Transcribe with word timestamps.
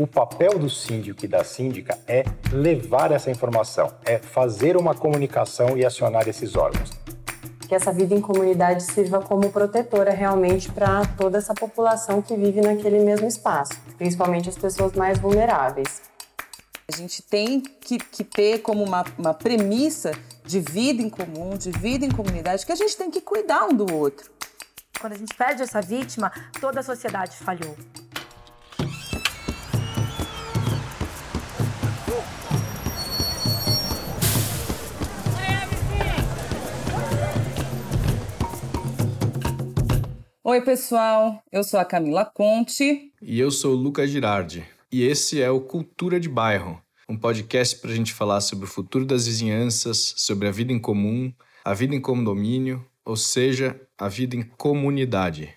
O 0.00 0.06
papel 0.06 0.58
do 0.58 0.70
síndico 0.70 1.26
e 1.26 1.28
da 1.28 1.44
síndica 1.44 1.98
é 2.08 2.24
levar 2.50 3.12
essa 3.12 3.30
informação, 3.30 3.92
é 4.02 4.16
fazer 4.16 4.74
uma 4.74 4.94
comunicação 4.94 5.76
e 5.76 5.84
acionar 5.84 6.26
esses 6.26 6.56
órgãos. 6.56 6.88
Que 7.68 7.74
essa 7.74 7.92
vida 7.92 8.14
em 8.14 8.20
comunidade 8.22 8.82
sirva 8.82 9.20
como 9.20 9.52
protetora 9.52 10.10
realmente 10.10 10.72
para 10.72 11.04
toda 11.18 11.36
essa 11.36 11.52
população 11.52 12.22
que 12.22 12.34
vive 12.34 12.62
naquele 12.62 13.00
mesmo 13.00 13.26
espaço, 13.26 13.74
principalmente 13.98 14.48
as 14.48 14.56
pessoas 14.56 14.94
mais 14.94 15.18
vulneráveis. 15.18 16.00
A 16.90 16.96
gente 16.96 17.20
tem 17.20 17.60
que, 17.60 17.98
que 17.98 18.24
ter 18.24 18.62
como 18.62 18.82
uma, 18.82 19.04
uma 19.18 19.34
premissa 19.34 20.12
de 20.46 20.60
vida 20.60 21.02
em 21.02 21.10
comum, 21.10 21.58
de 21.58 21.70
vida 21.72 22.06
em 22.06 22.10
comunidade, 22.10 22.64
que 22.64 22.72
a 22.72 22.76
gente 22.76 22.96
tem 22.96 23.10
que 23.10 23.20
cuidar 23.20 23.66
um 23.66 23.74
do 23.74 23.94
outro. 23.94 24.30
Quando 24.98 25.12
a 25.12 25.18
gente 25.18 25.34
perde 25.34 25.62
essa 25.62 25.82
vítima, 25.82 26.32
toda 26.58 26.80
a 26.80 26.82
sociedade 26.82 27.36
falhou. 27.36 27.76
Oi, 40.42 40.62
pessoal. 40.62 41.42
Eu 41.52 41.62
sou 41.62 41.78
a 41.78 41.84
Camila 41.84 42.24
Conte. 42.24 43.12
E 43.20 43.38
eu 43.38 43.50
sou 43.50 43.74
o 43.74 43.76
Lucas 43.76 44.08
Girardi. 44.08 44.66
E 44.90 45.02
esse 45.02 45.42
é 45.42 45.50
o 45.50 45.60
Cultura 45.60 46.18
de 46.18 46.30
Bairro, 46.30 46.80
um 47.06 47.14
podcast 47.14 47.76
para 47.76 47.90
a 47.90 47.94
gente 47.94 48.14
falar 48.14 48.40
sobre 48.40 48.64
o 48.64 48.68
futuro 48.68 49.04
das 49.04 49.26
vizinhanças, 49.26 50.14
sobre 50.16 50.48
a 50.48 50.50
vida 50.50 50.72
em 50.72 50.78
comum, 50.78 51.30
a 51.62 51.74
vida 51.74 51.94
em 51.94 52.00
condomínio, 52.00 52.82
ou 53.04 53.16
seja, 53.16 53.78
a 53.98 54.08
vida 54.08 54.34
em 54.34 54.42
comunidade. 54.42 55.54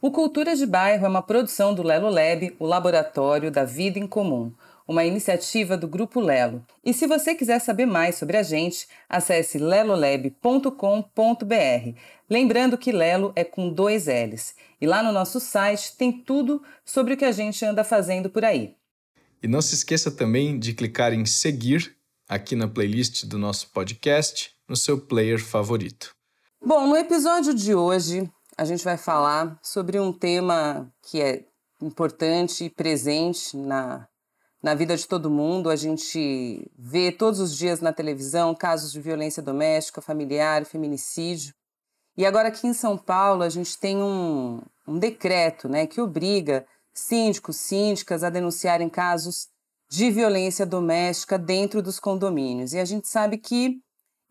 O 0.00 0.12
Cultura 0.12 0.54
de 0.54 0.64
Bairro 0.64 1.06
é 1.06 1.08
uma 1.08 1.22
produção 1.22 1.74
do 1.74 1.82
Lelo 1.82 2.08
Lab, 2.08 2.54
o 2.60 2.66
Laboratório 2.66 3.50
da 3.50 3.64
Vida 3.64 3.98
em 3.98 4.06
Comum 4.06 4.52
uma 4.90 5.04
iniciativa 5.04 5.76
do 5.76 5.86
Grupo 5.86 6.18
Lelo. 6.18 6.66
E 6.84 6.92
se 6.92 7.06
você 7.06 7.32
quiser 7.32 7.60
saber 7.60 7.86
mais 7.86 8.16
sobre 8.16 8.36
a 8.36 8.42
gente, 8.42 8.88
acesse 9.08 9.56
lelolab.com.br. 9.56 10.74
Lembrando 12.28 12.76
que 12.76 12.90
Lelo 12.90 13.32
é 13.36 13.44
com 13.44 13.72
dois 13.72 14.06
L's. 14.06 14.56
E 14.80 14.88
lá 14.88 15.00
no 15.00 15.12
nosso 15.12 15.38
site 15.38 15.96
tem 15.96 16.10
tudo 16.10 16.60
sobre 16.84 17.14
o 17.14 17.16
que 17.16 17.24
a 17.24 17.30
gente 17.30 17.64
anda 17.64 17.84
fazendo 17.84 18.28
por 18.28 18.44
aí. 18.44 18.74
E 19.40 19.46
não 19.46 19.62
se 19.62 19.76
esqueça 19.76 20.10
também 20.10 20.58
de 20.58 20.74
clicar 20.74 21.12
em 21.12 21.24
seguir 21.24 21.96
aqui 22.28 22.56
na 22.56 22.66
playlist 22.66 23.26
do 23.26 23.38
nosso 23.38 23.70
podcast, 23.70 24.50
no 24.68 24.74
seu 24.74 25.00
player 25.00 25.38
favorito. 25.38 26.16
Bom, 26.60 26.88
no 26.88 26.96
episódio 26.96 27.54
de 27.54 27.76
hoje, 27.76 28.28
a 28.58 28.64
gente 28.64 28.82
vai 28.82 28.96
falar 28.96 29.56
sobre 29.62 30.00
um 30.00 30.12
tema 30.12 30.92
que 31.00 31.20
é 31.20 31.44
importante 31.80 32.64
e 32.64 32.70
presente 32.70 33.56
na 33.56 34.09
na 34.62 34.74
vida 34.74 34.96
de 34.96 35.06
todo 35.06 35.30
mundo. 35.30 35.70
A 35.70 35.76
gente 35.76 36.70
vê 36.78 37.10
todos 37.10 37.40
os 37.40 37.56
dias 37.56 37.80
na 37.80 37.92
televisão 37.92 38.54
casos 38.54 38.92
de 38.92 39.00
violência 39.00 39.42
doméstica, 39.42 40.00
familiar, 40.00 40.64
feminicídio. 40.64 41.54
E 42.16 42.26
agora 42.26 42.48
aqui 42.48 42.66
em 42.66 42.74
São 42.74 42.98
Paulo 42.98 43.42
a 43.42 43.48
gente 43.48 43.78
tem 43.78 43.96
um, 43.96 44.60
um 44.86 44.98
decreto 44.98 45.68
né, 45.68 45.86
que 45.86 46.00
obriga 46.00 46.66
síndicos, 46.92 47.56
síndicas 47.56 48.22
a 48.22 48.30
denunciarem 48.30 48.88
casos 48.88 49.48
de 49.88 50.10
violência 50.10 50.66
doméstica 50.66 51.38
dentro 51.38 51.82
dos 51.82 51.98
condomínios. 51.98 52.72
E 52.72 52.78
a 52.78 52.84
gente 52.84 53.08
sabe 53.08 53.38
que 53.38 53.80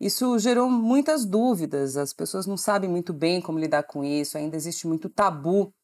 isso 0.00 0.38
gerou 0.38 0.70
muitas 0.70 1.26
dúvidas, 1.26 1.96
as 1.96 2.14
pessoas 2.14 2.46
não 2.46 2.56
sabem 2.56 2.88
muito 2.88 3.12
bem 3.12 3.40
como 3.40 3.58
lidar 3.58 3.82
com 3.82 4.02
isso, 4.02 4.38
ainda 4.38 4.56
existe 4.56 4.86
muito 4.86 5.10
tabu 5.10 5.74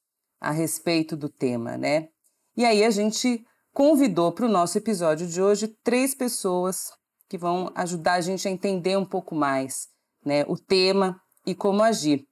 a 0.41 0.51
respeito 0.51 1.15
do 1.15 1.29
tema, 1.29 1.77
né? 1.77 2.09
E 2.57 2.65
aí 2.65 2.83
a 2.83 2.91
gente 2.91 3.45
convidou 3.77 4.33
para 4.33 4.47
o 4.47 4.49
nosso 4.49 4.79
episódio 4.79 5.27
de 5.27 5.43
hoje 5.43 5.69
três 5.85 6.15
pessoas 6.15 6.95
que 7.29 7.37
vão 7.37 7.71
ajudar 7.75 8.15
a 8.15 8.21
gente 8.23 8.49
a 8.49 8.51
entender 8.51 8.97
um 8.97 9.05
pouco 9.05 9.35
mais 9.35 9.89
né, 10.25 10.47
o 10.49 10.57
tema 10.57 11.21
e 11.45 11.55
como 11.55 11.83
agir. 11.83 12.27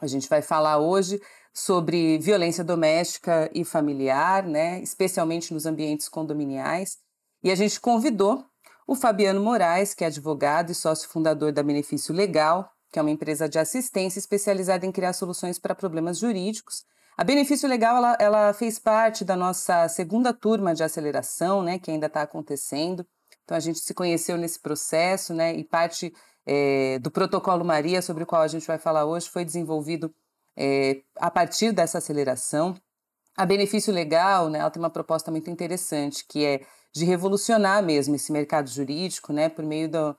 A 0.00 0.08
gente 0.08 0.28
vai 0.28 0.42
falar 0.42 0.78
hoje 0.78 1.22
sobre 1.54 2.18
violência 2.18 2.64
doméstica 2.64 3.48
e 3.54 3.64
familiar, 3.64 4.44
né, 4.44 4.82
especialmente 4.82 5.54
nos 5.54 5.64
ambientes 5.64 6.08
condominiais. 6.08 6.98
E 7.40 7.52
a 7.52 7.54
gente 7.54 7.80
convidou 7.80 8.44
o 8.84 8.96
Fabiano 8.96 9.40
Moraes, 9.40 9.94
que 9.94 10.02
é 10.02 10.08
advogado 10.08 10.72
e 10.72 10.74
sócio 10.74 11.08
fundador 11.08 11.52
da 11.52 11.62
Benefício 11.62 12.12
Legal, 12.12 12.68
que 12.90 12.98
é 12.98 13.02
uma 13.02 13.12
empresa 13.12 13.48
de 13.48 13.60
assistência 13.60 14.18
especializada 14.18 14.84
em 14.84 14.90
criar 14.90 15.12
soluções 15.12 15.56
para 15.56 15.72
problemas 15.72 16.18
jurídicos 16.18 16.82
a 17.16 17.24
Benefício 17.24 17.68
Legal 17.68 17.96
ela, 17.96 18.16
ela 18.20 18.52
fez 18.52 18.78
parte 18.78 19.24
da 19.24 19.36
nossa 19.36 19.88
segunda 19.88 20.32
turma 20.32 20.74
de 20.74 20.82
aceleração, 20.82 21.62
né, 21.62 21.78
que 21.78 21.90
ainda 21.90 22.06
está 22.06 22.22
acontecendo. 22.22 23.06
Então 23.44 23.56
a 23.56 23.60
gente 23.60 23.80
se 23.80 23.92
conheceu 23.92 24.36
nesse 24.36 24.60
processo, 24.60 25.34
né, 25.34 25.54
e 25.54 25.64
parte 25.64 26.12
é, 26.46 26.98
do 26.98 27.10
protocolo 27.10 27.64
Maria, 27.64 28.00
sobre 28.00 28.22
o 28.22 28.26
qual 28.26 28.42
a 28.42 28.48
gente 28.48 28.66
vai 28.66 28.78
falar 28.78 29.04
hoje, 29.04 29.28
foi 29.28 29.44
desenvolvido 29.44 30.14
é, 30.56 31.02
a 31.16 31.30
partir 31.30 31.72
dessa 31.72 31.98
aceleração. 31.98 32.76
A 33.36 33.44
Benefício 33.44 33.92
Legal, 33.92 34.48
né, 34.48 34.58
ela 34.58 34.70
tem 34.70 34.82
uma 34.82 34.90
proposta 34.90 35.30
muito 35.30 35.50
interessante, 35.50 36.24
que 36.26 36.44
é 36.44 36.60
de 36.92 37.04
revolucionar 37.04 37.82
mesmo 37.82 38.14
esse 38.16 38.32
mercado 38.32 38.68
jurídico, 38.68 39.32
né, 39.32 39.48
por 39.48 39.64
meio 39.64 39.88
do, 39.88 40.16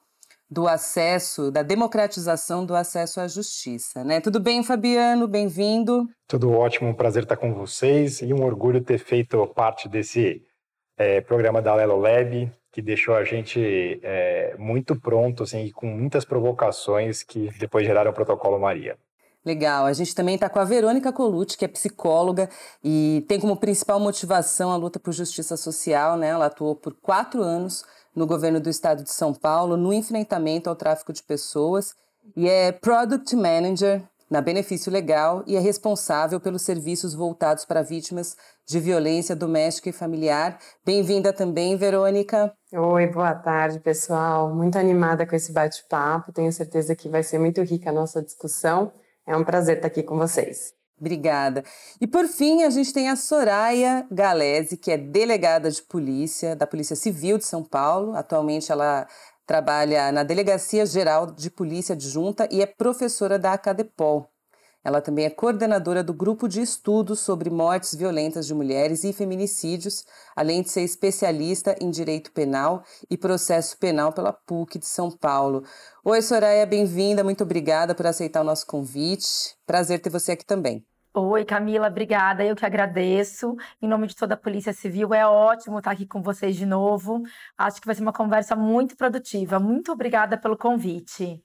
do 0.51 0.67
acesso, 0.67 1.50
da 1.50 1.63
democratização 1.63 2.66
do 2.66 2.75
acesso 2.75 3.22
à 3.22 3.28
justiça, 3.28 4.03
né? 4.03 4.19
Tudo 4.19 4.38
bem, 4.38 4.62
Fabiano? 4.62 5.25
Bem-vindo. 5.25 6.09
Tudo 6.28 6.51
ótimo, 6.51 6.89
um 6.89 6.94
prazer 6.94 7.23
estar 7.23 7.38
com 7.38 7.53
vocês 7.53 8.22
e 8.22 8.34
um 8.34 8.44
orgulho 8.44 8.84
ter 8.84 8.97
feito 8.97 9.47
parte 9.47 9.88
desse 9.88 10.44
é, 10.97 11.22
programa 11.22 11.62
da 11.62 11.73
Lelo 11.73 11.97
Lab, 11.97 12.51
que 12.69 12.81
deixou 12.81 13.16
a 13.16 13.23
gente 13.23 13.97
é, 14.03 14.53
muito 14.59 14.94
pronto, 14.94 15.44
assim, 15.44 15.72
com 15.72 15.88
muitas 15.88 16.25
provocações 16.25 17.23
que 17.23 17.50
depois 17.57 17.85
geraram 17.85 18.12
o 18.12 18.13
protocolo 18.13 18.59
Maria. 18.59 18.97
Legal. 19.45 19.85
A 19.85 19.94
gente 19.94 20.13
também 20.13 20.35
está 20.35 20.50
com 20.50 20.59
a 20.59 20.66
Verônica 20.66 21.13
Colucci, 21.13 21.57
que 21.57 21.66
é 21.66 21.68
psicóloga 21.68 22.50
e 22.83 23.25
tem 23.28 23.39
como 23.39 23.56
principal 23.56 24.00
motivação 24.00 24.72
a 24.72 24.75
luta 24.75 25.00
por 25.00 25.13
justiça 25.13 25.56
social, 25.56 26.18
né? 26.18 26.28
Ela 26.28 26.47
atuou 26.47 26.75
por 26.75 26.94
quatro 27.01 27.41
anos 27.41 27.83
no 28.16 28.27
governo 28.27 28.59
do 28.59 28.69
estado 28.69 29.03
de 29.03 29.11
São 29.11 29.33
Paulo 29.33 29.77
no 29.77 29.94
enfrentamento 29.94 30.69
ao 30.69 30.75
tráfico 30.75 31.13
de 31.13 31.23
pessoas 31.23 31.94
e 32.35 32.47
é 32.47 32.72
Product 32.72 33.35
Manager 33.35 34.03
na 34.29 34.39
Benefício 34.39 34.91
Legal 34.91 35.44
e 35.45 35.57
é 35.57 35.59
responsável 35.59 36.39
pelos 36.39 36.61
serviços 36.61 37.13
voltados 37.13 37.66
para 37.66 37.81
vítimas 37.81 38.38
de 38.66 38.79
violência 38.79 39.35
doméstica 39.35 39.89
e 39.89 39.94
familiar. 39.94 40.57
Bem-vinda 40.85 41.33
também, 41.33 41.75
Verônica. 41.75 42.53
Oi, 42.71 43.07
boa 43.07 43.35
tarde, 43.35 43.81
pessoal. 43.81 44.55
Muito 44.55 44.77
animada 44.77 45.27
com 45.27 45.35
esse 45.35 45.51
bate-papo. 45.51 46.31
Tenho 46.31 46.51
certeza 46.53 46.95
que 46.95 47.09
vai 47.09 47.23
ser 47.23 47.39
muito 47.39 47.61
rica 47.61 47.89
a 47.89 47.94
nossa 47.94 48.21
discussão. 48.21 48.94
É 49.27 49.35
um 49.35 49.44
prazer 49.44 49.77
estar 49.77 49.88
aqui 49.88 50.01
com 50.01 50.17
vocês. 50.17 50.81
Obrigada. 51.01 51.63
E 52.00 52.06
por 52.06 52.28
fim, 52.28 52.62
a 52.62 52.69
gente 52.69 52.94
tem 52.94 53.09
a 53.09 53.16
Soraya 53.16 54.06
Galese, 54.12 54.78
que 54.78 54.91
é 54.91 54.97
delegada 55.00 55.72
de 55.72 55.81
polícia 55.81 56.56
da 56.56 56.67
Polícia 56.67 56.95
Civil 56.95 57.39
de 57.39 57.44
São 57.44 57.63
Paulo. 57.63 58.16
Atualmente 58.16 58.72
ela 58.72 59.07
trabalha 59.47 60.12
na 60.12 60.22
Delegacia 60.22 60.85
Geral 60.85 61.25
de 61.25 61.50
Polícia 61.50 61.94
Adjunta 61.94 62.47
e 62.51 62.62
é 62.62 62.67
professora 62.67 63.39
da 63.39 63.53
Acadepol. 63.53 64.29
Ela 64.84 65.01
também 65.01 65.25
é 65.25 65.29
coordenadora 65.31 66.03
do 66.03 66.13
grupo 66.13 66.47
de 66.47 66.62
estudos 66.62 67.19
sobre 67.19 67.50
mortes 67.50 67.95
violentas 67.95 68.45
de 68.45 68.53
mulheres 68.53 69.03
e 69.03 69.12
feminicídios, 69.12 70.06
além 70.35 70.62
de 70.62 70.69
ser 70.69 70.81
especialista 70.81 71.75
em 71.81 71.89
direito 71.89 72.31
penal 72.31 72.83
e 73.09 73.18
processo 73.18 73.75
penal 73.78 74.13
pela 74.13 74.33
PUC 74.33 74.78
de 74.78 74.88
São 74.88 75.09
Paulo. 75.09 75.63
Oi, 76.03 76.22
Soraya, 76.22 76.66
bem-vinda, 76.66 77.23
muito 77.23 77.44
obrigada 77.44 77.95
por 77.95 78.06
aceitar 78.06 78.41
o 78.41 78.45
nosso 78.45 78.68
convite. 78.68 79.56
Prazer 79.66 80.00
ter 80.00 80.09
você 80.12 80.33
aqui 80.33 80.45
também. 80.45 80.85
Oi, 81.13 81.44
Camila, 81.44 81.88
obrigada. 81.88 82.41
Eu 82.45 82.55
que 82.55 82.66
agradeço. 82.66 83.57
Em 83.81 83.88
nome 83.88 84.07
de 84.07 84.16
toda 84.16 84.35
a 84.35 84.38
Polícia 84.38 84.72
Civil, 84.72 85.13
é 85.13 85.27
ótimo 85.27 85.77
estar 85.77 85.91
aqui 85.91 86.06
com 86.06 86.21
vocês 86.21 86.56
de 86.56 86.65
novo. 86.65 87.21
Acho 87.57 87.81
que 87.81 87.86
vai 87.86 87.94
ser 87.94 88.01
uma 88.01 88.13
conversa 88.13 88.56
muito 88.56 88.95
produtiva. 88.95 89.59
Muito 89.59 89.91
obrigada 89.91 90.38
pelo 90.38 90.57
convite. 90.57 91.44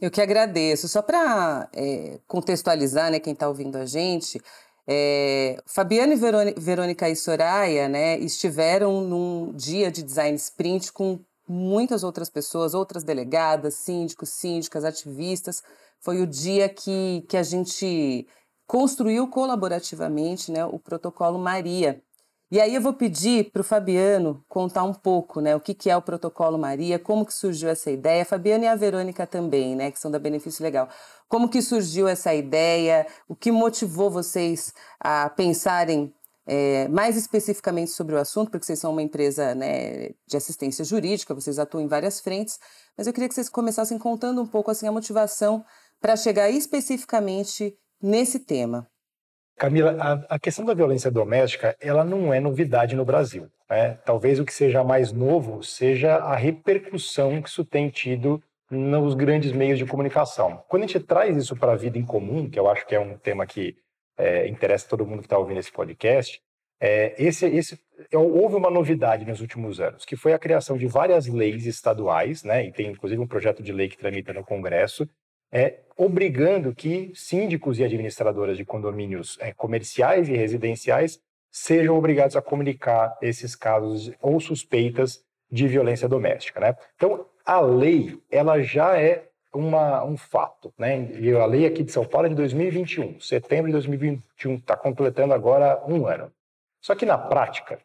Eu 0.00 0.10
que 0.10 0.22
agradeço. 0.22 0.88
Só 0.88 1.02
para 1.02 1.68
é, 1.74 2.18
contextualizar, 2.26 3.10
né, 3.10 3.20
quem 3.20 3.34
está 3.34 3.46
ouvindo 3.46 3.76
a 3.76 3.84
gente, 3.84 4.40
é, 4.88 5.62
Fabiana 5.66 6.14
e 6.14 6.54
Verônica 6.58 7.06
e 7.06 7.14
Soraya, 7.14 7.86
né, 7.90 8.18
estiveram 8.18 9.02
num 9.02 9.52
dia 9.52 9.92
de 9.92 10.02
design 10.02 10.34
sprint 10.36 10.90
com 10.90 11.20
muitas 11.46 12.02
outras 12.04 12.30
pessoas, 12.30 12.72
outras 12.72 13.04
delegadas, 13.04 13.74
síndicos, 13.74 14.30
síndicas, 14.30 14.82
ativistas. 14.82 15.62
Foi 16.00 16.22
o 16.22 16.26
dia 16.26 16.70
que, 16.70 17.22
que 17.28 17.36
a 17.36 17.42
gente 17.42 18.26
construiu 18.66 19.28
colaborativamente 19.28 20.50
né, 20.50 20.64
o 20.64 20.78
protocolo 20.78 21.38
Maria. 21.38 22.02
E 22.50 22.60
aí 22.60 22.74
eu 22.74 22.80
vou 22.80 22.92
pedir 22.92 23.50
para 23.50 23.60
o 23.60 23.64
Fabiano 23.64 24.44
contar 24.48 24.84
um 24.84 24.94
pouco 24.94 25.40
né, 25.40 25.56
o 25.56 25.60
que, 25.60 25.74
que 25.74 25.90
é 25.90 25.96
o 25.96 26.02
protocolo 26.02 26.58
Maria, 26.58 26.98
como 26.98 27.26
que 27.26 27.34
surgiu 27.34 27.68
essa 27.68 27.90
ideia, 27.90 28.24
Fabiano 28.24 28.64
e 28.64 28.68
a 28.68 28.76
Verônica 28.76 29.26
também, 29.26 29.74
né, 29.74 29.90
que 29.90 29.98
são 29.98 30.10
da 30.10 30.18
Benefício 30.18 30.62
Legal. 30.62 30.88
Como 31.28 31.48
que 31.48 31.60
surgiu 31.60 32.06
essa 32.06 32.32
ideia, 32.34 33.06
o 33.28 33.34
que 33.34 33.50
motivou 33.50 34.10
vocês 34.10 34.72
a 35.00 35.28
pensarem 35.30 36.14
é, 36.46 36.86
mais 36.88 37.16
especificamente 37.16 37.90
sobre 37.90 38.14
o 38.14 38.18
assunto, 38.18 38.50
porque 38.50 38.66
vocês 38.66 38.78
são 38.78 38.92
uma 38.92 39.02
empresa 39.02 39.54
né, 39.54 40.10
de 40.26 40.36
assistência 40.36 40.84
jurídica, 40.84 41.34
vocês 41.34 41.58
atuam 41.58 41.82
em 41.82 41.88
várias 41.88 42.20
frentes, 42.20 42.58
mas 42.96 43.06
eu 43.06 43.12
queria 43.12 43.28
que 43.28 43.34
vocês 43.34 43.48
começassem 43.48 43.98
contando 43.98 44.42
um 44.42 44.46
pouco 44.46 44.70
assim 44.70 44.86
a 44.86 44.92
motivação 44.92 45.64
para 46.00 46.16
chegar 46.16 46.50
especificamente 46.50 47.76
nesse 48.02 48.38
tema. 48.40 48.86
Camila, 49.56 49.96
a, 50.00 50.34
a, 50.34 50.38
questão 50.38 50.64
da 50.64 50.74
violência 50.74 51.10
doméstica, 51.10 51.76
ela 51.80 52.02
não 52.04 52.34
é 52.34 52.40
novidade 52.40 52.96
no 52.96 53.04
Brasil. 53.04 53.48
Né? 53.70 53.94
Talvez 54.04 54.40
o 54.40 54.44
que 54.44 54.52
seja 54.52 54.82
mais 54.82 55.12
novo 55.12 55.62
seja 55.62 56.16
a 56.16 56.34
repercussão 56.34 57.40
que 57.40 57.48
isso 57.48 57.64
tem 57.64 57.88
tido 57.88 58.42
nos 58.70 59.14
grandes 59.14 59.52
meios 59.52 59.78
de 59.78 59.86
comunicação. 59.86 60.62
Quando 60.68 60.82
a 60.82 60.86
gente 60.86 61.00
traz 61.00 61.36
isso 61.36 61.54
para 61.56 61.72
a 61.72 61.76
vida 61.76 61.98
em 61.98 62.04
comum, 62.04 62.50
que 62.50 62.58
eu 62.58 62.68
acho 62.68 62.84
que 62.86 62.94
é 62.94 63.00
um 63.00 63.16
tema 63.16 63.46
que 63.46 63.76
é, 64.18 64.48
interessa 64.48 64.88
todo 64.88 65.06
mundo 65.06 65.20
que 65.20 65.26
está 65.26 65.38
ouvindo 65.38 65.60
esse 65.60 65.70
podcast, 65.70 66.40
é, 66.80 67.14
esse, 67.16 67.46
esse, 67.46 67.78
é, 68.10 68.18
houve 68.18 68.56
uma 68.56 68.70
novidade 68.70 69.24
nos 69.24 69.40
últimos 69.40 69.80
anos, 69.80 70.04
que 70.04 70.16
foi 70.16 70.32
a 70.32 70.38
criação 70.38 70.76
de 70.76 70.86
várias 70.86 71.26
leis 71.26 71.66
estaduais, 71.66 72.42
né, 72.42 72.66
e 72.66 72.72
tem 72.72 72.88
inclusive 72.88 73.20
um 73.20 73.26
projeto 73.26 73.62
de 73.62 73.72
lei 73.72 73.88
que 73.88 73.96
tramita 73.96 74.32
no 74.32 74.44
Congresso, 74.44 75.08
é, 75.54 75.78
obrigando 75.96 76.74
que 76.74 77.12
síndicos 77.14 77.78
e 77.78 77.84
administradoras 77.84 78.56
de 78.56 78.64
condomínios 78.64 79.38
é, 79.40 79.52
comerciais 79.52 80.28
e 80.28 80.32
residenciais 80.32 81.20
sejam 81.48 81.96
obrigados 81.96 82.34
a 82.34 82.42
comunicar 82.42 83.16
esses 83.22 83.54
casos 83.54 84.10
ou 84.20 84.40
suspeitas 84.40 85.24
de 85.48 85.68
violência 85.68 86.08
doméstica. 86.08 86.58
Né? 86.58 86.76
Então, 86.96 87.26
a 87.46 87.60
lei 87.60 88.20
ela 88.28 88.60
já 88.60 89.00
é 89.00 89.28
uma, 89.54 90.04
um 90.04 90.16
fato. 90.16 90.74
Né? 90.76 91.12
E 91.20 91.30
a 91.30 91.46
lei 91.46 91.64
aqui 91.64 91.84
de 91.84 91.92
São 91.92 92.04
Paulo 92.04 92.26
é 92.26 92.30
de 92.30 92.34
2021, 92.34 93.20
setembro 93.20 93.66
de 93.66 93.72
2021, 93.74 94.56
está 94.56 94.76
completando 94.76 95.32
agora 95.32 95.80
um 95.86 96.08
ano. 96.08 96.32
Só 96.80 96.96
que 96.96 97.06
na 97.06 97.16
prática, 97.16 97.78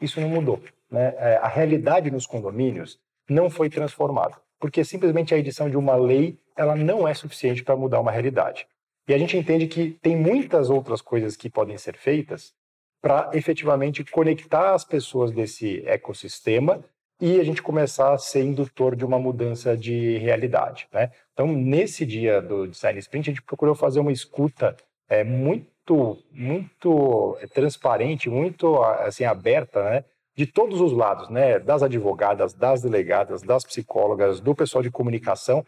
isso 0.00 0.20
não 0.20 0.28
mudou. 0.28 0.60
Né? 0.90 1.14
É, 1.16 1.36
a 1.36 1.46
realidade 1.46 2.10
nos 2.10 2.26
condomínios 2.26 2.98
não 3.28 3.48
foi 3.48 3.70
transformada, 3.70 4.36
porque 4.64 4.82
simplesmente 4.82 5.34
a 5.34 5.36
edição 5.36 5.68
de 5.68 5.76
uma 5.76 5.94
lei 5.94 6.38
ela 6.56 6.74
não 6.74 7.06
é 7.06 7.12
suficiente 7.12 7.62
para 7.62 7.76
mudar 7.76 8.00
uma 8.00 8.10
realidade. 8.10 8.66
E 9.06 9.12
a 9.12 9.18
gente 9.18 9.36
entende 9.36 9.66
que 9.66 9.90
tem 10.00 10.16
muitas 10.16 10.70
outras 10.70 11.02
coisas 11.02 11.36
que 11.36 11.50
podem 11.50 11.76
ser 11.76 11.98
feitas 11.98 12.54
para 13.02 13.30
efetivamente 13.34 14.02
conectar 14.04 14.72
as 14.72 14.82
pessoas 14.82 15.30
desse 15.30 15.86
ecossistema 15.86 16.82
e 17.20 17.38
a 17.38 17.44
gente 17.44 17.60
começar 17.60 18.14
a 18.14 18.16
ser 18.16 18.42
indutor 18.42 18.96
de 18.96 19.04
uma 19.04 19.18
mudança 19.18 19.76
de 19.76 20.16
realidade. 20.16 20.88
Né? 20.90 21.12
Então, 21.34 21.46
nesse 21.46 22.06
dia 22.06 22.40
do 22.40 22.66
Design 22.66 22.98
Sprint, 23.00 23.28
a 23.28 23.32
gente 23.34 23.42
procurou 23.42 23.74
fazer 23.74 24.00
uma 24.00 24.12
escuta 24.12 24.74
é, 25.10 25.22
muito, 25.22 26.24
muito 26.32 27.36
é, 27.42 27.46
transparente, 27.46 28.30
muito 28.30 28.82
assim 28.82 29.24
aberta, 29.24 29.84
né? 29.84 30.04
De 30.36 30.46
todos 30.46 30.80
os 30.80 30.92
lados, 30.92 31.28
né? 31.28 31.58
das 31.58 31.82
advogadas, 31.82 32.52
das 32.54 32.82
delegadas, 32.82 33.42
das 33.42 33.64
psicólogas, 33.64 34.40
do 34.40 34.54
pessoal 34.54 34.82
de 34.82 34.90
comunicação 34.90 35.64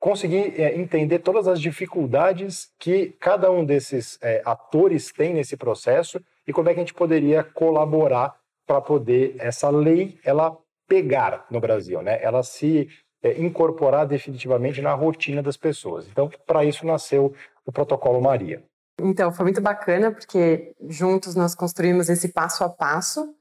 conseguir 0.00 0.58
é, 0.58 0.74
entender 0.74 1.18
todas 1.18 1.46
as 1.46 1.60
dificuldades 1.60 2.72
que 2.78 3.14
cada 3.20 3.52
um 3.52 3.64
desses 3.64 4.18
é, 4.22 4.40
atores 4.46 5.12
tem 5.12 5.34
nesse 5.34 5.56
processo 5.58 6.18
e 6.46 6.52
como 6.52 6.70
é 6.70 6.72
que 6.72 6.80
a 6.80 6.82
gente 6.82 6.94
poderia 6.94 7.44
colaborar 7.44 8.34
para 8.66 8.80
poder 8.80 9.36
essa 9.38 9.68
lei 9.68 10.18
ela 10.24 10.56
pegar 10.88 11.46
no 11.50 11.60
Brasil, 11.60 12.00
né? 12.02 12.18
Ela 12.22 12.42
se 12.42 12.88
é, 13.22 13.38
incorporar 13.40 14.06
definitivamente 14.06 14.80
na 14.80 14.94
rotina 14.94 15.42
das 15.42 15.56
pessoas. 15.56 16.08
Então, 16.08 16.30
para 16.46 16.64
isso 16.64 16.86
nasceu 16.86 17.34
o 17.66 17.70
Protocolo 17.70 18.20
Maria. 18.20 18.64
Então, 18.98 19.32
foi 19.32 19.44
muito 19.44 19.60
bacana 19.60 20.10
porque 20.10 20.74
juntos 20.88 21.34
nós 21.34 21.54
construímos 21.54 22.08
esse 22.08 22.32
passo 22.32 22.64
a 22.64 22.68
passo 22.68 23.34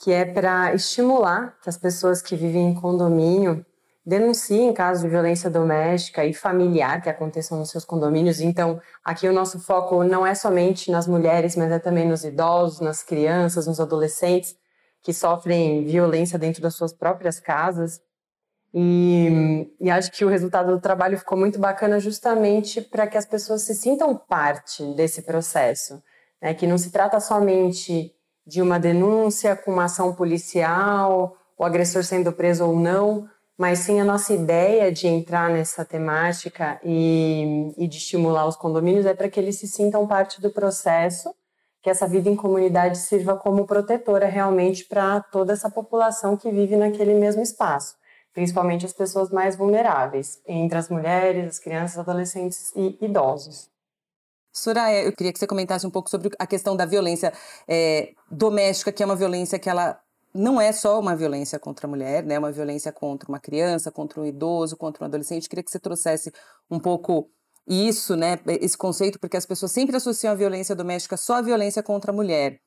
que 0.00 0.12
é 0.12 0.24
para 0.24 0.74
estimular 0.74 1.58
que 1.62 1.68
as 1.68 1.76
pessoas 1.76 2.22
que 2.22 2.34
vivem 2.34 2.70
em 2.70 2.74
condomínio 2.74 3.64
denunciem 4.04 4.72
casos 4.72 5.02
de 5.02 5.10
violência 5.10 5.50
doméstica 5.50 6.24
e 6.24 6.32
familiar 6.32 7.02
que 7.02 7.10
aconteçam 7.10 7.58
nos 7.58 7.70
seus 7.70 7.84
condomínios. 7.84 8.40
Então, 8.40 8.80
aqui 9.04 9.28
o 9.28 9.32
nosso 9.32 9.60
foco 9.60 10.02
não 10.02 10.26
é 10.26 10.34
somente 10.34 10.90
nas 10.90 11.06
mulheres, 11.06 11.54
mas 11.54 11.70
é 11.70 11.78
também 11.78 12.08
nos 12.08 12.24
idosos, 12.24 12.80
nas 12.80 13.02
crianças, 13.02 13.66
nos 13.66 13.78
adolescentes 13.78 14.56
que 15.02 15.12
sofrem 15.12 15.84
violência 15.84 16.38
dentro 16.38 16.62
das 16.62 16.74
suas 16.74 16.94
próprias 16.94 17.38
casas. 17.38 18.00
E, 18.72 19.68
e 19.78 19.90
acho 19.90 20.10
que 20.12 20.24
o 20.24 20.28
resultado 20.28 20.70
do 20.72 20.80
trabalho 20.80 21.18
ficou 21.18 21.36
muito 21.36 21.58
bacana 21.58 22.00
justamente 22.00 22.80
para 22.80 23.06
que 23.06 23.18
as 23.18 23.26
pessoas 23.26 23.62
se 23.62 23.74
sintam 23.74 24.16
parte 24.16 24.82
desse 24.94 25.22
processo, 25.22 26.02
né? 26.40 26.54
que 26.54 26.66
não 26.66 26.78
se 26.78 26.90
trata 26.90 27.20
somente 27.20 28.14
de 28.46 28.60
uma 28.60 28.78
denúncia 28.78 29.54
com 29.54 29.72
uma 29.72 29.84
ação 29.84 30.14
policial, 30.14 31.36
o 31.58 31.64
agressor 31.64 32.02
sendo 32.02 32.32
preso 32.32 32.64
ou 32.64 32.74
não, 32.74 33.28
mas 33.58 33.80
sim 33.80 34.00
a 34.00 34.04
nossa 34.04 34.32
ideia 34.32 34.90
de 34.90 35.06
entrar 35.06 35.50
nessa 35.50 35.84
temática 35.84 36.80
e, 36.82 37.74
e 37.76 37.86
de 37.86 37.98
estimular 37.98 38.46
os 38.46 38.56
condomínios 38.56 39.04
é 39.04 39.12
para 39.12 39.28
que 39.28 39.38
eles 39.38 39.58
se 39.58 39.68
sintam 39.68 40.06
parte 40.06 40.40
do 40.40 40.50
processo, 40.50 41.34
que 41.82 41.90
essa 41.90 42.08
vida 42.08 42.28
em 42.28 42.36
comunidade 42.36 42.98
sirva 42.98 43.36
como 43.36 43.66
protetora 43.66 44.26
realmente 44.26 44.84
para 44.86 45.20
toda 45.20 45.52
essa 45.52 45.70
população 45.70 46.36
que 46.36 46.50
vive 46.50 46.76
naquele 46.76 47.14
mesmo 47.14 47.42
espaço, 47.42 47.96
principalmente 48.32 48.86
as 48.86 48.92
pessoas 48.92 49.30
mais 49.30 49.56
vulneráveis, 49.56 50.40
entre 50.46 50.78
as 50.78 50.88
mulheres, 50.88 51.46
as 51.46 51.58
crianças, 51.58 51.98
adolescentes 51.98 52.72
e 52.74 52.98
idosos. 53.02 53.69
Soraya, 54.52 55.04
eu 55.04 55.12
queria 55.12 55.32
que 55.32 55.38
você 55.38 55.46
comentasse 55.46 55.86
um 55.86 55.90
pouco 55.90 56.10
sobre 56.10 56.30
a 56.38 56.46
questão 56.46 56.76
da 56.76 56.84
violência 56.84 57.32
é, 57.68 58.12
doméstica, 58.30 58.92
que 58.92 59.02
é 59.02 59.06
uma 59.06 59.16
violência 59.16 59.58
que 59.58 59.70
ela 59.70 60.00
não 60.34 60.60
é 60.60 60.72
só 60.72 60.98
uma 60.98 61.16
violência 61.16 61.58
contra 61.58 61.86
a 61.86 61.90
mulher, 61.90 62.24
né? 62.24 62.34
É 62.34 62.38
uma 62.38 62.52
violência 62.52 62.92
contra 62.92 63.28
uma 63.28 63.40
criança, 63.40 63.90
contra 63.90 64.20
um 64.20 64.26
idoso, 64.26 64.76
contra 64.76 65.04
um 65.04 65.06
adolescente. 65.06 65.48
Queria 65.48 65.62
que 65.62 65.70
você 65.70 65.78
trouxesse 65.78 66.32
um 66.70 66.78
pouco 66.78 67.30
isso, 67.66 68.16
né? 68.16 68.38
Esse 68.46 68.76
conceito, 68.76 69.18
porque 69.18 69.36
as 69.36 69.46
pessoas 69.46 69.72
sempre 69.72 69.96
associam 69.96 70.32
a 70.32 70.36
violência 70.36 70.74
doméstica 70.74 71.16
só 71.16 71.36
à 71.36 71.42
violência 71.42 71.82
contra 71.82 72.12
a 72.12 72.14
mulher. 72.14 72.60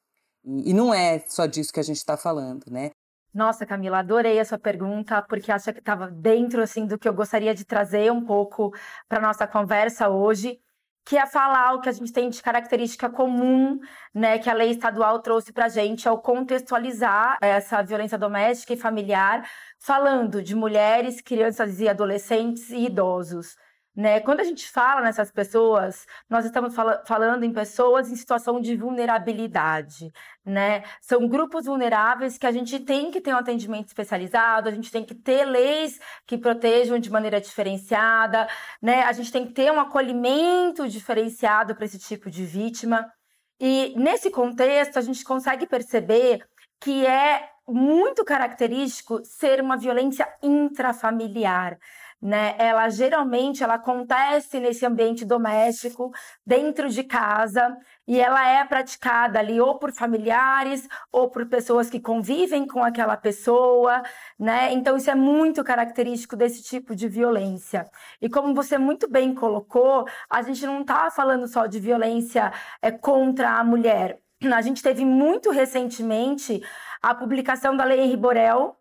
E 0.46 0.74
não 0.74 0.94
é 0.94 1.24
só 1.28 1.46
disso 1.46 1.72
que 1.72 1.80
a 1.80 1.84
gente 1.84 1.98
está 1.98 2.18
falando, 2.18 2.66
né? 2.70 2.92
Nossa, 3.34 3.66
Camila, 3.66 4.00
adorei 4.00 4.40
a 4.40 4.46
sua 4.46 4.60
pergunta, 4.60 5.22
porque 5.24 5.52
acho 5.52 5.74
que 5.74 5.80
estava 5.80 6.12
dentro 6.12 6.62
assim 6.62 6.86
do 6.86 7.00
que 7.00 7.08
eu 7.08 7.14
gostaria 7.14 7.56
de 7.56 7.66
trazer 7.66 8.12
um 8.12 8.24
pouco 8.24 8.72
para 9.10 9.20
nossa 9.20 9.48
conversa 9.48 10.08
hoje 10.08 10.60
que 11.06 11.18
é 11.18 11.26
falar 11.26 11.74
o 11.74 11.82
que 11.82 11.90
a 11.90 11.92
gente 11.92 12.14
tem 12.14 12.30
de 12.30 12.42
característica 12.42 13.10
comum, 13.10 13.80
né, 14.14 14.40
que 14.40 14.50
a 14.50 14.54
lei 14.54 14.72
estadual 14.72 15.20
trouxe 15.22 15.52
para 15.52 15.66
a 15.66 15.70
gente, 15.70 16.08
ao 16.08 16.22
contextualizar 16.22 17.38
essa 17.42 17.82
violência 17.82 18.18
doméstica 18.18 18.74
e 18.74 18.78
familiar, 18.78 19.48
falando 19.80 20.42
de 20.42 20.56
mulheres, 20.56 21.22
crianças 21.22 21.80
e 21.80 21.90
adolescentes 21.90 22.70
e 22.70 22.86
idosos. 22.86 23.58
Né? 23.96 24.20
Quando 24.22 24.40
a 24.40 24.44
gente 24.44 24.68
fala 24.68 25.02
nessas 25.02 25.32
pessoas, 25.32 26.08
nós 26.28 26.46
estamos 26.46 26.74
fal 26.74 27.04
falando 27.06 27.44
em 27.44 27.54
pessoas 27.54 28.10
em 28.10 28.16
situação 28.16 28.60
de 28.60 28.76
vulnerabilidade. 28.76 30.12
Né? 30.44 30.84
São 31.00 31.28
grupos 31.28 31.66
vulneráveis 31.66 32.38
que 32.38 32.48
a 32.48 32.52
gente 32.52 32.80
tem 32.80 33.12
que 33.12 33.22
ter 33.22 33.34
um 33.34 33.38
atendimento 33.38 33.88
especializado, 33.88 34.68
a 34.68 34.72
gente 34.72 34.92
tem 34.92 35.06
que 35.06 35.14
ter 35.14 35.46
leis 35.46 36.00
que 36.26 36.40
protejam 36.40 36.98
de 36.98 37.12
maneira 37.12 37.40
diferenciada, 37.40 38.48
né? 38.82 39.04
a 39.04 39.12
gente 39.12 39.32
tem 39.32 39.46
que 39.46 39.54
ter 39.54 39.72
um 39.72 39.80
acolhimento 39.80 40.88
diferenciado 40.88 41.76
para 41.76 41.86
esse 41.86 42.00
tipo 42.00 42.32
de 42.32 42.46
vítima. 42.46 43.12
E 43.60 43.94
nesse 43.96 44.32
contexto, 44.32 44.98
a 44.98 45.02
gente 45.02 45.24
consegue 45.24 45.68
perceber 45.68 46.44
que 46.82 47.06
é 47.06 47.48
muito 47.68 48.26
característico 48.26 49.24
ser 49.24 49.62
uma 49.62 49.78
violência 49.78 50.28
intrafamiliar 50.42 51.78
né? 52.24 52.56
Ela 52.58 52.88
geralmente 52.88 53.62
ela 53.66 53.74
acontece 53.74 54.58
nesse 54.58 54.86
ambiente 54.86 55.26
doméstico, 55.26 56.10
dentro 56.46 56.88
de 56.88 57.04
casa, 57.04 57.78
e 58.08 58.18
ela 58.18 58.48
é 58.50 58.64
praticada 58.64 59.40
ali 59.40 59.60
ou 59.60 59.78
por 59.78 59.92
familiares 59.92 60.88
ou 61.12 61.30
por 61.30 61.46
pessoas 61.48 61.90
que 61.90 62.00
convivem 62.00 62.66
com 62.66 62.82
aquela 62.82 63.18
pessoa, 63.18 64.02
né? 64.40 64.72
Então 64.72 64.96
isso 64.96 65.12
é 65.12 65.16
muito 65.16 65.64
característico 65.66 66.38
desse 66.38 66.64
tipo 66.64 66.96
de 66.96 67.10
violência. 67.10 67.90
E 68.22 68.30
como 68.30 68.56
você 68.56 68.78
muito 68.78 69.10
bem 69.10 69.36
colocou, 69.36 70.06
a 70.30 70.42
gente 70.42 70.66
não 70.66 70.80
está 70.82 71.12
falando 71.12 71.46
só 71.46 71.66
de 71.66 71.80
violência 71.80 72.54
é, 72.82 72.90
contra 72.90 73.60
a 73.60 73.64
mulher. 73.66 74.18
A 74.54 74.62
gente 74.62 74.82
teve 74.82 75.04
muito 75.06 75.52
recentemente 75.52 76.62
a 77.02 77.14
publicação 77.14 77.76
da 77.76 77.84
Lei 77.84 78.00
Henri 78.02 78.18
Borel, 78.18 78.78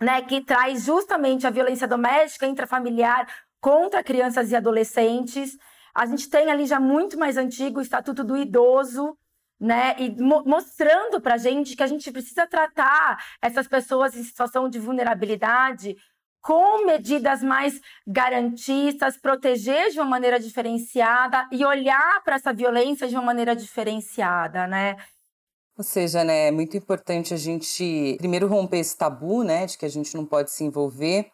né, 0.00 0.22
que 0.22 0.40
traz 0.40 0.84
justamente 0.84 1.46
a 1.46 1.50
violência 1.50 1.88
doméstica 1.88 2.46
intrafamiliar 2.46 3.26
contra 3.60 4.02
crianças 4.02 4.50
e 4.50 4.56
adolescentes. 4.56 5.56
A 5.94 6.06
gente 6.06 6.28
tem 6.28 6.50
ali 6.50 6.66
já 6.66 6.78
muito 6.78 7.18
mais 7.18 7.36
antigo 7.36 7.78
o 7.78 7.82
Estatuto 7.82 8.22
do 8.22 8.36
Idoso, 8.36 9.16
né, 9.58 9.96
e 9.98 10.10
mo 10.22 10.42
mostrando 10.44 11.20
para 11.20 11.34
a 11.34 11.38
gente 11.38 11.74
que 11.74 11.82
a 11.82 11.86
gente 11.86 12.12
precisa 12.12 12.46
tratar 12.46 13.18
essas 13.40 13.66
pessoas 13.66 14.14
em 14.14 14.22
situação 14.22 14.68
de 14.68 14.78
vulnerabilidade 14.78 15.96
com 16.42 16.84
medidas 16.86 17.42
mais 17.42 17.80
garantistas, 18.06 19.16
proteger 19.16 19.90
de 19.90 19.98
uma 19.98 20.06
maneira 20.06 20.38
diferenciada 20.38 21.48
e 21.50 21.64
olhar 21.64 22.22
para 22.22 22.36
essa 22.36 22.52
violência 22.52 23.08
de 23.08 23.16
uma 23.16 23.24
maneira 23.24 23.56
diferenciada, 23.56 24.64
né? 24.66 24.96
Ou 25.78 25.84
seja, 25.84 26.24
né, 26.24 26.48
é 26.48 26.50
muito 26.50 26.76
importante 26.76 27.34
a 27.34 27.36
gente 27.36 28.16
primeiro 28.18 28.46
romper 28.46 28.78
esse 28.78 28.96
tabu, 28.96 29.44
né, 29.44 29.66
de 29.66 29.76
que 29.76 29.84
a 29.84 29.90
gente 29.90 30.14
não 30.16 30.24
pode 30.24 30.50
se 30.50 30.64
envolver 30.64 31.30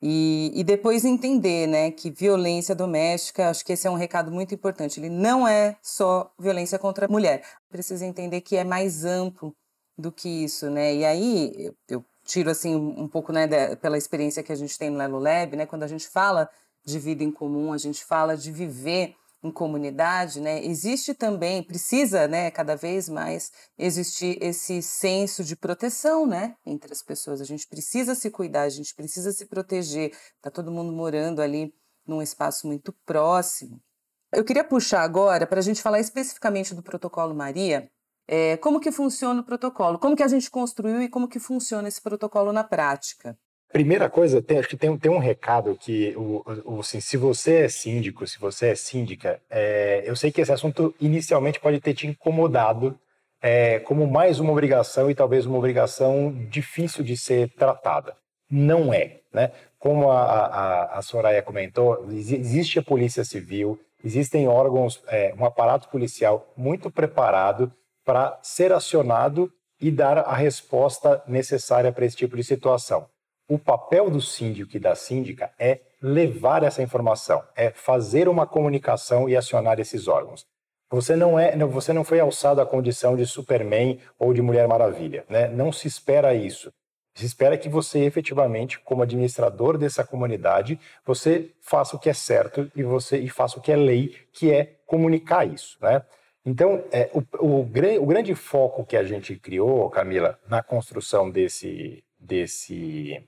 e, 0.00 0.50
e 0.54 0.64
depois 0.64 1.04
entender, 1.04 1.68
né, 1.68 1.90
que 1.92 2.10
violência 2.10 2.74
doméstica, 2.74 3.50
acho 3.50 3.64
que 3.64 3.72
esse 3.74 3.86
é 3.86 3.90
um 3.90 3.94
recado 3.94 4.32
muito 4.32 4.52
importante. 4.52 4.98
Ele 4.98 5.08
não 5.08 5.46
é 5.46 5.76
só 5.80 6.32
violência 6.38 6.76
contra 6.76 7.06
a 7.06 7.08
mulher. 7.08 7.44
Precisa 7.70 8.04
entender 8.04 8.40
que 8.40 8.56
é 8.56 8.64
mais 8.64 9.04
amplo 9.04 9.54
do 9.96 10.10
que 10.10 10.28
isso, 10.28 10.68
né? 10.70 10.94
E 10.94 11.04
aí 11.04 11.72
eu 11.88 12.04
tiro 12.24 12.50
assim 12.50 12.74
um 12.74 13.06
pouco, 13.06 13.32
né, 13.32 13.46
da, 13.46 13.76
pela 13.76 13.96
experiência 13.96 14.42
que 14.42 14.50
a 14.50 14.56
gente 14.56 14.76
tem 14.76 14.90
no 14.90 14.98
Lelo 14.98 15.20
Lab, 15.20 15.54
né, 15.54 15.66
quando 15.66 15.84
a 15.84 15.88
gente 15.88 16.08
fala 16.08 16.48
de 16.84 16.98
vida 16.98 17.22
em 17.22 17.30
comum, 17.30 17.72
a 17.72 17.78
gente 17.78 18.04
fala 18.04 18.36
de 18.36 18.50
viver 18.50 19.14
em 19.42 19.50
comunidade, 19.50 20.40
né, 20.40 20.64
existe 20.64 21.14
também, 21.14 21.62
precisa, 21.62 22.28
né, 22.28 22.50
cada 22.50 22.76
vez 22.76 23.08
mais 23.08 23.50
existir 23.76 24.38
esse 24.40 24.80
senso 24.80 25.42
de 25.42 25.56
proteção, 25.56 26.26
né, 26.26 26.56
entre 26.64 26.92
as 26.92 27.02
pessoas. 27.02 27.40
A 27.40 27.44
gente 27.44 27.66
precisa 27.66 28.14
se 28.14 28.30
cuidar, 28.30 28.62
a 28.62 28.68
gente 28.68 28.94
precisa 28.94 29.32
se 29.32 29.46
proteger. 29.46 30.16
Tá 30.40 30.50
todo 30.50 30.70
mundo 30.70 30.92
morando 30.92 31.42
ali 31.42 31.74
num 32.06 32.22
espaço 32.22 32.66
muito 32.66 32.92
próximo. 33.04 33.80
Eu 34.32 34.44
queria 34.44 34.64
puxar 34.64 35.02
agora 35.02 35.46
para 35.46 35.58
a 35.58 35.62
gente 35.62 35.82
falar 35.82 36.00
especificamente 36.00 36.74
do 36.74 36.82
protocolo 36.82 37.34
Maria. 37.34 37.90
É, 38.28 38.56
como 38.58 38.80
que 38.80 38.92
funciona 38.92 39.40
o 39.40 39.44
protocolo? 39.44 39.98
Como 39.98 40.16
que 40.16 40.22
a 40.22 40.28
gente 40.28 40.50
construiu 40.50 41.02
e 41.02 41.08
como 41.08 41.28
que 41.28 41.38
funciona 41.38 41.88
esse 41.88 42.00
protocolo 42.00 42.52
na 42.52 42.64
prática? 42.64 43.36
Primeira 43.72 44.10
coisa, 44.10 44.42
tem, 44.42 44.58
acho 44.58 44.68
que 44.68 44.76
tem, 44.76 44.94
tem 44.98 45.10
um 45.10 45.18
recado 45.18 45.74
que, 45.80 46.14
o, 46.14 46.42
o, 46.66 46.80
assim, 46.80 47.00
se 47.00 47.16
você 47.16 47.62
é 47.62 47.68
síndico, 47.68 48.26
se 48.26 48.38
você 48.38 48.68
é 48.68 48.74
síndica, 48.74 49.40
é, 49.48 50.02
eu 50.04 50.14
sei 50.14 50.30
que 50.30 50.42
esse 50.42 50.52
assunto 50.52 50.94
inicialmente 51.00 51.58
pode 51.58 51.80
ter 51.80 51.94
te 51.94 52.06
incomodado 52.06 52.98
é, 53.40 53.78
como 53.80 54.06
mais 54.06 54.38
uma 54.38 54.52
obrigação 54.52 55.10
e 55.10 55.14
talvez 55.14 55.46
uma 55.46 55.56
obrigação 55.56 56.32
difícil 56.50 57.02
de 57.02 57.16
ser 57.16 57.48
tratada. 57.54 58.14
Não 58.50 58.92
é, 58.92 59.20
né? 59.32 59.50
Como 59.78 60.10
a, 60.10 60.22
a, 60.22 60.98
a 60.98 61.02
Soraya 61.02 61.42
comentou, 61.42 62.06
existe 62.12 62.78
a 62.78 62.82
Polícia 62.82 63.24
Civil, 63.24 63.80
existem 64.04 64.46
órgãos, 64.46 65.02
é, 65.08 65.34
um 65.36 65.46
aparato 65.46 65.88
policial 65.88 66.52
muito 66.56 66.90
preparado 66.90 67.72
para 68.04 68.38
ser 68.42 68.70
acionado 68.70 69.50
e 69.80 69.90
dar 69.90 70.18
a 70.18 70.34
resposta 70.34 71.22
necessária 71.26 71.90
para 71.90 72.04
esse 72.04 72.16
tipo 72.16 72.36
de 72.36 72.44
situação. 72.44 73.06
O 73.52 73.58
papel 73.58 74.08
do 74.08 74.18
síndico 74.18 74.74
e 74.78 74.80
da 74.80 74.94
síndica 74.94 75.52
é 75.58 75.80
levar 76.00 76.62
essa 76.62 76.82
informação, 76.82 77.44
é 77.54 77.68
fazer 77.68 78.26
uma 78.26 78.46
comunicação 78.46 79.28
e 79.28 79.36
acionar 79.36 79.78
esses 79.78 80.08
órgãos. 80.08 80.46
Você 80.90 81.14
não 81.14 81.38
é, 81.38 81.54
você 81.66 81.92
não 81.92 82.02
foi 82.02 82.18
alçado 82.18 82.62
à 82.62 82.66
condição 82.66 83.14
de 83.14 83.26
Superman 83.26 84.00
ou 84.18 84.32
de 84.32 84.40
Mulher 84.40 84.66
Maravilha, 84.66 85.26
né? 85.28 85.48
Não 85.48 85.70
se 85.70 85.86
espera 85.86 86.34
isso. 86.34 86.72
Se 87.14 87.26
espera 87.26 87.58
que 87.58 87.68
você 87.68 87.98
efetivamente, 88.06 88.80
como 88.80 89.02
administrador 89.02 89.76
dessa 89.76 90.02
comunidade, 90.02 90.80
você 91.04 91.50
faça 91.60 91.94
o 91.94 91.98
que 91.98 92.08
é 92.08 92.14
certo 92.14 92.72
e 92.74 92.82
você 92.82 93.18
e 93.18 93.28
faça 93.28 93.58
o 93.58 93.60
que 93.60 93.70
é 93.70 93.76
lei, 93.76 94.16
que 94.32 94.50
é 94.50 94.78
comunicar 94.86 95.46
isso, 95.46 95.76
né? 95.78 96.00
Então, 96.42 96.82
é, 96.90 97.10
o, 97.12 97.20
o, 97.46 97.60
o, 97.60 98.06
grande 98.06 98.34
foco 98.34 98.82
que 98.86 98.96
a 98.96 99.04
gente 99.04 99.36
criou, 99.36 99.90
Camila, 99.90 100.38
na 100.48 100.62
construção 100.62 101.30
desse, 101.30 102.02
desse 102.18 103.22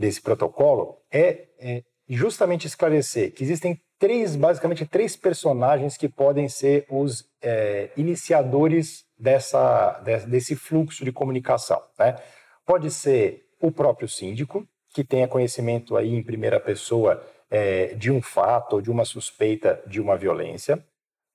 desse 0.00 0.22
protocolo 0.22 0.96
é, 1.12 1.48
é 1.58 1.82
justamente 2.08 2.66
esclarecer 2.66 3.32
que 3.32 3.44
existem 3.44 3.78
três, 3.98 4.34
basicamente 4.34 4.86
três 4.86 5.14
personagens 5.14 5.98
que 5.98 6.08
podem 6.08 6.48
ser 6.48 6.86
os 6.88 7.28
é, 7.42 7.90
iniciadores 7.98 9.04
dessa, 9.18 10.00
desse 10.26 10.56
fluxo 10.56 11.04
de 11.04 11.12
comunicação. 11.12 11.80
Né? 11.98 12.16
Pode 12.64 12.90
ser 12.90 13.44
o 13.60 13.70
próprio 13.70 14.08
síndico, 14.08 14.66
que 14.92 15.04
tenha 15.04 15.28
conhecimento 15.28 15.96
aí 15.96 16.14
em 16.14 16.22
primeira 16.22 16.58
pessoa 16.58 17.22
é, 17.50 17.94
de 17.94 18.10
um 18.10 18.22
fato 18.22 18.76
ou 18.76 18.80
de 18.80 18.90
uma 18.90 19.04
suspeita 19.04 19.82
de 19.86 20.00
uma 20.00 20.16
violência. 20.16 20.82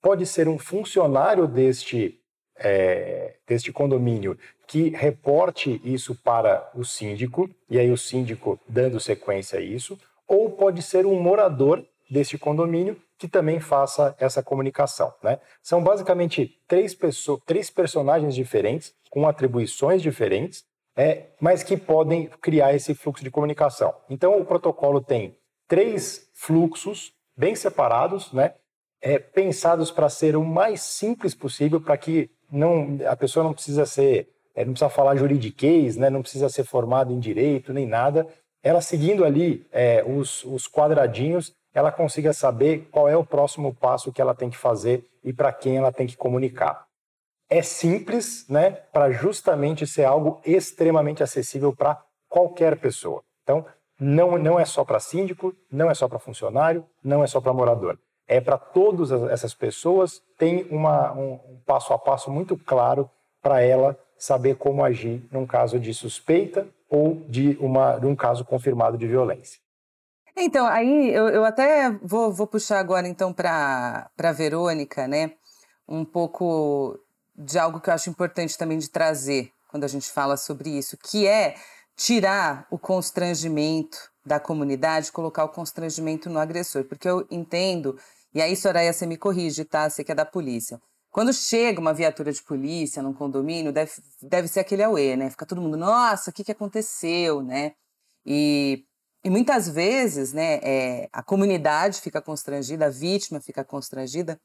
Pode 0.01 0.25
ser 0.25 0.49
um 0.49 0.57
funcionário 0.57 1.47
deste 1.47 2.19
é, 2.57 3.35
deste 3.45 3.71
condomínio 3.71 4.37
que 4.67 4.89
reporte 4.89 5.81
isso 5.83 6.15
para 6.15 6.69
o 6.75 6.83
síndico, 6.83 7.49
e 7.69 7.79
aí 7.79 7.91
o 7.91 7.97
síndico 7.97 8.59
dando 8.67 8.99
sequência 8.99 9.59
a 9.59 9.61
isso, 9.61 9.97
ou 10.27 10.51
pode 10.51 10.81
ser 10.81 11.05
um 11.05 11.19
morador 11.19 11.85
deste 12.09 12.37
condomínio 12.37 12.99
que 13.17 13.27
também 13.27 13.59
faça 13.59 14.15
essa 14.19 14.43
comunicação. 14.43 15.13
Né? 15.23 15.39
São 15.61 15.83
basicamente 15.83 16.59
três, 16.67 16.93
pessoas, 16.93 17.39
três 17.45 17.69
personagens 17.69 18.35
diferentes, 18.35 18.93
com 19.09 19.27
atribuições 19.27 20.01
diferentes, 20.01 20.63
é, 20.95 21.27
mas 21.39 21.63
que 21.63 21.77
podem 21.77 22.27
criar 22.41 22.73
esse 22.73 22.93
fluxo 22.93 23.23
de 23.23 23.31
comunicação. 23.31 23.93
Então, 24.09 24.39
o 24.39 24.45
protocolo 24.45 25.01
tem 25.01 25.37
três 25.67 26.29
fluxos 26.33 27.13
bem 27.37 27.55
separados, 27.55 28.31
né, 28.31 28.53
é, 29.01 29.19
pensados 29.19 29.91
para 29.91 30.09
ser 30.09 30.35
o 30.35 30.43
mais 30.43 30.81
simples 30.81 31.35
possível, 31.35 31.81
para 31.81 31.97
que 31.97 32.29
não, 32.51 32.97
a 33.07 33.15
pessoa 33.15 33.43
não 33.43 33.53
precisa 33.53 33.85
ser, 33.85 34.29
não 34.63 34.73
precisa 34.73 34.89
falar 34.89 35.15
juridiquês, 35.15 35.97
né, 35.97 36.09
não 36.09 36.21
precisa 36.21 36.47
ser 36.47 36.63
formado 36.63 37.11
em 37.11 37.19
direito 37.19 37.73
nem 37.73 37.85
nada. 37.85 38.27
Ela 38.63 38.81
seguindo 38.81 39.25
ali 39.25 39.67
é, 39.71 40.03
os, 40.03 40.43
os 40.45 40.67
quadradinhos, 40.67 41.53
ela 41.73 41.91
consiga 41.91 42.31
saber 42.31 42.87
qual 42.91 43.09
é 43.09 43.17
o 43.17 43.25
próximo 43.25 43.73
passo 43.73 44.11
que 44.11 44.21
ela 44.21 44.33
tem 44.33 44.49
que 44.49 44.57
fazer 44.57 45.03
e 45.23 45.33
para 45.33 45.51
quem 45.51 45.77
ela 45.77 45.91
tem 45.91 46.07
que 46.07 46.15
comunicar. 46.15 46.85
É 47.49 47.61
simples, 47.61 48.47
né, 48.47 48.71
para 48.71 49.11
justamente 49.11 49.85
ser 49.85 50.05
algo 50.05 50.39
extremamente 50.45 51.21
acessível 51.21 51.75
para 51.75 52.01
qualquer 52.29 52.79
pessoa. 52.79 53.21
Então, 53.43 53.65
não, 53.99 54.37
não 54.37 54.59
é 54.59 54.65
só 54.65 54.83
para 54.83 54.99
síndico, 54.99 55.53
não 55.71 55.91
é 55.91 55.93
só 55.93 56.07
para 56.07 56.17
funcionário, 56.17 56.85
não 57.03 57.23
é 57.23 57.27
só 57.27 57.41
para 57.41 57.53
morador 57.53 57.97
é 58.27 58.41
para 58.41 58.57
todas 58.57 59.11
essas 59.29 59.53
pessoas, 59.53 60.21
tem 60.37 60.65
uma, 60.69 61.13
um, 61.13 61.33
um 61.33 61.59
passo 61.65 61.93
a 61.93 61.99
passo 61.99 62.31
muito 62.31 62.57
claro 62.57 63.09
para 63.41 63.61
ela 63.61 63.97
saber 64.25 64.55
como 64.55 64.83
agir 64.83 65.23
num 65.31 65.45
caso 65.45 65.79
de 65.79 65.93
suspeita 65.93 66.67
ou 66.89 67.15
de, 67.29 67.57
uma, 67.59 67.97
de 67.97 68.05
um 68.05 68.15
caso 68.15 68.43
confirmado 68.43 68.97
de 68.97 69.07
violência. 69.07 69.59
Então, 70.35 70.65
aí 70.65 71.13
eu, 71.13 71.29
eu 71.29 71.45
até 71.45 71.91
vou, 72.01 72.31
vou 72.33 72.47
puxar 72.47 72.79
agora 72.79 73.07
então 73.07 73.31
para 73.31 74.09
a 74.17 74.31
Verônica, 74.31 75.07
né? 75.07 75.31
Um 75.87 76.03
pouco 76.03 76.99
de 77.35 77.57
algo 77.57 77.79
que 77.79 77.89
eu 77.89 77.93
acho 77.93 78.09
importante 78.09 78.57
também 78.57 78.77
de 78.77 78.89
trazer 78.89 79.51
quando 79.69 79.83
a 79.83 79.87
gente 79.87 80.11
fala 80.11 80.37
sobre 80.37 80.69
isso, 80.69 80.97
que 80.97 81.27
é 81.27 81.55
tirar 81.95 82.65
o 82.71 82.79
constrangimento 82.79 83.97
da 84.25 84.39
comunidade, 84.39 85.11
colocar 85.11 85.43
o 85.43 85.49
constrangimento 85.49 86.29
no 86.29 86.39
agressor, 86.39 86.83
porque 86.85 87.07
eu 87.07 87.25
entendo 87.29 87.97
e 88.35 88.41
aí, 88.41 88.53
Soraya, 88.53 88.91
você 88.91 89.05
me 89.05 89.15
corrige, 89.15 89.63
tá? 89.63 89.89
Você 89.89 90.03
que 90.03 90.11
é 90.11 90.15
da 90.15 90.25
polícia. 90.25 90.81
Quando 91.15 91.31
chega 91.31 91.79
uma 91.79 91.93
viatura 91.93 92.29
de 92.29 92.43
polícia 92.43 93.01
num 93.01 93.13
condomínio, 93.13 93.71
deve, 93.71 93.89
deve 94.21 94.49
ser 94.49 94.59
aquele 94.59 94.83
auê, 94.83 95.15
né? 95.15 95.29
Fica 95.29 95.45
todo 95.45 95.61
mundo, 95.61 95.77
nossa, 95.77 96.29
o 96.29 96.33
que, 96.33 96.43
que 96.43 96.51
aconteceu, 96.51 97.41
né? 97.41 97.71
E, 98.25 98.83
e 99.23 99.29
muitas 99.29 99.69
vezes, 99.69 100.33
né, 100.33 100.55
é, 100.61 101.07
a 101.13 101.23
comunidade 101.23 102.01
fica 102.01 102.21
constrangida, 102.21 102.87
a 102.87 102.89
vítima 102.89 103.39
fica 103.39 103.63
constrangida, 103.63 104.37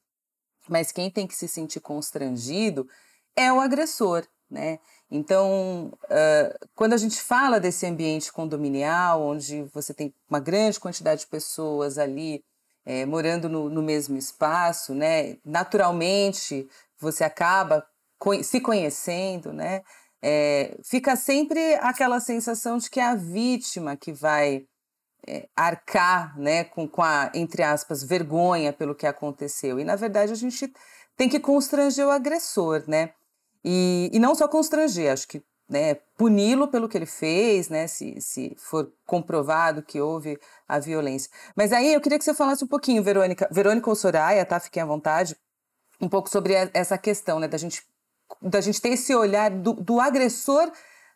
mas 0.68 0.92
quem 0.92 1.10
tem 1.10 1.26
que 1.26 1.34
se 1.34 1.48
sentir 1.48 1.80
constrangido 1.80 2.86
é 3.34 3.52
o 3.52 3.58
agressor, 3.58 4.24
né? 4.48 4.78
Então, 5.10 5.92
uh, 6.04 6.68
quando 6.76 6.92
a 6.92 6.98
gente 6.98 7.20
fala 7.20 7.58
desse 7.58 7.84
ambiente 7.84 8.32
condominial, 8.32 9.22
onde 9.22 9.64
você 9.74 9.92
tem 9.92 10.14
uma 10.28 10.38
grande 10.38 10.78
quantidade 10.78 11.22
de 11.22 11.26
pessoas 11.26 11.98
ali 11.98 12.44
é, 12.84 13.04
morando 13.06 13.48
no, 13.48 13.68
no, 13.68 13.82
mesmo 13.82 14.16
espaço, 14.16 14.94
né? 14.94 15.36
Naturalmente 15.44 16.68
você 16.98 17.24
acaba 17.24 17.86
se 18.42 18.60
conhecendo, 18.60 19.52
né? 19.52 19.82
É, 20.22 20.76
fica 20.84 21.16
sempre 21.16 21.74
aquela 21.76 22.20
sensação 22.20 22.76
de 22.76 22.90
que 22.90 23.00
é 23.00 23.04
a 23.04 23.14
vítima 23.14 23.96
que 23.96 24.12
vai 24.12 24.66
é, 25.26 25.48
arcar, 25.56 26.38
né, 26.38 26.64
com, 26.64 26.86
com 26.86 27.02
a 27.02 27.30
entre 27.34 27.62
aspas 27.62 28.02
vergonha 28.02 28.72
pelo 28.72 28.94
que 28.94 29.06
aconteceu. 29.06 29.80
E 29.80 29.84
na 29.84 29.96
verdade 29.96 30.32
a 30.32 30.36
gente 30.36 30.72
tem 31.16 31.28
que 31.28 31.40
constranger 31.40 32.06
o 32.06 32.10
agressor, 32.10 32.84
né? 32.86 33.12
E, 33.64 34.10
e 34.12 34.18
não 34.18 34.34
só 34.34 34.48
constranger, 34.48 35.12
acho 35.12 35.28
que 35.28 35.42
né, 35.70 35.94
puni-lo 36.16 36.66
pelo 36.66 36.88
que 36.88 36.98
ele 36.98 37.06
fez, 37.06 37.68
né, 37.68 37.86
se, 37.86 38.20
se 38.20 38.56
for 38.58 38.92
comprovado 39.06 39.82
que 39.82 40.00
houve 40.00 40.36
a 40.66 40.80
violência. 40.80 41.30
Mas 41.54 41.72
aí 41.72 41.94
eu 41.94 42.00
queria 42.00 42.18
que 42.18 42.24
você 42.24 42.34
falasse 42.34 42.64
um 42.64 42.66
pouquinho, 42.66 43.02
Verônica, 43.04 43.48
Verônica 43.52 43.88
ou 43.88 43.94
Soraya, 43.94 44.44
tá? 44.44 44.58
Fiquem 44.58 44.82
à 44.82 44.86
vontade, 44.86 45.36
um 46.00 46.08
pouco 46.08 46.28
sobre 46.28 46.54
essa 46.74 46.98
questão, 46.98 47.38
né, 47.38 47.46
da 47.46 47.56
gente, 47.56 47.84
da 48.42 48.60
gente 48.60 48.80
ter 48.80 48.90
esse 48.90 49.14
olhar 49.14 49.48
do, 49.50 49.74
do 49.74 50.00
agressor 50.00 50.70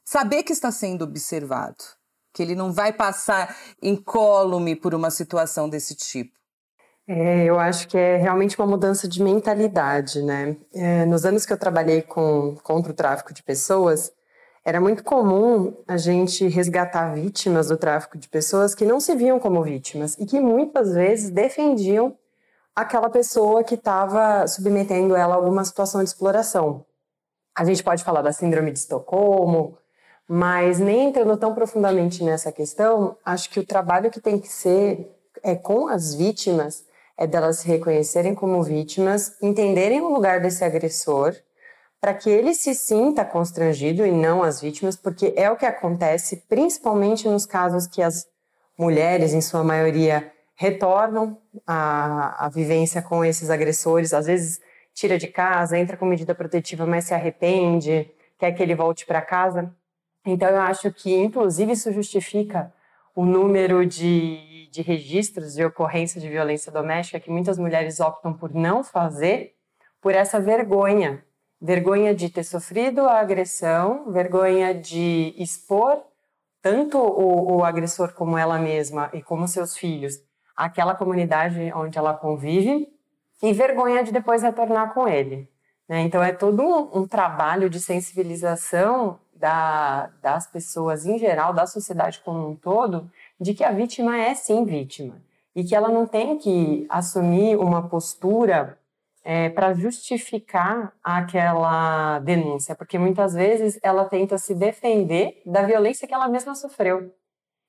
saber 0.05 0.45
que 0.45 0.53
está 0.53 0.71
sendo 0.71 1.03
observado, 1.03 1.83
que 2.33 2.41
ele 2.41 2.55
não 2.55 2.73
vai 2.73 2.93
passar 2.93 3.57
incólume 3.83 4.77
por 4.77 4.95
uma 4.95 5.11
situação 5.11 5.69
desse 5.69 5.97
tipo. 5.97 6.39
É, 7.07 7.45
eu 7.45 7.59
acho 7.59 7.89
que 7.89 7.99
é 7.99 8.17
realmente 8.17 8.59
uma 8.59 8.67
mudança 8.67 9.07
de 9.07 9.23
mentalidade, 9.23 10.23
né? 10.23 10.57
É, 10.73 11.05
nos 11.05 11.27
anos 11.27 11.45
que 11.45 11.53
eu 11.53 11.59
trabalhei 11.59 12.01
com, 12.01 12.57
contra 12.63 12.93
o 12.93 12.95
tráfico 12.95 13.35
de 13.35 13.43
pessoas, 13.43 14.11
era 14.65 14.81
muito 14.81 15.05
comum 15.05 15.77
a 15.87 15.99
gente 15.99 16.49
resgatar 16.49 17.13
vítimas 17.15 17.69
do 17.69 17.77
tráfico 17.77 18.17
de 18.17 18.29
pessoas 18.29 18.75
que 18.75 18.87
não 18.87 18.99
se 18.99 19.15
viam 19.15 19.39
como 19.39 19.63
vítimas 19.63 20.17
e 20.19 20.25
que 20.25 20.41
muitas 20.41 20.95
vezes 20.95 21.29
defendiam 21.29 22.17
aquela 22.75 23.11
pessoa 23.11 23.63
que 23.63 23.75
estava 23.75 24.47
submetendo 24.49 25.15
ela 25.15 25.35
a 25.35 25.37
alguma 25.37 25.65
situação 25.65 26.03
de 26.03 26.09
exploração. 26.09 26.85
A 27.55 27.65
gente 27.65 27.85
pode 27.85 28.03
falar 28.03 28.23
da 28.23 28.33
síndrome 28.33 28.73
de 28.73 28.79
Estocolmo, 28.79 29.77
mas 30.27 30.79
nem 30.79 31.09
entrando 31.09 31.37
tão 31.37 31.55
profundamente 31.55 32.25
nessa 32.25 32.51
questão, 32.51 33.19
acho 33.25 33.51
que 33.51 33.61
o 33.61 33.67
trabalho 33.67 34.11
que 34.11 34.21
tem 34.21 34.39
que 34.39 34.49
ser 34.49 35.15
é 35.43 35.55
com 35.55 35.87
as 35.87 36.15
vítimas 36.15 36.85
é 37.17 37.27
delas 37.27 37.59
se 37.59 37.69
reconhecerem 37.69 38.35
como 38.35 38.63
vítimas, 38.63 39.37
entenderem 39.41 40.01
o 40.01 40.09
lugar 40.09 40.41
desse 40.41 40.65
agressor, 40.65 41.37
para 42.05 42.13
que 42.13 42.29
ele 42.29 42.53
se 42.53 42.75
sinta 42.75 43.25
constrangido 43.25 44.05
e 44.05 44.13
não 44.13 44.43
as 44.43 44.61
vítimas, 44.61 44.95
porque 44.95 45.33
é 45.39 45.51
o 45.51 45.57
que 45.57 45.65
acontece 45.65 46.45
principalmente 46.47 47.27
nos 47.27 47.47
casos 47.47 47.87
que 47.87 48.03
as 48.03 48.27
mulheres, 48.79 49.33
em 49.33 49.41
sua 49.41 49.65
maioria, 49.65 50.31
retornam 50.55 51.39
à, 51.67 52.45
à 52.45 52.49
vivência 52.51 53.01
com 53.01 53.25
esses 53.25 53.49
agressores, 53.49 54.13
às 54.13 54.27
vezes 54.27 54.61
tira 54.93 55.17
de 55.17 55.29
casa, 55.29 55.79
entra 55.79 55.97
com 55.97 56.05
medida 56.05 56.35
protetiva, 56.35 56.85
mas 56.85 57.07
se 57.07 57.15
arrepende, 57.15 58.11
quer 58.39 58.53
que 58.53 58.63
ele 58.63 58.75
volte 58.75 59.07
para 59.07 59.23
casa. 59.23 59.75
Então, 60.27 60.51
eu 60.51 60.61
acho 60.61 60.93
que, 60.93 61.11
inclusive, 61.11 61.73
isso 61.73 61.91
justifica 61.91 62.71
o 63.17 63.25
número 63.25 63.87
de, 63.87 64.69
de 64.71 64.83
registros 64.83 65.55
de 65.55 65.65
ocorrência 65.65 66.21
de 66.21 66.29
violência 66.29 66.71
doméstica 66.71 67.19
que 67.19 67.31
muitas 67.31 67.59
mulheres 67.59 67.99
optam 67.99 68.35
por 68.35 68.53
não 68.53 68.85
fazer, 68.85 69.55
por 70.03 70.15
essa 70.15 70.39
vergonha. 70.39 71.25
Vergonha 71.65 72.15
de 72.15 72.29
ter 72.29 72.45
sofrido 72.45 73.09
a 73.09 73.21
agressão, 73.21 74.13
vergonha 74.13 74.75
de 74.75 75.35
expor 75.39 76.03
tanto 76.61 76.99
o, 76.99 77.57
o 77.57 77.65
agressor 77.65 78.13
como 78.13 78.37
ela 78.37 78.59
mesma 78.59 79.09
e 79.15 79.23
como 79.23 79.49
seus 79.49 79.75
filhos 79.75 80.21
àquela 80.55 80.95
comunidade 80.95 81.73
onde 81.75 81.97
ela 81.97 82.13
convive, 82.13 82.87
e 83.43 83.53
vergonha 83.55 84.05
de 84.05 84.13
depois 84.13 84.43
retornar 84.43 84.93
com 84.93 85.09
ele. 85.09 85.49
Né? 85.89 86.03
Então, 86.03 86.23
é 86.23 86.33
todo 86.33 86.63
um, 86.63 87.01
um 87.01 87.09
trabalho 87.09 87.71
de 87.71 87.81
sensibilização 87.81 89.19
da, 89.35 90.11
das 90.21 90.47
pessoas 90.47 91.07
em 91.07 91.19
geral, 91.19 91.55
da 91.55 91.67
sociedade 91.67 92.21
como 92.23 92.47
um 92.47 92.55
todo, 92.55 93.11
de 93.41 93.55
que 93.55 93.65
a 93.65 93.73
vítima 93.73 94.19
é 94.19 94.35
sim 94.35 94.67
vítima 94.67 95.17
e 95.57 95.65
que 95.65 95.75
ela 95.75 95.89
não 95.89 96.07
tem 96.07 96.37
que 96.37 96.87
assumir 96.91 97.57
uma 97.57 97.89
postura 97.89 98.79
é, 99.25 99.49
para 99.49 99.73
justificar 99.73 100.93
aquela 101.03 102.19
denúncia, 102.19 102.75
porque 102.75 102.99
muitas 102.99 103.33
vezes 103.33 103.79
ela 103.83 104.05
tenta 104.05 104.37
se 104.37 104.55
defender 104.55 105.43
da 105.47 105.63
violência 105.63 106.07
que 106.07 106.13
ela 106.13 106.29
mesma 106.29 106.55
sofreu. 106.55 107.11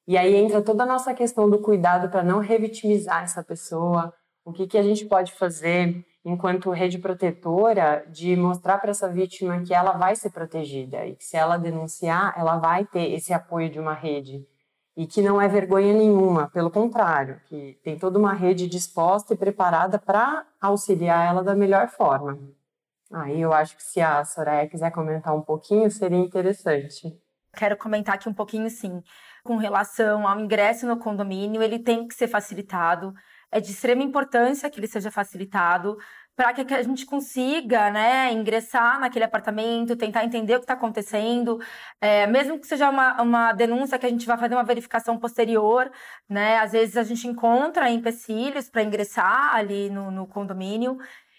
E 0.05 0.17
aí 0.17 0.35
entra 0.35 0.61
toda 0.61 0.83
a 0.83 0.85
nossa 0.85 1.13
questão 1.13 1.49
do 1.49 1.59
cuidado 1.59 2.09
para 2.09 2.21
não 2.21 2.39
revitimizar 2.39 3.23
essa 3.23 3.41
pessoa, 3.41 4.13
o 4.43 4.51
que, 4.51 4.67
que 4.67 4.77
a 4.77 4.83
gente 4.83 5.05
pode 5.05 5.31
fazer 5.31 6.05
enquanto 6.23 6.71
rede 6.71 6.97
protetora, 6.97 8.05
de 8.09 8.35
mostrar 8.35 8.79
para 8.79 8.91
essa 8.91 9.07
vítima 9.07 9.61
que 9.61 9.73
ela 9.73 9.93
vai 9.93 10.15
ser 10.15 10.31
protegida 10.31 11.05
e 11.05 11.15
que 11.15 11.23
se 11.23 11.37
ela 11.37 11.55
denunciar, 11.57 12.33
ela 12.35 12.57
vai 12.57 12.83
ter 12.85 13.11
esse 13.13 13.31
apoio 13.31 13.69
de 13.69 13.79
uma 13.79 13.93
rede 13.93 14.45
e 14.95 15.05
que 15.05 15.21
não 15.21 15.41
é 15.41 15.47
vergonha 15.47 15.93
nenhuma, 15.93 16.49
pelo 16.49 16.71
contrário, 16.71 17.41
que 17.45 17.77
tem 17.83 17.97
toda 17.97 18.17
uma 18.17 18.33
rede 18.33 18.67
disposta 18.67 19.33
e 19.33 19.37
preparada 19.37 19.99
para 19.99 20.45
auxiliar 20.59 21.27
ela 21.27 21.43
da 21.43 21.53
melhor 21.53 21.89
forma. 21.89 22.39
Aí 23.11 23.41
eu 23.41 23.53
acho 23.53 23.75
que 23.75 23.83
se 23.83 24.01
a 24.01 24.23
Soraya 24.23 24.67
quiser 24.67 24.91
comentar 24.91 25.35
um 25.35 25.41
pouquinho, 25.41 25.91
seria 25.91 26.17
interessante. 26.17 27.17
Quero 27.55 27.77
comentar 27.77 28.15
aqui 28.15 28.27
um 28.27 28.33
pouquinho, 28.33 28.69
sim, 28.69 29.01
com 29.43 29.57
relação 29.57 30.27
ao 30.27 30.39
ingresso 30.39 30.87
no 30.87 30.97
condomínio, 30.97 31.61
ele 31.61 31.79
tem 31.79 32.07
que 32.07 32.15
ser 32.15 32.27
facilitado 32.27 33.13
é 33.55 33.61
de 33.61 33.71
extrema 33.71 34.03
importância 34.03 34.69
que 34.69 34.79
ele 34.79 34.87
seja 34.87 35.09
facilitado 35.09 35.97
para 36.35 36.53
que 36.53 36.73
a 36.73 36.83
gente 36.83 37.05
consiga 37.05 37.89
né, 37.89 38.31
ingressar 38.33 38.99
naquele 38.99 39.25
apartamento, 39.25 39.95
tentar 39.95 40.25
entender 40.25 40.55
o 40.55 40.59
que 40.59 40.65
está 40.65 40.73
acontecendo, 40.73 41.59
é, 42.01 42.27
mesmo 42.27 42.59
que 42.59 42.67
seja 42.67 42.89
uma, 42.89 43.21
uma 43.21 43.53
denúncia 43.53 43.97
que 43.97 44.05
a 44.05 44.09
gente 44.09 44.25
vai 44.27 44.37
fazer 44.37 44.55
uma 44.55 44.63
verificação 44.63 45.17
posterior, 45.17 45.89
né, 46.29 46.57
às 46.57 46.73
vezes 46.73 46.97
a 46.97 47.03
gente 47.03 47.27
encontra 47.27 47.89
empecilhos 47.89 48.69
para 48.69 48.83
ingressar 48.83 49.55
ali 49.55 49.89
no, 49.89 50.11
no 50.11 50.27
condomínio, 50.27 50.97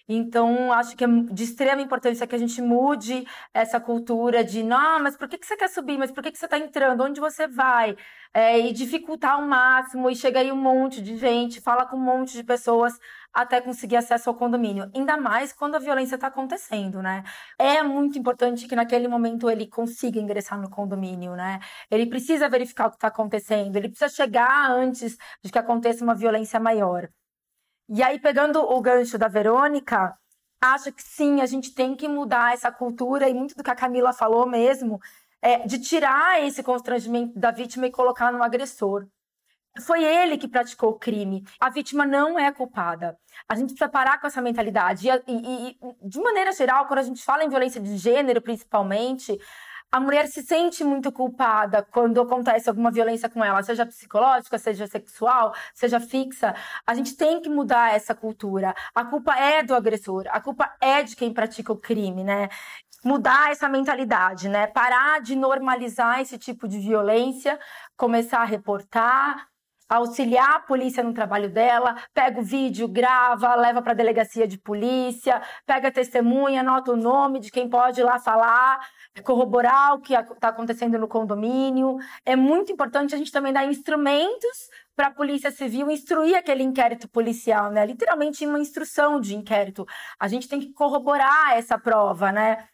então, 0.08 0.72
acho 0.72 0.96
que 0.96 1.04
é 1.04 1.08
de 1.08 1.42
extrema 1.42 1.82
importância 1.82 2.26
que 2.26 2.34
a 2.34 2.38
gente 2.38 2.62
mude 2.62 3.26
essa 3.52 3.80
cultura 3.80 4.44
de, 4.44 4.62
não, 4.62 5.02
mas 5.02 5.16
por 5.16 5.28
que, 5.28 5.36
que 5.36 5.44
você 5.44 5.56
quer 5.56 5.68
subir? 5.68 5.98
Mas 5.98 6.12
por 6.12 6.22
que, 6.22 6.30
que 6.30 6.38
você 6.38 6.44
está 6.44 6.58
entrando? 6.58 7.02
Onde 7.02 7.20
você 7.20 7.48
vai? 7.48 7.96
É, 8.32 8.58
e 8.58 8.72
dificultar 8.72 9.32
ao 9.32 9.42
máximo, 9.42 10.08
e 10.08 10.14
chega 10.14 10.40
aí 10.40 10.52
um 10.52 10.56
monte 10.56 11.02
de 11.02 11.16
gente, 11.16 11.60
fala 11.60 11.86
com 11.86 11.96
um 11.96 12.00
monte 12.00 12.34
de 12.34 12.44
pessoas 12.44 12.98
até 13.36 13.60
conseguir 13.60 13.96
acesso 13.96 14.30
ao 14.30 14.34
condomínio. 14.34 14.90
Ainda 14.94 15.16
mais 15.18 15.52
quando 15.52 15.74
a 15.74 15.78
violência 15.78 16.14
está 16.14 16.28
acontecendo, 16.28 17.02
né? 17.02 17.22
É 17.58 17.82
muito 17.82 18.18
importante 18.18 18.66
que 18.66 18.74
naquele 18.74 19.06
momento 19.06 19.50
ele 19.50 19.66
consiga 19.66 20.18
ingressar 20.18 20.58
no 20.58 20.70
condomínio, 20.70 21.36
né? 21.36 21.60
Ele 21.90 22.06
precisa 22.06 22.48
verificar 22.48 22.86
o 22.86 22.90
que 22.90 22.96
está 22.96 23.08
acontecendo, 23.08 23.76
ele 23.76 23.88
precisa 23.88 24.08
chegar 24.08 24.70
antes 24.70 25.18
de 25.44 25.52
que 25.52 25.58
aconteça 25.58 26.02
uma 26.02 26.14
violência 26.14 26.58
maior. 26.58 27.08
E 27.88 28.02
aí, 28.02 28.18
pegando 28.18 28.60
o 28.60 28.80
gancho 28.80 29.18
da 29.18 29.28
Verônica, 29.28 30.16
acho 30.60 30.92
que 30.92 31.02
sim, 31.02 31.40
a 31.40 31.46
gente 31.46 31.74
tem 31.74 31.94
que 31.94 32.08
mudar 32.08 32.54
essa 32.54 32.72
cultura, 32.72 33.28
e 33.28 33.34
muito 33.34 33.54
do 33.54 33.62
que 33.62 33.70
a 33.70 33.76
Camila 33.76 34.12
falou 34.12 34.46
mesmo, 34.46 34.98
é 35.42 35.66
de 35.66 35.78
tirar 35.78 36.42
esse 36.42 36.62
constrangimento 36.62 37.38
da 37.38 37.50
vítima 37.50 37.86
e 37.86 37.92
colocar 37.92 38.32
no 38.32 38.42
agressor. 38.42 39.06
Foi 39.80 40.02
ele 40.02 40.38
que 40.38 40.48
praticou 40.48 40.90
o 40.90 40.98
crime. 40.98 41.44
A 41.60 41.70
vítima 41.70 42.06
não 42.06 42.38
é 42.38 42.50
culpada. 42.52 43.18
A 43.48 43.54
gente 43.54 43.70
precisa 43.70 43.88
parar 43.88 44.20
com 44.20 44.26
essa 44.26 44.40
mentalidade. 44.40 45.08
E, 45.08 45.10
e, 45.28 45.68
e, 45.70 45.78
de 46.02 46.20
maneira 46.20 46.52
geral, 46.52 46.86
quando 46.86 47.00
a 47.00 47.02
gente 47.02 47.22
fala 47.22 47.44
em 47.44 47.48
violência 47.48 47.80
de 47.80 47.96
gênero, 47.96 48.40
principalmente, 48.40 49.38
a 49.90 50.00
mulher 50.00 50.26
se 50.26 50.42
sente 50.42 50.82
muito 50.84 51.12
culpada 51.12 51.82
quando 51.82 52.20
acontece 52.20 52.68
alguma 52.68 52.90
violência 52.90 53.28
com 53.28 53.42
ela, 53.44 53.62
seja 53.62 53.86
psicológica, 53.86 54.58
seja 54.58 54.86
sexual, 54.86 55.54
seja 55.72 56.00
fixa. 56.00 56.54
A 56.86 56.94
gente 56.94 57.16
tem 57.16 57.40
que 57.40 57.48
mudar 57.48 57.94
essa 57.94 58.14
cultura. 58.14 58.74
A 58.94 59.04
culpa 59.04 59.34
é 59.36 59.62
do 59.62 59.74
agressor, 59.74 60.24
a 60.30 60.40
culpa 60.40 60.74
é 60.80 61.02
de 61.02 61.14
quem 61.16 61.32
pratica 61.32 61.72
o 61.72 61.80
crime, 61.80 62.24
né? 62.24 62.48
Mudar 63.04 63.50
essa 63.50 63.68
mentalidade, 63.68 64.48
né? 64.48 64.66
Parar 64.66 65.20
de 65.20 65.36
normalizar 65.36 66.20
esse 66.20 66.36
tipo 66.36 66.66
de 66.66 66.78
violência, 66.78 67.58
começar 67.96 68.40
a 68.40 68.44
reportar, 68.44 69.46
auxiliar 69.88 70.56
a 70.56 70.60
polícia 70.60 71.02
no 71.02 71.12
trabalho 71.12 71.50
dela, 71.50 71.96
pega 72.12 72.40
o 72.40 72.42
vídeo, 72.42 72.88
grava, 72.88 73.54
leva 73.54 73.80
para 73.80 73.92
a 73.92 73.94
delegacia 73.94 74.46
de 74.46 74.58
polícia, 74.58 75.40
pega 75.64 75.88
a 75.88 75.92
testemunha, 75.92 76.60
anota 76.60 76.92
o 76.92 76.96
nome 76.96 77.40
de 77.40 77.50
quem 77.50 77.68
pode 77.68 78.00
ir 78.00 78.04
lá 78.04 78.18
falar, 78.18 78.80
corroborar 79.22 79.94
o 79.94 80.00
que 80.00 80.14
está 80.14 80.48
acontecendo 80.48 80.98
no 80.98 81.08
condomínio. 81.08 81.98
É 82.24 82.34
muito 82.34 82.72
importante 82.72 83.14
a 83.14 83.18
gente 83.18 83.32
também 83.32 83.52
dar 83.52 83.64
instrumentos 83.64 84.68
para 84.96 85.08
a 85.08 85.10
Polícia 85.10 85.50
Civil 85.50 85.90
instruir 85.90 86.36
aquele 86.36 86.62
inquérito 86.62 87.08
policial, 87.08 87.70
né? 87.70 87.84
Literalmente 87.84 88.46
uma 88.46 88.58
instrução 88.58 89.20
de 89.20 89.36
inquérito. 89.36 89.86
A 90.18 90.26
gente 90.26 90.48
tem 90.48 90.58
que 90.58 90.72
corroborar 90.72 91.56
essa 91.56 91.78
prova, 91.78 92.32
né? 92.32 92.66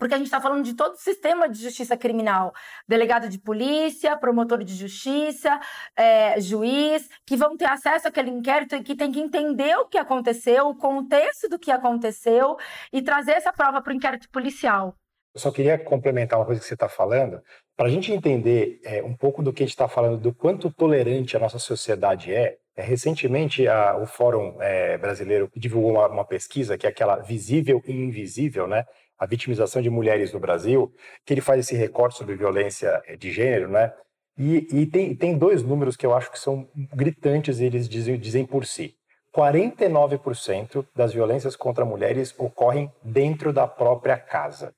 Porque 0.00 0.14
a 0.14 0.16
gente 0.16 0.26
está 0.26 0.40
falando 0.40 0.64
de 0.64 0.74
todo 0.74 0.94
o 0.94 0.98
sistema 0.98 1.46
de 1.46 1.62
justiça 1.62 1.94
criminal, 1.94 2.54
delegado 2.88 3.28
de 3.28 3.38
polícia, 3.38 4.16
promotor 4.16 4.64
de 4.64 4.74
justiça, 4.74 5.60
é, 5.94 6.40
juiz, 6.40 7.06
que 7.26 7.36
vão 7.36 7.54
ter 7.56 7.66
acesso 7.66 8.08
àquele 8.08 8.30
inquérito 8.30 8.74
e 8.74 8.82
que 8.82 8.96
tem 8.96 9.12
que 9.12 9.20
entender 9.20 9.76
o 9.76 9.86
que 9.86 9.98
aconteceu, 9.98 10.68
o 10.68 10.74
contexto 10.74 11.48
do 11.50 11.58
que 11.58 11.70
aconteceu 11.70 12.56
e 12.90 13.02
trazer 13.02 13.32
essa 13.32 13.52
prova 13.52 13.82
para 13.82 13.92
o 13.92 13.96
inquérito 13.96 14.28
policial. 14.30 14.96
Eu 15.34 15.40
só 15.40 15.52
queria 15.52 15.78
complementar 15.78 16.38
uma 16.38 16.46
coisa 16.46 16.60
que 16.60 16.66
você 16.66 16.74
está 16.74 16.88
falando, 16.88 17.40
para 17.76 17.86
a 17.86 17.90
gente 17.90 18.10
entender 18.10 18.80
é, 18.82 19.02
um 19.02 19.14
pouco 19.14 19.42
do 19.42 19.52
que 19.52 19.62
a 19.62 19.66
gente 19.66 19.74
está 19.74 19.86
falando, 19.86 20.18
do 20.18 20.34
quanto 20.34 20.72
tolerante 20.72 21.36
a 21.36 21.40
nossa 21.40 21.58
sociedade 21.58 22.34
é. 22.34 22.56
é 22.74 22.82
recentemente, 22.82 23.68
a, 23.68 23.96
o 23.96 24.06
Fórum 24.06 24.56
é, 24.60 24.96
Brasileiro 24.98 25.50
divulgou 25.54 25.92
uma, 25.92 26.08
uma 26.08 26.24
pesquisa 26.24 26.76
que 26.76 26.86
é 26.86 26.90
aquela 26.90 27.16
visível 27.16 27.82
e 27.86 27.92
invisível, 27.92 28.66
né? 28.66 28.84
A 29.20 29.26
vitimização 29.26 29.82
de 29.82 29.90
mulheres 29.90 30.32
no 30.32 30.40
Brasil, 30.40 30.90
que 31.26 31.34
ele 31.34 31.42
faz 31.42 31.60
esse 31.60 31.76
recorte 31.76 32.16
sobre 32.16 32.34
violência 32.34 33.02
eh, 33.06 33.16
de 33.16 33.30
gênero, 33.30 33.68
né? 33.68 33.92
E, 34.38 34.66
e 34.72 34.86
tem, 34.86 35.14
tem 35.14 35.36
dois 35.36 35.62
números 35.62 35.94
que 35.94 36.06
eu 36.06 36.14
acho 36.14 36.32
que 36.32 36.38
são 36.38 36.66
gritantes 36.94 37.60
e 37.60 37.66
eles 37.66 37.86
dizem, 37.86 38.18
dizem 38.18 38.46
por 38.46 38.64
si. 38.64 38.96
49% 39.36 40.86
das 40.96 41.12
violências 41.12 41.54
contra 41.54 41.84
mulheres 41.84 42.34
ocorrem 42.38 42.90
dentro 43.02 43.52
da 43.52 43.66
própria 43.66 44.16
casa. 44.16 44.74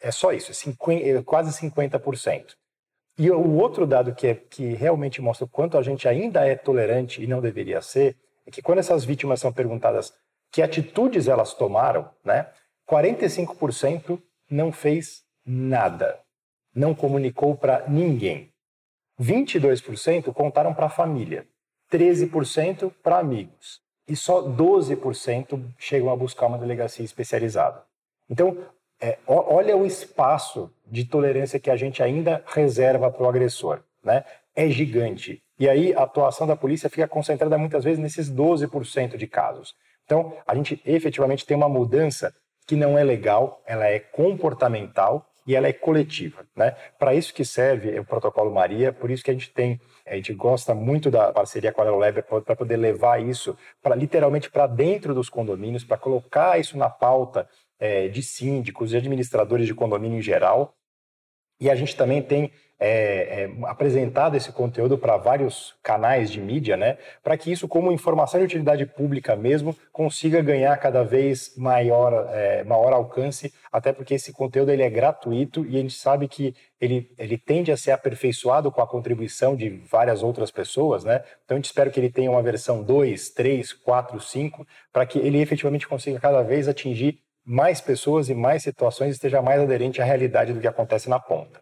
É 0.00 0.10
só 0.10 0.32
isso, 0.32 0.50
é 0.50 0.54
50, 0.54 1.06
é 1.06 1.22
quase 1.22 1.52
50%. 1.52 2.54
E 3.16 3.30
o 3.30 3.54
outro 3.54 3.86
dado 3.86 4.12
que, 4.12 4.26
é, 4.26 4.34
que 4.34 4.74
realmente 4.74 5.22
mostra 5.22 5.44
o 5.46 5.48
quanto 5.48 5.78
a 5.78 5.82
gente 5.82 6.08
ainda 6.08 6.44
é 6.46 6.56
tolerante 6.56 7.22
e 7.22 7.26
não 7.28 7.40
deveria 7.40 7.80
ser 7.80 8.16
é 8.44 8.50
que 8.50 8.60
quando 8.60 8.78
essas 8.78 9.04
vítimas 9.04 9.40
são 9.40 9.52
perguntadas 9.52 10.12
que 10.50 10.62
atitudes 10.62 11.28
elas 11.28 11.54
tomaram, 11.54 12.10
né, 12.24 12.48
45% 12.88 14.20
não 14.50 14.72
fez 14.72 15.22
nada, 15.44 16.20
não 16.74 16.94
comunicou 16.94 17.56
para 17.56 17.86
ninguém. 17.88 18.50
22% 19.20 20.32
contaram 20.32 20.72
para 20.72 20.86
a 20.86 20.90
família, 20.90 21.46
13% 21.92 22.92
para 23.02 23.18
amigos 23.18 23.80
e 24.08 24.16
só 24.16 24.42
12% 24.42 25.62
chegam 25.78 26.10
a 26.10 26.16
buscar 26.16 26.46
uma 26.46 26.58
delegacia 26.58 27.04
especializada. 27.04 27.82
Então, 28.28 28.56
é, 29.00 29.18
olha 29.26 29.76
o 29.76 29.84
espaço 29.84 30.72
de 30.86 31.04
tolerância 31.04 31.60
que 31.60 31.70
a 31.70 31.76
gente 31.76 32.02
ainda 32.02 32.42
reserva 32.46 33.10
para 33.10 33.22
o 33.22 33.28
agressor. 33.28 33.80
Né? 34.02 34.24
É 34.56 34.68
gigante. 34.68 35.42
E 35.58 35.68
aí 35.68 35.92
a 35.92 36.02
atuação 36.02 36.46
da 36.46 36.56
polícia 36.56 36.88
fica 36.88 37.06
concentrada 37.06 37.58
muitas 37.58 37.84
vezes 37.84 37.98
nesses 37.98 38.30
12% 38.30 39.16
de 39.16 39.26
casos. 39.26 39.74
Então, 40.04 40.34
a 40.46 40.54
gente 40.54 40.80
efetivamente 40.86 41.44
tem 41.44 41.56
uma 41.56 41.68
mudança 41.68 42.34
que 42.68 42.76
não 42.76 42.98
é 42.98 43.02
legal, 43.02 43.62
ela 43.66 43.86
é 43.86 43.98
comportamental 43.98 45.26
e 45.46 45.56
ela 45.56 45.66
é 45.66 45.72
coletiva, 45.72 46.46
né? 46.54 46.76
Para 46.98 47.14
isso 47.14 47.32
que 47.32 47.42
serve 47.42 47.98
o 47.98 48.04
protocolo 48.04 48.52
Maria, 48.52 48.92
por 48.92 49.10
isso 49.10 49.24
que 49.24 49.30
a 49.30 49.34
gente 49.34 49.50
tem, 49.50 49.80
a 50.06 50.14
gente 50.14 50.34
gosta 50.34 50.74
muito 50.74 51.10
da 51.10 51.32
parceria 51.32 51.72
com 51.72 51.80
a 51.80 51.84
Lab 51.84 52.22
para 52.44 52.54
poder 52.54 52.76
levar 52.76 53.22
isso 53.22 53.56
para 53.82 53.94
literalmente 53.94 54.50
para 54.50 54.66
dentro 54.66 55.14
dos 55.14 55.30
condomínios, 55.30 55.82
para 55.82 55.96
colocar 55.96 56.60
isso 56.60 56.76
na 56.76 56.90
pauta 56.90 57.48
é, 57.80 58.08
de 58.08 58.22
síndicos, 58.22 58.90
de 58.90 58.98
administradores 58.98 59.66
de 59.66 59.74
condomínio 59.74 60.18
em 60.18 60.22
geral. 60.22 60.74
E 61.60 61.70
a 61.70 61.74
gente 61.74 61.96
também 61.96 62.22
tem 62.22 62.50
é, 62.80 63.42
é, 63.42 63.50
apresentado 63.64 64.36
esse 64.36 64.52
conteúdo 64.52 64.96
para 64.96 65.16
vários 65.16 65.74
canais 65.82 66.30
de 66.30 66.40
mídia, 66.40 66.76
né, 66.76 66.96
para 67.24 67.36
que 67.36 67.50
isso, 67.50 67.66
como 67.66 67.90
informação 67.90 68.38
de 68.38 68.46
utilidade 68.46 68.86
pública 68.86 69.34
mesmo, 69.34 69.76
consiga 69.92 70.40
ganhar 70.40 70.76
cada 70.76 71.02
vez 71.02 71.54
maior, 71.56 72.28
é, 72.32 72.62
maior 72.62 72.92
alcance, 72.92 73.52
até 73.72 73.92
porque 73.92 74.14
esse 74.14 74.32
conteúdo 74.32 74.70
ele 74.70 74.82
é 74.82 74.90
gratuito 74.90 75.66
e 75.66 75.76
a 75.76 75.80
gente 75.80 75.94
sabe 75.94 76.28
que 76.28 76.54
ele, 76.80 77.10
ele 77.18 77.36
tende 77.36 77.72
a 77.72 77.76
ser 77.76 77.90
aperfeiçoado 77.90 78.70
com 78.70 78.80
a 78.80 78.86
contribuição 78.86 79.56
de 79.56 79.70
várias 79.90 80.22
outras 80.22 80.52
pessoas, 80.52 81.02
né? 81.02 81.24
Então 81.44 81.56
a 81.56 81.58
gente 81.58 81.66
espera 81.66 81.90
que 81.90 81.98
ele 81.98 82.10
tenha 82.10 82.30
uma 82.30 82.42
versão 82.42 82.84
2, 82.84 83.30
3, 83.30 83.72
4, 83.72 84.20
5, 84.20 84.66
para 84.92 85.04
que 85.04 85.18
ele 85.18 85.40
efetivamente 85.40 85.88
consiga 85.88 86.20
cada 86.20 86.42
vez 86.42 86.68
atingir 86.68 87.18
mais 87.48 87.80
pessoas 87.80 88.28
e 88.28 88.34
mais 88.34 88.62
situações 88.62 89.14
esteja 89.14 89.40
mais 89.40 89.58
aderente 89.58 90.02
à 90.02 90.04
realidade 90.04 90.52
do 90.52 90.60
que 90.60 90.68
acontece 90.68 91.08
na 91.08 91.18
ponta. 91.18 91.58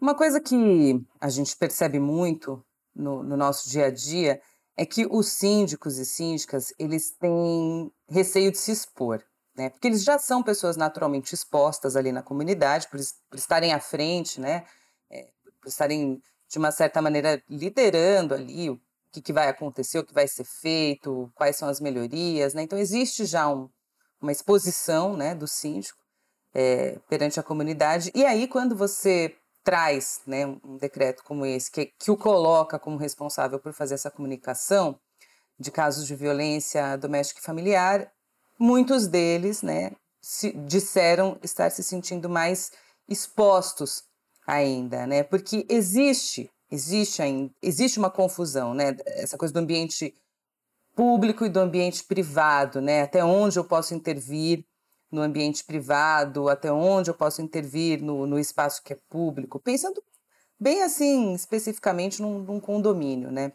Uma 0.00 0.16
coisa 0.16 0.40
que 0.40 1.00
a 1.20 1.28
gente 1.28 1.56
percebe 1.56 2.00
muito 2.00 2.60
no, 2.92 3.22
no 3.22 3.36
nosso 3.36 3.70
dia 3.70 3.86
a 3.86 3.90
dia 3.90 4.40
é 4.76 4.84
que 4.84 5.06
os 5.08 5.28
síndicos 5.28 5.98
e 5.98 6.04
síndicas 6.04 6.74
eles 6.80 7.12
têm 7.12 7.92
receio 8.08 8.50
de 8.50 8.58
se 8.58 8.72
expor, 8.72 9.22
né? 9.56 9.70
Porque 9.70 9.86
eles 9.86 10.02
já 10.02 10.18
são 10.18 10.42
pessoas 10.42 10.76
naturalmente 10.76 11.32
expostas 11.32 11.94
ali 11.94 12.10
na 12.10 12.22
comunidade, 12.22 12.88
por, 12.88 12.98
por 13.30 13.38
estarem 13.38 13.72
à 13.72 13.78
frente, 13.78 14.40
né? 14.40 14.64
É, 15.08 15.28
por 15.60 15.68
estarem 15.68 16.20
de 16.48 16.58
uma 16.58 16.72
certa 16.72 17.00
maneira 17.00 17.40
liderando 17.48 18.34
ali 18.34 18.68
o 18.68 18.80
que, 19.12 19.22
que, 19.22 19.32
vai 19.32 19.48
acontecer, 19.48 20.00
o 20.00 20.04
que 20.04 20.12
vai 20.12 20.26
ser 20.26 20.44
feito, 20.44 21.30
quais 21.36 21.54
são 21.54 21.68
as 21.68 21.80
melhorias, 21.80 22.52
né? 22.52 22.62
Então 22.62 22.78
existe 22.78 23.24
já 23.24 23.48
um, 23.48 23.70
uma 24.22 24.32
exposição, 24.32 25.16
né, 25.16 25.34
do 25.34 25.46
síndico 25.46 25.98
é, 26.54 26.98
perante 27.08 27.40
a 27.40 27.42
comunidade. 27.42 28.10
E 28.14 28.24
aí 28.24 28.46
quando 28.46 28.76
você 28.76 29.36
traz 29.64 30.20
né, 30.26 30.46
um 30.46 30.76
decreto 30.76 31.22
como 31.24 31.44
esse, 31.46 31.70
que, 31.70 31.92
que 31.98 32.10
o 32.10 32.16
coloca 32.16 32.78
como 32.78 32.96
responsável 32.96 33.58
por 33.58 33.72
fazer 33.72 33.94
essa 33.94 34.10
comunicação 34.10 34.98
de 35.58 35.70
casos 35.70 36.06
de 36.06 36.16
violência 36.16 36.96
doméstica 36.96 37.40
e 37.40 37.44
familiar, 37.44 38.10
muitos 38.58 39.06
deles 39.06 39.62
né, 39.62 39.92
se, 40.20 40.52
disseram 40.52 41.38
estar 41.42 41.70
se 41.70 41.82
sentindo 41.82 42.28
mais 42.28 42.72
expostos 43.08 44.04
ainda, 44.46 45.06
né? 45.06 45.22
Porque 45.22 45.66
existe, 45.68 46.50
existe 46.70 47.22
ainda, 47.22 47.52
existe 47.62 47.98
uma 47.98 48.10
confusão, 48.10 48.74
né? 48.74 48.96
Essa 49.06 49.36
coisa 49.36 49.52
do 49.52 49.60
ambiente 49.60 50.14
público 50.94 51.44
e 51.44 51.48
do 51.48 51.60
ambiente 51.60 52.04
privado, 52.04 52.80
né? 52.80 53.02
Até 53.02 53.24
onde 53.24 53.58
eu 53.58 53.64
posso 53.64 53.94
intervir 53.94 54.64
no 55.10 55.20
ambiente 55.20 55.62
privado, 55.64 56.48
até 56.48 56.72
onde 56.72 57.10
eu 57.10 57.14
posso 57.14 57.42
intervir 57.42 58.02
no, 58.02 58.26
no 58.26 58.38
espaço 58.38 58.82
que 58.82 58.94
é 58.94 58.98
público, 59.08 59.60
pensando 59.60 60.02
bem 60.58 60.82
assim, 60.82 61.34
especificamente 61.34 62.22
num, 62.22 62.38
num, 62.38 62.60
condomínio, 62.60 63.30
né? 63.30 63.52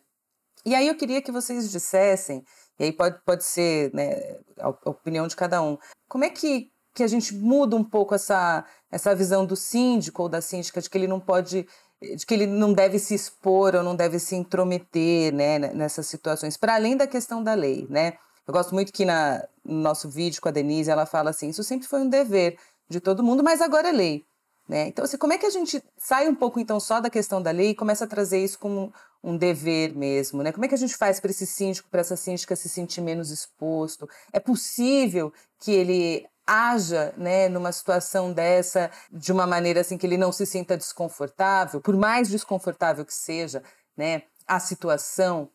E 0.65 0.75
aí 0.75 0.87
eu 0.87 0.95
queria 0.95 1.21
que 1.21 1.31
vocês 1.31 1.71
dissessem, 1.71 2.43
e 2.77 2.83
aí 2.83 2.91
pode, 2.91 3.19
pode 3.23 3.43
ser 3.43 3.93
né, 3.93 4.39
a 4.59 4.69
opinião 4.89 5.25
de 5.27 5.35
cada 5.35 5.61
um, 5.61 5.77
como 6.07 6.25
é 6.25 6.29
que, 6.29 6.69
que 6.93 7.03
a 7.03 7.07
gente 7.07 7.33
muda 7.33 7.75
um 7.75 7.83
pouco 7.83 8.13
essa, 8.13 8.65
essa 8.91 9.15
visão 9.15 9.45
do 9.45 9.55
síndico 9.55 10.23
ou 10.23 10.29
da 10.29 10.41
síndica 10.41 10.81
de 10.81 10.89
que 10.89 10.97
ele 10.97 11.07
não 11.07 11.19
pode 11.19 11.65
de 12.01 12.25
que 12.25 12.33
ele 12.33 12.45
não 12.45 12.73
deve 12.73 12.99
se 12.99 13.15
expor 13.15 13.75
ou 13.75 13.83
não 13.83 13.95
deve 13.95 14.19
se 14.19 14.35
intrometer 14.35 15.33
né, 15.33 15.59
nessas 15.59 16.07
situações, 16.07 16.55
para 16.55 16.75
além 16.75 16.95
da 16.95 17.07
questão 17.07 17.43
da 17.43 17.53
lei, 17.53 17.87
né? 17.89 18.13
Eu 18.47 18.53
gosto 18.53 18.73
muito 18.73 18.93
que 18.93 19.03
na, 19.03 19.43
no 19.65 19.81
nosso 19.81 20.09
vídeo 20.09 20.41
com 20.41 20.47
a 20.47 20.51
Denise 20.51 20.89
ela 20.89 21.05
fala 21.05 21.31
assim: 21.31 21.49
isso 21.49 21.63
sempre 21.63 21.87
foi 21.87 21.99
um 21.99 22.09
dever 22.09 22.57
de 22.87 23.01
todo 23.01 23.23
mundo, 23.23 23.43
mas 23.43 23.61
agora 23.61 23.89
é 23.89 23.91
lei. 23.91 24.25
Né? 24.67 24.87
Então, 24.87 25.05
assim, 25.05 25.17
como 25.17 25.31
é 25.31 25.37
que 25.37 25.45
a 25.45 25.49
gente 25.49 25.81
sai 25.97 26.27
um 26.27 26.35
pouco 26.35 26.59
então 26.59 26.79
só 26.79 26.99
da 26.99 27.09
questão 27.09 27.41
da 27.41 27.51
lei 27.51 27.69
e 27.69 27.75
começa 27.75 28.03
a 28.03 28.07
trazer 28.07 28.43
isso 28.43 28.59
como 28.59 28.93
um 29.23 29.37
dever 29.37 29.95
mesmo? 29.95 30.43
Né? 30.43 30.51
Como 30.51 30.65
é 30.65 30.67
que 30.67 30.75
a 30.75 30.77
gente 30.77 30.95
faz 30.95 31.19
para 31.19 31.31
esse 31.31 31.45
síndico, 31.45 31.89
para 31.89 32.01
essa 32.01 32.17
síndica 32.17 32.55
se 32.55 32.67
sentir 32.67 33.01
menos 33.01 33.31
exposto? 33.31 34.09
É 34.33 34.39
possível 34.39 35.31
que 35.59 35.71
ele 35.71 36.25
haja 36.47 37.13
né, 37.17 37.49
numa 37.49 37.71
situação 37.71 38.31
dessa 38.31 38.89
de 39.11 39.31
uma 39.31 39.45
maneira 39.45 39.81
assim 39.81 39.97
que 39.97 40.07
ele 40.07 40.17
não 40.17 40.31
se 40.31 40.45
sinta 40.45 40.77
desconfortável, 40.77 41.81
por 41.81 41.95
mais 41.95 42.29
desconfortável 42.29 43.05
que 43.05 43.13
seja 43.13 43.61
né, 43.95 44.23
a 44.47 44.59
situação, 44.59 45.51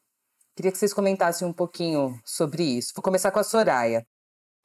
Queria 0.55 0.71
que 0.71 0.77
vocês 0.77 0.93
comentassem 0.93 1.49
um 1.49 1.53
pouquinho 1.53 2.21
sobre 2.25 2.63
isso. 2.63 2.93
Vou 2.95 3.03
começar 3.03 3.31
com 3.31 3.39
a 3.39 3.45
Soraya. 3.45 4.07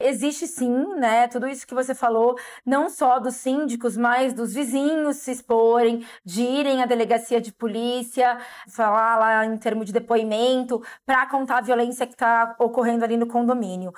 Existe 0.00 0.46
sim, 0.46 0.94
né? 0.96 1.26
Tudo 1.26 1.48
isso 1.48 1.66
que 1.66 1.74
você 1.74 1.92
falou, 1.92 2.38
não 2.64 2.88
só 2.88 3.18
dos 3.18 3.34
síndicos, 3.36 3.96
mas 3.96 4.32
dos 4.32 4.54
vizinhos 4.54 5.16
se 5.16 5.32
exporem, 5.32 6.06
de 6.24 6.42
irem 6.42 6.82
à 6.82 6.86
delegacia 6.86 7.40
de 7.40 7.52
polícia, 7.52 8.38
falar 8.68 9.16
lá 9.18 9.44
em 9.44 9.56
termos 9.56 9.86
de 9.86 9.92
depoimento, 9.92 10.80
para 11.04 11.26
contar 11.28 11.58
a 11.58 11.62
violência 11.62 12.06
que 12.06 12.12
está 12.12 12.54
ocorrendo 12.60 13.02
ali 13.02 13.16
no 13.16 13.26
condomínio. 13.26 13.92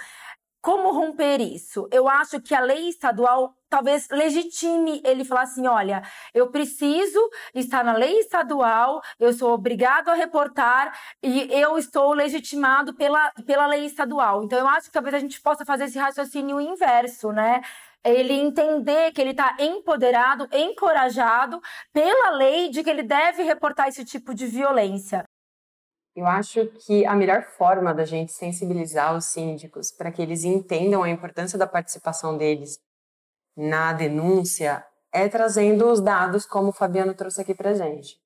Como 0.63 0.93
romper 0.93 1.41
isso? 1.41 1.89
Eu 1.91 2.07
acho 2.07 2.39
que 2.41 2.55
a 2.55 2.61
lei 2.61 2.89
estadual 2.91 3.55
talvez 3.71 4.09
legitime 4.11 5.01
ele 5.05 5.25
falar 5.25 5.43
assim: 5.43 5.67
olha, 5.67 6.03
eu 6.35 6.51
preciso 6.51 7.19
estar 7.55 7.83
na 7.83 7.95
lei 7.95 8.19
estadual, 8.21 9.01
eu 9.19 9.33
sou 9.33 9.53
obrigado 9.55 10.11
a 10.11 10.15
reportar 10.15 10.93
e 11.23 11.49
eu 11.51 11.79
estou 11.79 12.13
legitimado 12.13 12.95
pela, 12.95 13.33
pela 13.47 13.67
lei 13.67 13.87
estadual. 13.87 14.45
Então, 14.45 14.59
eu 14.59 14.69
acho 14.69 14.89
que 14.89 14.93
talvez 14.93 15.15
a 15.15 15.19
gente 15.19 15.41
possa 15.41 15.65
fazer 15.65 15.85
esse 15.85 15.99
raciocínio 15.99 16.61
inverso, 16.61 17.33
né? 17.33 17.63
Ele 18.05 18.35
entender 18.35 19.13
que 19.13 19.21
ele 19.21 19.31
está 19.31 19.57
empoderado, 19.59 20.49
encorajado 20.53 21.61
pela 21.93 22.31
lei 22.31 22.71
de 22.71 22.83
que 22.83 22.91
ele 22.91 23.03
deve 23.03 23.43
reportar 23.43 23.89
esse 23.89 24.05
tipo 24.05 24.35
de 24.35 24.47
violência. 24.47 25.30
Eu 26.15 26.27
acho 26.27 26.67
que 26.67 27.07
a 27.07 27.15
melhor 27.15 27.43
forma 27.43 27.95
da 27.95 28.05
gente 28.05 28.33
sensibilizar 28.33 29.17
os 29.17 29.27
síndicos 29.27 29.93
para 29.93 30.11
que 30.11 30.21
eles 30.21 30.45
entendam 30.45 31.03
a 31.03 31.09
importância 31.09 31.59
da 31.59 31.67
participação 31.67 32.37
deles 32.37 32.81
na 33.57 33.93
denúncia 33.93 34.85
é 35.13 35.29
trazendo 35.29 35.87
os 35.91 36.01
dados, 36.01 36.47
como 36.47 36.69
o 36.69 36.73
Fabiano 36.73 37.15
trouxe 37.15 37.41
aqui 37.41 37.55
para 37.55 37.75
gente. 37.75 38.21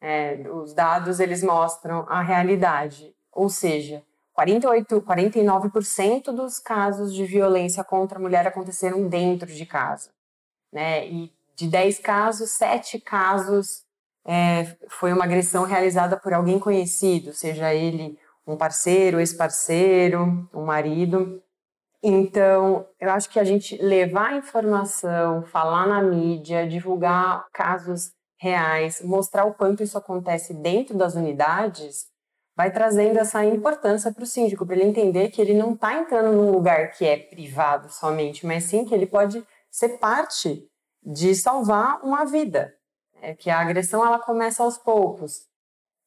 É, 0.00 0.48
os 0.50 0.74
dados 0.74 1.20
eles 1.20 1.42
mostram 1.42 2.06
a 2.08 2.20
realidade, 2.20 3.14
ou 3.32 3.48
seja, 3.48 4.04
48, 4.34 5.00
49% 5.00 6.24
dos 6.24 6.58
casos 6.58 7.14
de 7.14 7.24
violência 7.24 7.82
contra 7.82 8.18
a 8.18 8.20
mulher 8.20 8.46
aconteceram 8.46 9.08
dentro 9.08 9.46
de 9.46 9.64
casa, 9.64 10.10
né? 10.70 11.08
E 11.08 11.32
de 11.54 11.66
10 11.66 11.98
casos, 12.00 12.50
7 12.50 13.00
casos 13.00 13.85
é, 14.26 14.76
foi 14.88 15.12
uma 15.12 15.24
agressão 15.24 15.64
realizada 15.64 16.16
por 16.16 16.34
alguém 16.34 16.58
conhecido, 16.58 17.32
seja 17.32 17.72
ele 17.72 18.18
um 18.44 18.56
parceiro, 18.56 19.20
ex-parceiro, 19.20 20.48
um 20.52 20.64
marido. 20.64 21.42
Então, 22.02 22.86
eu 23.00 23.10
acho 23.10 23.28
que 23.30 23.40
a 23.40 23.44
gente 23.44 23.76
levar 23.76 24.36
informação, 24.36 25.42
falar 25.44 25.86
na 25.86 26.02
mídia, 26.02 26.66
divulgar 26.66 27.46
casos 27.52 28.12
reais, 28.38 29.00
mostrar 29.02 29.44
o 29.44 29.54
quanto 29.54 29.82
isso 29.82 29.96
acontece 29.96 30.54
dentro 30.54 30.96
das 30.96 31.14
unidades, 31.14 32.06
vai 32.56 32.70
trazendo 32.70 33.18
essa 33.18 33.44
importância 33.44 34.12
para 34.12 34.22
o 34.22 34.26
síndico, 34.26 34.66
para 34.66 34.76
ele 34.76 34.84
entender 34.84 35.30
que 35.30 35.40
ele 35.40 35.54
não 35.54 35.72
está 35.72 35.94
entrando 35.94 36.32
num 36.32 36.50
lugar 36.50 36.90
que 36.92 37.04
é 37.04 37.16
privado 37.16 37.92
somente, 37.92 38.46
mas 38.46 38.64
sim 38.64 38.84
que 38.84 38.94
ele 38.94 39.06
pode 39.06 39.44
ser 39.70 39.98
parte 39.98 40.68
de 41.02 41.34
salvar 41.34 42.00
uma 42.02 42.24
vida 42.24 42.76
é 43.20 43.34
que 43.34 43.50
a 43.50 43.60
agressão 43.60 44.04
ela 44.04 44.18
começa 44.18 44.62
aos 44.62 44.78
poucos. 44.78 45.46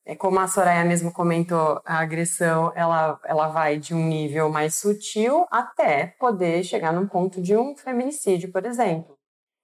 É 0.05 0.15
como 0.15 0.39
a 0.39 0.47
Soraya 0.47 0.83
mesmo 0.85 1.11
comentou, 1.13 1.81
a 1.85 1.99
agressão 1.99 2.71
ela, 2.75 3.19
ela 3.25 3.47
vai 3.49 3.77
de 3.77 3.93
um 3.93 4.07
nível 4.07 4.49
mais 4.49 4.75
sutil 4.75 5.45
até 5.51 6.07
poder 6.19 6.63
chegar 6.63 6.91
num 6.91 7.07
ponto 7.07 7.41
de 7.41 7.55
um 7.55 7.75
feminicídio, 7.75 8.51
por 8.51 8.65
exemplo. 8.65 9.17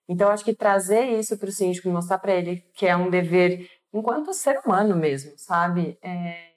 Então, 0.07 0.29
acho 0.29 0.45
que 0.45 0.53
trazer 0.53 1.05
isso 1.05 1.37
para 1.37 1.49
o 1.49 1.51
síndico 1.51 1.89
mostrar 1.89 2.19
para 2.19 2.33
ele 2.33 2.57
que 2.75 2.85
é 2.85 2.95
um 2.95 3.09
dever 3.09 3.67
enquanto 3.91 4.33
ser 4.33 4.59
humano 4.63 4.95
mesmo, 4.95 5.33
sabe? 5.37 5.97
É... 6.01 6.51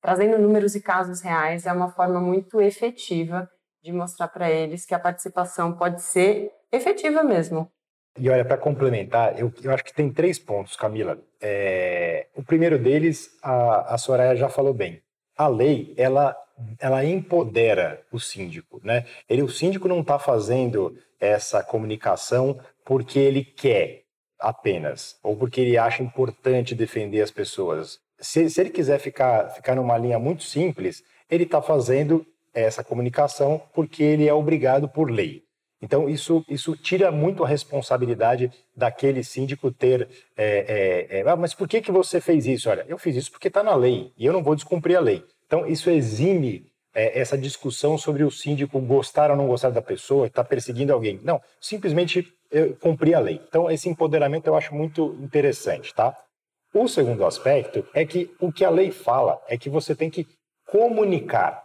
Trazendo 0.00 0.38
números 0.38 0.74
e 0.74 0.82
casos 0.82 1.20
reais 1.20 1.66
é 1.66 1.72
uma 1.72 1.90
forma 1.90 2.20
muito 2.20 2.60
efetiva 2.60 3.48
de 3.82 3.92
mostrar 3.92 4.28
para 4.28 4.50
eles 4.50 4.84
que 4.84 4.94
a 4.94 4.98
participação 4.98 5.76
pode 5.76 6.02
ser 6.02 6.50
efetiva 6.72 7.22
mesmo. 7.22 7.70
E 8.16 8.30
olha, 8.30 8.44
para 8.44 8.56
complementar, 8.56 9.38
eu, 9.38 9.52
eu, 9.62 9.72
acho 9.72 9.84
que 9.84 9.92
tem 9.92 10.10
três 10.10 10.38
pontos, 10.38 10.76
Camila. 10.76 11.18
É, 11.40 12.28
o 12.34 12.44
primeiro 12.44 12.78
deles, 12.78 13.36
a, 13.42 13.94
a 13.94 13.98
Soraya 13.98 14.36
já 14.36 14.48
falou 14.48 14.72
bem. 14.72 15.02
A 15.36 15.48
lei, 15.48 15.92
ela, 15.96 16.36
ela 16.78 17.04
empodera 17.04 18.04
o 18.12 18.20
síndico, 18.20 18.80
né? 18.84 19.04
Ele, 19.28 19.42
o 19.42 19.48
síndico 19.48 19.88
não 19.88 20.00
está 20.00 20.18
fazendo 20.18 20.96
essa 21.18 21.62
comunicação 21.62 22.60
porque 22.84 23.18
ele 23.18 23.44
quer 23.44 24.04
apenas, 24.38 25.16
ou 25.22 25.36
porque 25.36 25.60
ele 25.60 25.76
acha 25.76 26.02
importante 26.02 26.74
defender 26.74 27.20
as 27.20 27.30
pessoas. 27.30 27.98
Se, 28.20 28.48
se 28.48 28.60
ele 28.60 28.70
quiser 28.70 29.00
ficar, 29.00 29.48
ficar 29.50 29.74
numa 29.74 29.98
linha 29.98 30.18
muito 30.20 30.44
simples, 30.44 31.02
ele 31.28 31.44
está 31.44 31.60
fazendo 31.60 32.24
essa 32.52 32.84
comunicação 32.84 33.60
porque 33.74 34.02
ele 34.02 34.28
é 34.28 34.32
obrigado 34.32 34.88
por 34.88 35.10
lei. 35.10 35.43
Então, 35.84 36.08
isso, 36.08 36.42
isso 36.48 36.74
tira 36.74 37.12
muito 37.12 37.44
a 37.44 37.46
responsabilidade 37.46 38.50
daquele 38.74 39.22
síndico 39.22 39.70
ter. 39.70 40.08
É, 40.34 41.08
é, 41.10 41.18
é, 41.18 41.28
ah, 41.28 41.36
mas 41.36 41.52
por 41.52 41.68
que, 41.68 41.82
que 41.82 41.92
você 41.92 42.22
fez 42.22 42.46
isso? 42.46 42.70
Olha, 42.70 42.86
eu 42.88 42.96
fiz 42.96 43.14
isso 43.14 43.30
porque 43.30 43.48
está 43.48 43.62
na 43.62 43.74
lei 43.74 44.10
e 44.16 44.24
eu 44.24 44.32
não 44.32 44.42
vou 44.42 44.54
descumprir 44.54 44.96
a 44.96 45.00
lei. 45.00 45.22
Então, 45.46 45.66
isso 45.66 45.90
exime 45.90 46.64
é, 46.94 47.20
essa 47.20 47.36
discussão 47.36 47.98
sobre 47.98 48.24
o 48.24 48.30
síndico 48.30 48.80
gostar 48.80 49.30
ou 49.30 49.36
não 49.36 49.46
gostar 49.46 49.68
da 49.68 49.82
pessoa, 49.82 50.26
está 50.26 50.42
perseguindo 50.42 50.90
alguém. 50.90 51.20
Não, 51.22 51.38
simplesmente 51.60 52.26
cumprir 52.80 53.14
a 53.14 53.18
lei. 53.18 53.42
Então, 53.48 53.68
esse 53.68 53.88
empoderamento 53.88 54.46
eu 54.46 54.54
acho 54.54 54.72
muito 54.74 55.18
interessante, 55.20 55.92
tá? 55.92 56.16
O 56.72 56.86
segundo 56.86 57.26
aspecto 57.26 57.84
é 57.92 58.06
que 58.06 58.32
o 58.40 58.52
que 58.52 58.64
a 58.64 58.70
lei 58.70 58.92
fala 58.92 59.42
é 59.48 59.58
que 59.58 59.68
você 59.68 59.92
tem 59.92 60.08
que 60.08 60.24
comunicar 60.66 61.64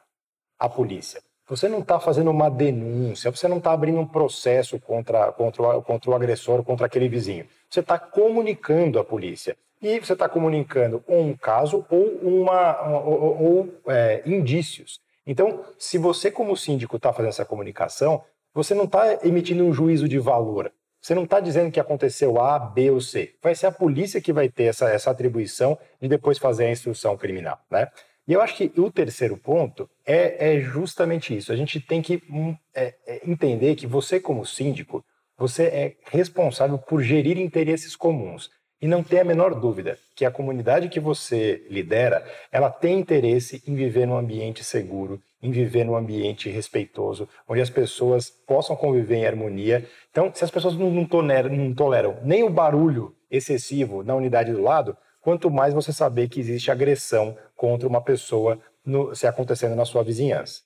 à 0.57 0.67
polícia. 0.67 1.21
Você 1.49 1.67
não 1.67 1.79
está 1.79 1.99
fazendo 1.99 2.29
uma 2.29 2.49
denúncia, 2.49 3.31
você 3.31 3.47
não 3.47 3.57
está 3.57 3.71
abrindo 3.71 3.99
um 3.99 4.05
processo 4.05 4.79
contra, 4.79 5.31
contra, 5.31 5.77
o, 5.77 5.81
contra 5.81 6.11
o 6.11 6.13
agressor, 6.13 6.63
contra 6.63 6.85
aquele 6.85 7.09
vizinho. 7.09 7.47
Você 7.67 7.79
está 7.79 7.97
comunicando 7.97 8.99
à 8.99 9.03
polícia. 9.03 9.57
E 9.81 9.99
você 9.99 10.13
está 10.13 10.27
comunicando 10.27 11.03
um 11.07 11.33
caso 11.35 11.85
ou, 11.89 12.05
uma, 12.21 12.99
ou, 12.99 13.41
ou 13.41 13.73
é, 13.87 14.21
indícios. 14.25 14.99
Então, 15.25 15.63
se 15.77 15.97
você, 15.97 16.29
como 16.29 16.55
síndico, 16.55 16.97
está 16.97 17.13
fazendo 17.13 17.29
essa 17.29 17.45
comunicação, 17.45 18.21
você 18.53 18.75
não 18.75 18.83
está 18.83 19.25
emitindo 19.25 19.63
um 19.63 19.73
juízo 19.73 20.07
de 20.07 20.19
valor. 20.19 20.71
Você 21.01 21.15
não 21.15 21.23
está 21.23 21.39
dizendo 21.39 21.71
que 21.71 21.79
aconteceu 21.79 22.41
A, 22.41 22.59
B 22.59 22.91
ou 22.91 22.99
C. 22.99 23.33
Vai 23.41 23.55
ser 23.55 23.67
a 23.67 23.71
polícia 23.71 24.19
que 24.19 24.33
vai 24.33 24.49
ter 24.49 24.65
essa, 24.65 24.89
essa 24.89 25.09
atribuição 25.09 25.77
de 26.01 26.09
depois 26.09 26.37
fazer 26.37 26.65
a 26.65 26.71
instrução 26.71 27.15
criminal. 27.15 27.57
Né? 27.71 27.87
E 28.29 28.33
eu 28.33 28.43
acho 28.43 28.55
que 28.55 28.71
o 28.79 28.91
terceiro 28.91 29.35
ponto 29.35 29.89
é, 30.05 30.53
é 30.53 30.59
justamente 30.61 31.35
isso. 31.35 31.51
A 31.51 31.55
gente 31.55 31.79
tem 31.79 31.99
que 31.99 32.21
hum, 32.29 32.55
é, 32.75 32.93
é, 33.07 33.21
entender 33.27 33.73
que 33.73 33.87
você, 33.87 34.19
como 34.19 34.45
síndico, 34.45 35.03
você 35.35 35.63
é 35.63 35.95
responsável 36.11 36.77
por 36.77 37.01
gerir 37.01 37.39
interesses 37.39 37.95
comuns. 37.95 38.51
E 38.79 38.87
não 38.87 39.01
tem 39.01 39.19
a 39.19 39.23
menor 39.23 39.55
dúvida 39.55 39.97
que 40.15 40.23
a 40.23 40.31
comunidade 40.31 40.89
que 40.89 40.99
você 40.99 41.65
lidera, 41.71 42.23
ela 42.51 42.69
tem 42.69 42.99
interesse 42.99 43.63
em 43.65 43.73
viver 43.73 44.05
num 44.05 44.15
ambiente 44.15 44.63
seguro, 44.63 45.19
em 45.41 45.49
viver 45.49 45.83
num 45.83 45.95
ambiente 45.95 46.51
respeitoso, 46.51 47.27
onde 47.47 47.61
as 47.61 47.69
pessoas 47.71 48.29
possam 48.29 48.75
conviver 48.75 49.15
em 49.15 49.25
harmonia. 49.25 49.89
Então, 50.11 50.31
se 50.31 50.43
as 50.43 50.51
pessoas 50.51 50.75
não, 50.75 50.91
não, 50.91 51.03
toleram, 51.03 51.49
não 51.49 51.73
toleram 51.73 52.19
nem 52.23 52.43
o 52.43 52.49
barulho 52.49 53.15
excessivo 53.31 54.03
na 54.03 54.13
unidade 54.13 54.51
do 54.51 54.61
lado, 54.61 54.95
quanto 55.19 55.49
mais 55.49 55.73
você 55.73 55.91
saber 55.91 56.29
que 56.29 56.39
existe 56.39 56.71
agressão 56.71 57.35
contra 57.59 57.85
uma 57.89 58.01
pessoa 58.01 58.57
no, 58.85 59.13
se 59.13 59.27
acontecendo 59.27 59.75
na 59.75 59.83
sua 59.83 60.01
vizinhança. 60.01 60.61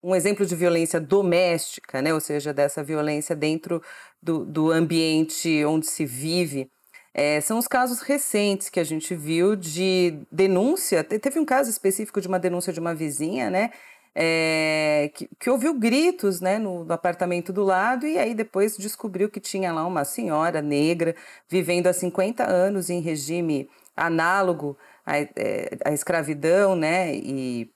Um 0.00 0.14
exemplo 0.14 0.46
de 0.46 0.54
violência 0.54 1.00
doméstica, 1.00 2.00
né? 2.00 2.14
ou 2.14 2.20
seja, 2.20 2.54
dessa 2.54 2.82
violência 2.82 3.34
dentro 3.34 3.82
do, 4.22 4.44
do 4.44 4.70
ambiente 4.70 5.64
onde 5.64 5.86
se 5.86 6.06
vive, 6.06 6.70
é, 7.12 7.40
são 7.40 7.58
os 7.58 7.66
casos 7.66 8.02
recentes 8.02 8.70
que 8.70 8.78
a 8.78 8.84
gente 8.84 9.16
viu 9.16 9.56
de 9.56 10.24
denúncia. 10.30 11.02
Teve 11.02 11.40
um 11.40 11.44
caso 11.44 11.68
específico 11.68 12.20
de 12.20 12.28
uma 12.28 12.38
denúncia 12.38 12.72
de 12.72 12.78
uma 12.78 12.94
vizinha, 12.94 13.50
né? 13.50 13.70
É, 14.14 15.10
que, 15.14 15.28
que, 15.40 15.50
ouviu 15.50 15.74
gritos 15.74 16.40
né, 16.40 16.58
no, 16.58 16.84
no, 16.84 16.92
apartamento 16.92 17.50
do 17.50 17.64
lado 17.64 18.06
e 18.06 18.18
aí 18.18 18.34
depois 18.34 18.76
descobriu 18.76 19.30
que 19.30 19.40
tinha 19.40 19.72
lá 19.72 19.86
uma 19.86 20.04
senhora 20.04 20.60
negra 20.60 21.16
vivendo 21.48 21.86
há 21.86 21.94
50 21.94 22.44
anos 22.44 22.90
em 22.90 23.00
regime 23.00 23.70
análogo 23.96 24.76
à, 25.04 25.18
é, 25.18 25.76
à 25.84 25.92
escravidão, 25.92 26.76
né? 26.76 27.14
E, 27.14 27.70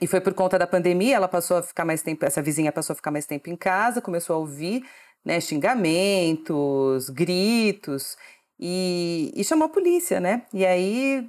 e 0.00 0.06
foi 0.06 0.20
por 0.20 0.34
conta 0.34 0.58
da 0.58 0.66
pandemia, 0.66 1.16
ela 1.16 1.28
passou 1.28 1.56
a 1.56 1.62
ficar 1.62 1.84
mais 1.84 2.02
tempo, 2.02 2.24
essa 2.24 2.42
vizinha 2.42 2.70
passou 2.70 2.92
a 2.92 2.96
ficar 2.96 3.10
mais 3.10 3.26
tempo 3.26 3.48
em 3.48 3.56
casa, 3.56 4.02
começou 4.02 4.36
a 4.36 4.38
ouvir 4.38 4.84
né, 5.24 5.40
xingamentos, 5.40 7.08
gritos, 7.10 8.16
e, 8.58 9.32
e 9.34 9.44
chamou 9.44 9.66
a 9.66 9.70
polícia, 9.70 10.20
né? 10.20 10.46
E 10.52 10.64
aí 10.64 11.28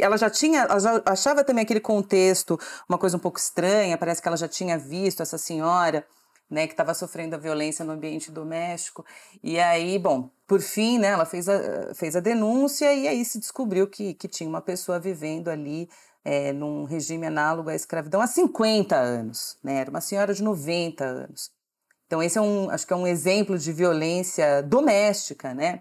ela 0.00 0.16
já 0.16 0.28
tinha, 0.28 0.62
ela 0.62 0.80
já 0.80 1.02
achava 1.06 1.44
também 1.44 1.62
aquele 1.62 1.80
contexto 1.80 2.58
uma 2.88 2.98
coisa 2.98 3.16
um 3.16 3.20
pouco 3.20 3.38
estranha, 3.38 3.96
parece 3.96 4.20
que 4.20 4.28
ela 4.28 4.36
já 4.36 4.48
tinha 4.48 4.76
visto 4.76 5.22
essa 5.22 5.38
senhora, 5.38 6.04
né, 6.50 6.66
que 6.66 6.72
estava 6.72 6.94
sofrendo 6.94 7.34
a 7.34 7.38
violência 7.38 7.84
no 7.84 7.92
ambiente 7.92 8.30
doméstico. 8.30 9.04
E 9.42 9.58
aí, 9.58 9.98
bom, 9.98 10.30
por 10.46 10.60
fim, 10.60 10.98
né, 10.98 11.08
ela 11.08 11.26
fez 11.26 11.48
a, 11.48 11.94
fez 11.94 12.16
a 12.16 12.20
denúncia 12.20 12.92
e 12.94 13.06
aí 13.06 13.24
se 13.24 13.38
descobriu 13.38 13.86
que, 13.86 14.14
que 14.14 14.28
tinha 14.28 14.48
uma 14.48 14.60
pessoa 14.60 14.98
vivendo 14.98 15.48
ali 15.48 15.88
é, 16.24 16.52
num 16.52 16.84
regime 16.84 17.26
análogo 17.26 17.70
à 17.70 17.74
escravidão 17.74 18.20
há 18.20 18.26
50 18.26 18.96
anos, 18.96 19.58
né, 19.62 19.76
era 19.76 19.90
uma 19.90 20.00
senhora 20.00 20.34
de 20.34 20.42
90 20.42 21.04
anos. 21.04 21.50
Então 22.06 22.22
esse 22.22 22.38
é 22.38 22.40
um, 22.40 22.70
acho 22.70 22.86
que 22.86 22.92
é 22.92 22.96
um 22.96 23.06
exemplo 23.06 23.58
de 23.58 23.72
violência 23.72 24.62
doméstica, 24.62 25.54
né, 25.54 25.80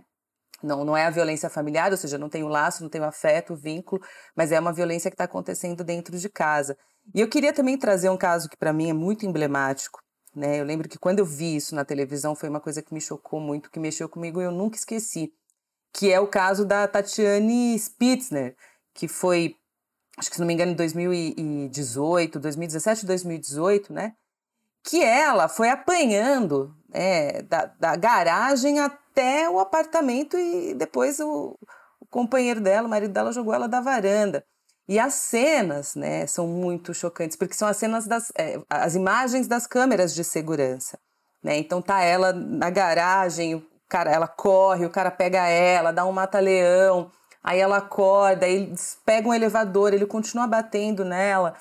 não, 0.61 0.83
não 0.83 0.97
é 0.97 1.05
a 1.05 1.09
violência 1.09 1.49
familiar, 1.49 1.91
ou 1.91 1.97
seja, 1.97 2.17
não 2.17 2.29
tem 2.29 2.43
o 2.43 2.47
laço, 2.47 2.81
não 2.81 2.89
tem 2.89 2.99
o 3.01 3.05
afeto, 3.05 3.53
o 3.53 3.55
vínculo, 3.55 4.01
mas 4.35 4.51
é 4.51 4.59
uma 4.59 4.73
violência 4.73 5.09
que 5.11 5.15
está 5.15 5.25
acontecendo 5.25 5.83
dentro 5.83 6.17
de 6.17 6.29
casa. 6.29 6.77
E 7.13 7.21
eu 7.21 7.29
queria 7.29 7.53
também 7.53 7.77
trazer 7.77 8.09
um 8.09 8.17
caso 8.17 8.49
que 8.49 8.57
para 8.57 8.73
mim 8.73 8.89
é 8.89 8.93
muito 8.93 9.25
emblemático. 9.25 10.01
Né? 10.35 10.59
Eu 10.59 10.65
lembro 10.65 10.87
que 10.87 10.99
quando 10.99 11.19
eu 11.19 11.25
vi 11.25 11.55
isso 11.55 11.75
na 11.75 11.85
televisão 11.85 12.35
foi 12.35 12.49
uma 12.49 12.59
coisa 12.59 12.81
que 12.81 12.93
me 12.93 13.01
chocou 13.01 13.39
muito, 13.39 13.71
que 13.71 13.79
mexeu 13.79 14.07
comigo 14.07 14.41
e 14.41 14.45
eu 14.45 14.51
nunca 14.51 14.77
esqueci. 14.77 15.33
Que 15.93 16.11
é 16.11 16.19
o 16.19 16.27
caso 16.27 16.65
da 16.65 16.87
Tatiane 16.87 17.77
Spitzner, 17.77 18.55
que 18.93 19.07
foi, 19.07 19.55
acho 20.17 20.29
que 20.29 20.35
se 20.35 20.39
não 20.39 20.47
me 20.47 20.53
engano, 20.53 20.71
em 20.71 20.75
2018, 20.75 22.39
2017, 22.39 23.05
2018, 23.05 23.93
né? 23.93 24.13
Que 24.83 25.03
ela 25.03 25.47
foi 25.47 25.69
apanhando 25.69 26.75
né, 26.89 27.41
da, 27.43 27.65
da 27.65 27.95
garagem 27.95 28.79
até 28.79 29.49
o 29.49 29.59
apartamento 29.59 30.37
e 30.37 30.73
depois 30.75 31.19
o, 31.19 31.57
o 31.99 32.05
companheiro 32.07 32.61
dela, 32.61 32.87
o 32.87 32.89
marido 32.89 33.11
dela, 33.13 33.31
jogou 33.31 33.53
ela 33.53 33.67
da 33.67 33.81
varanda. 33.81 34.45
E 34.87 34.97
as 34.99 35.13
cenas, 35.15 35.95
né, 35.95 36.25
são 36.27 36.47
muito 36.47 36.93
chocantes, 36.93 37.35
porque 37.35 37.53
são 37.53 37.67
as 37.67 37.75
cenas 37.75 38.07
das, 38.07 38.31
é, 38.37 38.59
as 38.69 38.95
imagens 38.95 39.47
das 39.47 39.67
câmeras 39.67 40.13
de 40.13 40.23
segurança, 40.23 40.97
né? 41.43 41.57
Então 41.57 41.81
tá 41.81 42.01
ela 42.01 42.31
na 42.31 42.69
garagem, 42.69 43.55
o 43.55 43.65
cara, 43.89 44.09
ela 44.11 44.27
corre, 44.27 44.85
o 44.85 44.89
cara 44.89 45.11
pega 45.11 45.45
ela, 45.45 45.91
dá 45.91 46.05
um 46.05 46.13
mata-leão, 46.13 47.11
aí 47.43 47.59
ela 47.59 47.77
acorda, 47.77 48.45
aí 48.45 48.73
pegam 49.05 49.31
um 49.31 49.33
elevador, 49.33 49.93
ele 49.93 50.05
continua 50.05 50.47
batendo 50.47 51.03
nela. 51.03 51.53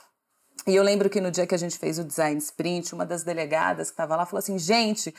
E 0.66 0.74
eu 0.74 0.82
lembro 0.82 1.10
que 1.10 1.20
no 1.20 1.30
dia 1.30 1.46
que 1.46 1.54
a 1.54 1.58
gente 1.58 1.78
fez 1.78 1.98
o 1.98 2.04
design 2.04 2.38
sprint, 2.38 2.94
uma 2.94 3.04
das 3.04 3.24
delegadas 3.24 3.88
que 3.88 3.94
estava 3.94 4.16
lá 4.16 4.24
falou 4.24 4.38
assim: 4.38 4.58
gente, 4.58 5.12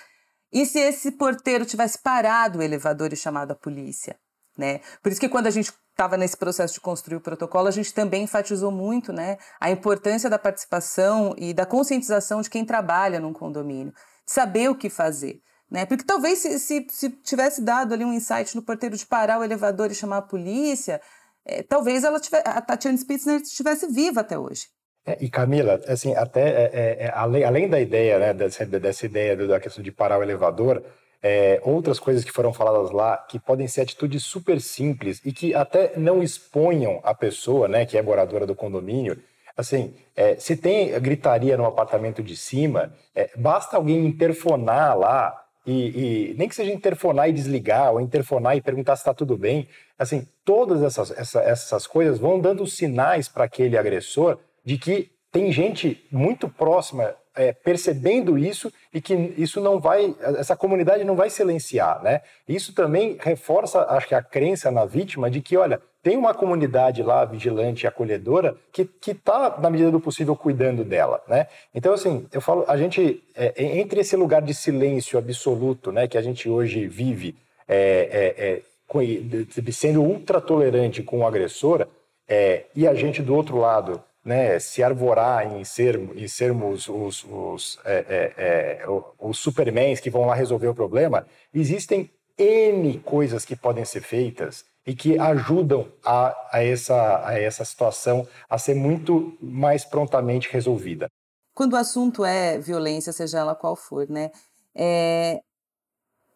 e 0.52 0.66
se 0.66 0.80
esse 0.80 1.12
porteiro 1.12 1.66
tivesse 1.66 2.00
parado 2.00 2.60
o 2.60 2.62
elevador 2.62 3.12
e 3.12 3.18
chamado 3.18 3.52
a 3.52 3.56
polícia? 3.56 4.18
Né? 4.58 4.80
Por 5.04 5.12
isso 5.12 5.22
que 5.22 5.30
quando 5.30 5.48
a 5.48 5.52
gente 5.52 5.72
estava 5.98 6.16
nesse 6.16 6.38
processo 6.38 6.76
de 6.76 6.80
construir 6.80 7.18
o 7.18 7.22
protocolo, 7.22 7.68
a 7.68 7.72
gente 7.72 7.92
também 7.92 8.24
enfatizou 8.24 8.72
muito 8.72 9.12
né, 9.12 9.38
a 9.60 9.72
importância 9.72 10.30
da 10.30 10.38
participação 10.38 11.34
e 11.40 11.56
da 11.56 11.66
conscientização 11.66 12.40
de 12.40 12.52
quem 12.52 12.64
trabalha 12.64 13.20
num 13.20 13.34
condomínio, 13.34 13.92
saber 14.24 14.70
o 14.70 14.76
que 14.76 14.92
fazer. 14.92 15.42
Né? 15.70 15.88
Porque 15.88 16.06
talvez 16.06 16.38
se, 16.38 16.60
se, 16.60 16.86
se 16.88 17.10
tivesse 17.10 17.64
dado 17.64 17.96
ali 17.96 18.06
um 18.06 18.14
insight 18.14 18.56
no 18.56 18.62
porteiro 18.62 18.96
de 18.96 19.06
parar 19.08 19.40
o 19.40 19.44
elevador 19.44 19.90
e 19.90 19.96
chamar 19.96 20.18
a 20.18 20.22
polícia, 20.22 21.02
é, 21.44 21.64
talvez 21.64 22.04
ela 22.04 22.20
tivesse, 22.20 22.48
a 22.48 22.62
Tatiana 22.62 22.98
Spitzner 22.98 23.42
estivesse 23.42 23.88
viva 23.88 24.22
até 24.22 24.38
hoje. 24.38 24.68
É, 25.04 25.18
e 25.20 25.30
Camila, 25.30 25.82
assim, 25.88 26.16
até 26.16 26.42
é, 26.42 26.70
é, 26.74 27.04
é 27.06 27.12
além, 27.14 27.44
além, 27.44 27.68
da 27.68 27.80
ideia, 27.80 28.20
né, 28.20 28.34
dessa, 28.34 28.66
dessa 28.66 29.06
ideia 29.06 29.36
da 29.36 29.60
questão 29.60 29.84
de 29.84 29.92
parar 29.92 30.20
o 30.20 30.24
elevador, 30.24 30.84
é, 31.22 31.60
outras 31.64 32.00
coisas 32.00 32.24
que 32.24 32.32
foram 32.32 32.54
faladas 32.54 32.92
lá, 32.92 33.18
que 33.18 33.40
podem 33.40 33.68
ser 33.68 33.82
atitudes 33.82 34.24
super 34.24 34.62
simples 34.62 35.22
e 35.26 35.32
que 35.32 35.54
até 35.54 35.98
não 35.98 36.22
exponham 36.22 37.00
a 37.04 37.14
pessoa, 37.14 37.68
né, 37.68 37.86
que 37.86 37.98
é 37.98 38.02
moradora 38.02 38.46
do 38.46 38.56
condomínio. 38.56 39.18
Assim, 39.56 39.96
é, 40.16 40.36
se 40.36 40.56
tem 40.56 41.00
gritaria 41.00 41.58
no 41.58 41.66
apartamento 41.66 42.22
de 42.22 42.36
cima, 42.36 42.94
é, 43.16 43.32
basta 43.36 43.76
alguém 43.76 44.06
interfonar 44.06 44.98
lá 44.98 45.44
e, 45.66 46.32
e, 46.32 46.36
nem 46.38 46.48
que 46.48 46.56
seja 46.56 46.72
interfonar 46.72 47.28
e 47.28 47.34
desligar, 47.34 47.92
ou 47.92 48.00
interfonar 48.00 48.56
e 48.56 48.62
perguntar 48.62 48.96
se 48.96 49.02
está 49.02 49.14
tudo 49.14 49.36
bem. 49.36 49.68
Assim, 50.00 50.26
todas 50.46 50.82
essas, 50.82 51.12
essa, 51.12 51.42
essas 51.42 51.86
coisas 51.86 52.20
vão 52.20 52.40
dando 52.40 52.66
sinais 52.66 53.28
para 53.28 53.44
aquele 53.44 53.78
agressor 53.78 54.38
de 54.64 54.78
que 54.78 55.12
tem 55.32 55.52
gente 55.52 56.06
muito 56.12 56.48
próxima 56.50 57.16
é, 57.38 57.54
percebendo 57.54 58.38
isso 58.38 58.74
e 58.92 59.00
que 59.00 59.14
isso 59.38 59.62
não 59.62 59.80
vai, 59.80 60.14
essa 60.38 60.56
comunidade 60.56 61.04
não 61.04 61.16
vai 61.16 61.30
silenciar, 61.30 62.02
né? 62.02 62.22
Isso 62.48 62.74
também 62.74 63.18
reforça, 63.20 63.86
acho 63.90 64.08
que 64.08 64.16
a 64.16 64.24
crença 64.24 64.72
na 64.72 64.86
vítima 64.86 65.30
de 65.30 65.40
que, 65.40 65.56
olha, 65.56 65.80
tem 66.02 66.18
uma 66.18 66.34
comunidade 66.34 67.04
lá 67.04 67.24
vigilante 67.26 67.84
e 67.84 67.88
acolhedora 67.88 68.56
que 68.72 68.86
que 68.86 69.12
está 69.12 69.58
na 69.60 69.70
medida 69.70 69.92
do 69.92 70.00
possível 70.00 70.36
cuidando 70.36 70.84
dela, 70.84 71.22
né? 71.28 71.48
Então 71.76 71.94
assim, 71.94 72.26
eu 72.32 72.42
falo, 72.42 72.66
a 72.68 72.76
gente 72.76 73.24
é, 73.36 73.54
entre 73.78 74.02
esse 74.02 74.16
lugar 74.16 74.42
de 74.42 74.54
silêncio 74.54 75.20
absoluto, 75.20 75.92
né, 75.92 76.08
que 76.08 76.18
a 76.18 76.22
gente 76.22 76.50
hoje 76.50 76.88
vive, 76.88 77.36
é, 77.68 78.34
é, 78.38 78.46
é 78.48 79.72
sendo 79.72 80.02
ultra 80.02 80.42
tolerante 80.42 81.04
com 81.04 81.20
o 81.20 81.28
agressor, 81.28 81.86
é, 82.28 82.64
e 82.76 82.88
a 82.88 82.94
gente 82.94 83.22
do 83.22 83.36
outro 83.36 83.58
lado 83.58 84.02
né, 84.28 84.60
se 84.60 84.84
arvorar 84.84 85.56
em, 85.56 85.64
ser, 85.64 85.98
em 85.98 86.28
sermos 86.28 86.90
os, 86.90 87.24
os, 87.24 87.80
é, 87.86 88.06
é, 88.10 88.34
é, 88.38 88.86
os 89.18 89.40
supermans 89.40 90.02
que 90.02 90.10
vão 90.10 90.26
lá 90.26 90.36
resolver 90.36 90.68
o 90.68 90.76
problema, 90.76 91.26
existem 91.54 92.12
N 92.38 93.00
coisas 93.00 93.46
que 93.46 93.56
podem 93.56 93.86
ser 93.86 94.02
feitas 94.02 94.66
e 94.86 94.94
que 94.94 95.18
ajudam 95.18 95.88
a, 96.04 96.36
a, 96.52 96.62
essa, 96.62 97.26
a 97.26 97.40
essa 97.40 97.64
situação 97.64 98.28
a 98.50 98.58
ser 98.58 98.76
muito 98.76 99.38
mais 99.42 99.86
prontamente 99.86 100.52
resolvida. 100.52 101.08
Quando 101.56 101.74
o 101.74 101.78
assunto 101.78 102.26
é 102.26 102.60
violência, 102.60 103.14
seja 103.14 103.40
ela 103.40 103.56
qual 103.56 103.78
for, 103.78 104.10
né, 104.10 104.30
é, 104.76 105.40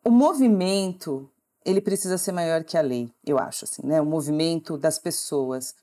o 0.04 0.10
movimento 0.10 1.30
ele 1.66 1.82
precisa 1.82 2.18
ser 2.18 2.32
maior 2.32 2.64
que 2.64 2.78
a 2.78 2.82
lei, 2.82 3.12
eu 3.26 3.38
acho 3.38 3.66
assim, 3.66 3.86
né? 3.86 4.02
O 4.02 4.06
movimento 4.06 4.78
das 4.78 4.98
pessoas 4.98 5.76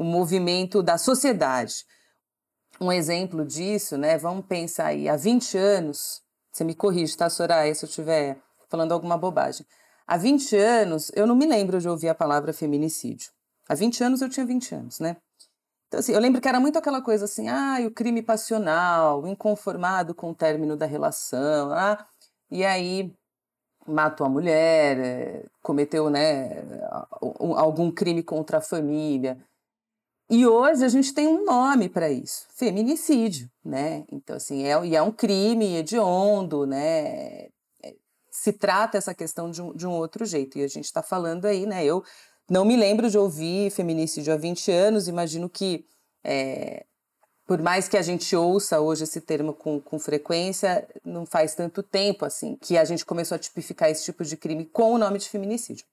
o 0.00 0.04
movimento 0.04 0.82
da 0.82 0.96
sociedade. 0.96 1.84
Um 2.80 2.90
exemplo 2.90 3.44
disso, 3.44 3.98
né? 3.98 4.16
Vamos 4.16 4.46
pensar 4.46 4.86
aí, 4.86 5.10
há 5.10 5.14
20 5.14 5.58
anos, 5.58 6.22
você 6.50 6.64
me 6.64 6.74
corrige, 6.74 7.14
tá, 7.14 7.28
Soraya, 7.28 7.74
se 7.74 7.84
eu 7.84 7.86
estiver 7.86 8.38
falando 8.70 8.92
alguma 8.92 9.18
bobagem. 9.18 9.66
Há 10.06 10.16
20 10.16 10.56
anos, 10.56 11.12
eu 11.14 11.26
não 11.26 11.36
me 11.36 11.44
lembro 11.44 11.78
de 11.78 11.86
ouvir 11.86 12.08
a 12.08 12.14
palavra 12.14 12.50
feminicídio. 12.54 13.30
Há 13.68 13.74
20 13.74 14.02
anos 14.02 14.22
eu 14.22 14.30
tinha 14.30 14.46
20 14.46 14.74
anos, 14.74 15.00
né? 15.00 15.18
Então, 15.86 16.00
assim, 16.00 16.12
eu 16.12 16.20
lembro 16.20 16.40
que 16.40 16.48
era 16.48 16.58
muito 16.58 16.78
aquela 16.78 17.02
coisa 17.02 17.26
assim, 17.26 17.50
ah, 17.50 17.76
o 17.86 17.90
crime 17.90 18.22
passional, 18.22 19.26
inconformado 19.26 20.14
com 20.14 20.30
o 20.30 20.34
término 20.34 20.78
da 20.78 20.86
relação, 20.86 21.72
ah, 21.72 22.06
e 22.50 22.64
aí 22.64 23.14
matou 23.86 24.26
a 24.26 24.30
mulher, 24.30 24.98
eh, 24.98 25.44
cometeu, 25.62 26.08
né, 26.08 26.62
algum 27.56 27.90
crime 27.90 28.22
contra 28.22 28.58
a 28.58 28.60
família. 28.60 29.36
E 30.30 30.46
hoje 30.46 30.84
a 30.84 30.88
gente 30.88 31.12
tem 31.12 31.26
um 31.26 31.44
nome 31.44 31.88
para 31.88 32.08
isso, 32.08 32.46
feminicídio, 32.54 33.50
né? 33.64 34.04
Então, 34.12 34.36
assim, 34.36 34.62
é, 34.62 34.86
e 34.86 34.94
é 34.94 35.02
um 35.02 35.10
crime 35.10 35.74
hediondo, 35.74 36.64
né? 36.64 37.48
É, 37.82 37.94
se 38.30 38.52
trata 38.52 38.96
essa 38.96 39.12
questão 39.12 39.50
de 39.50 39.60
um, 39.60 39.74
de 39.74 39.88
um 39.88 39.90
outro 39.90 40.24
jeito. 40.24 40.56
E 40.56 40.62
a 40.62 40.68
gente 40.68 40.84
está 40.84 41.02
falando 41.02 41.46
aí, 41.46 41.66
né? 41.66 41.84
Eu 41.84 42.04
não 42.48 42.64
me 42.64 42.76
lembro 42.76 43.10
de 43.10 43.18
ouvir 43.18 43.72
feminicídio 43.72 44.32
há 44.32 44.36
20 44.36 44.70
anos, 44.70 45.08
imagino 45.08 45.48
que, 45.48 45.84
é, 46.22 46.86
por 47.44 47.60
mais 47.60 47.88
que 47.88 47.96
a 47.96 48.02
gente 48.02 48.36
ouça 48.36 48.80
hoje 48.80 49.02
esse 49.02 49.20
termo 49.20 49.52
com, 49.52 49.80
com 49.80 49.98
frequência, 49.98 50.86
não 51.04 51.26
faz 51.26 51.56
tanto 51.56 51.82
tempo, 51.82 52.24
assim, 52.24 52.56
que 52.60 52.78
a 52.78 52.84
gente 52.84 53.04
começou 53.04 53.34
a 53.34 53.38
tipificar 53.38 53.90
esse 53.90 54.04
tipo 54.04 54.24
de 54.24 54.36
crime 54.36 54.64
com 54.64 54.92
o 54.92 54.98
nome 54.98 55.18
de 55.18 55.28
feminicídio. 55.28 55.84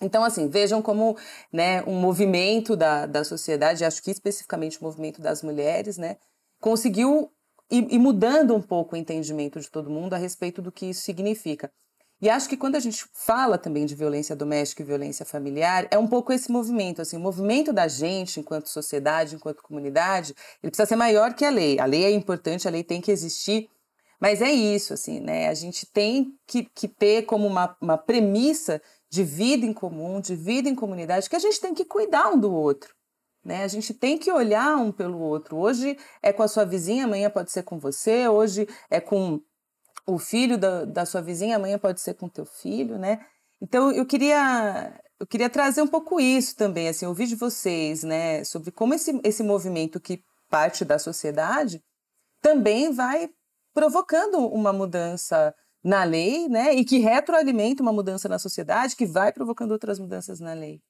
Então, 0.00 0.24
assim, 0.24 0.48
vejam 0.48 0.80
como 0.80 1.16
né, 1.52 1.82
um 1.84 1.94
movimento 2.00 2.74
da, 2.74 3.06
da 3.06 3.22
sociedade, 3.22 3.84
acho 3.84 4.02
que 4.02 4.10
especificamente 4.10 4.80
o 4.80 4.84
movimento 4.84 5.20
das 5.20 5.42
mulheres, 5.42 5.98
né, 5.98 6.16
conseguiu 6.58 7.30
ir, 7.70 7.86
ir 7.92 7.98
mudando 7.98 8.54
um 8.54 8.62
pouco 8.62 8.94
o 8.94 8.98
entendimento 8.98 9.60
de 9.60 9.70
todo 9.70 9.90
mundo 9.90 10.14
a 10.14 10.18
respeito 10.18 10.62
do 10.62 10.72
que 10.72 10.86
isso 10.86 11.02
significa. 11.02 11.70
E 12.22 12.28
acho 12.28 12.48
que 12.48 12.56
quando 12.56 12.76
a 12.76 12.80
gente 12.80 13.06
fala 13.14 13.56
também 13.56 13.86
de 13.86 13.94
violência 13.94 14.36
doméstica 14.36 14.82
e 14.82 14.84
violência 14.84 15.24
familiar, 15.24 15.88
é 15.90 15.96
um 15.96 16.06
pouco 16.06 16.32
esse 16.32 16.52
movimento, 16.52 17.00
assim, 17.00 17.16
o 17.16 17.20
movimento 17.20 17.72
da 17.72 17.88
gente 17.88 18.38
enquanto 18.38 18.68
sociedade, 18.68 19.34
enquanto 19.34 19.62
comunidade, 19.62 20.34
ele 20.62 20.70
precisa 20.70 20.86
ser 20.86 20.96
maior 20.96 21.32
que 21.32 21.46
a 21.46 21.50
lei. 21.50 21.78
A 21.80 21.86
lei 21.86 22.04
é 22.04 22.10
importante, 22.10 22.68
a 22.68 22.70
lei 22.70 22.84
tem 22.84 23.00
que 23.00 23.10
existir, 23.10 23.70
mas 24.20 24.42
é 24.42 24.50
isso, 24.50 24.92
assim, 24.92 25.18
né? 25.18 25.48
A 25.48 25.54
gente 25.54 25.86
tem 25.86 26.34
que, 26.46 26.64
que 26.74 26.86
ter 26.86 27.22
como 27.22 27.46
uma, 27.46 27.74
uma 27.80 27.96
premissa 27.96 28.82
de 29.10 29.24
vida 29.24 29.66
em 29.66 29.72
comum, 29.72 30.20
de 30.20 30.36
vida 30.36 30.68
em 30.68 30.74
comunidade, 30.74 31.28
que 31.28 31.36
a 31.36 31.40
gente 31.40 31.60
tem 31.60 31.74
que 31.74 31.84
cuidar 31.84 32.30
um 32.30 32.38
do 32.38 32.52
outro. 32.52 32.94
Né? 33.44 33.64
A 33.64 33.68
gente 33.68 33.92
tem 33.92 34.16
que 34.16 34.30
olhar 34.30 34.76
um 34.76 34.92
pelo 34.92 35.18
outro. 35.18 35.56
Hoje 35.56 35.98
é 36.22 36.32
com 36.32 36.42
a 36.42 36.48
sua 36.48 36.64
vizinha, 36.64 37.04
amanhã 37.04 37.28
pode 37.28 37.50
ser 37.50 37.62
com 37.64 37.78
você, 37.78 38.28
hoje 38.28 38.68
é 38.88 39.00
com 39.00 39.40
o 40.06 40.18
filho 40.18 40.56
da, 40.56 40.84
da 40.84 41.04
sua 41.04 41.20
vizinha, 41.20 41.56
amanhã 41.56 41.78
pode 41.78 42.00
ser 42.00 42.14
com 42.14 42.26
o 42.26 42.30
teu 42.30 42.44
filho, 42.44 42.98
né? 42.98 43.24
Então 43.60 43.90
eu 43.92 44.06
queria 44.06 45.00
eu 45.18 45.26
queria 45.26 45.50
trazer 45.50 45.82
um 45.82 45.86
pouco 45.86 46.18
isso 46.18 46.56
também, 46.56 46.88
assim, 46.88 47.04
ouvir 47.04 47.26
de 47.26 47.36
vocês, 47.36 48.02
né, 48.02 48.42
sobre 48.42 48.70
como 48.70 48.94
esse, 48.94 49.20
esse 49.22 49.42
movimento 49.42 50.00
que 50.00 50.24
parte 50.48 50.82
da 50.82 50.98
sociedade 50.98 51.84
também 52.40 52.90
vai 52.90 53.28
provocando 53.74 54.38
uma 54.38 54.72
mudança 54.72 55.54
na 55.82 56.04
lei, 56.04 56.48
né, 56.48 56.74
e 56.74 56.84
que 56.84 56.98
retroalimenta 56.98 57.82
uma 57.82 57.92
mudança 57.92 58.28
na 58.28 58.38
sociedade, 58.38 58.96
que 58.96 59.06
vai 59.06 59.32
provocando 59.32 59.72
outras 59.72 59.98
mudanças 59.98 60.40
na 60.40 60.52
lei. 60.52 60.80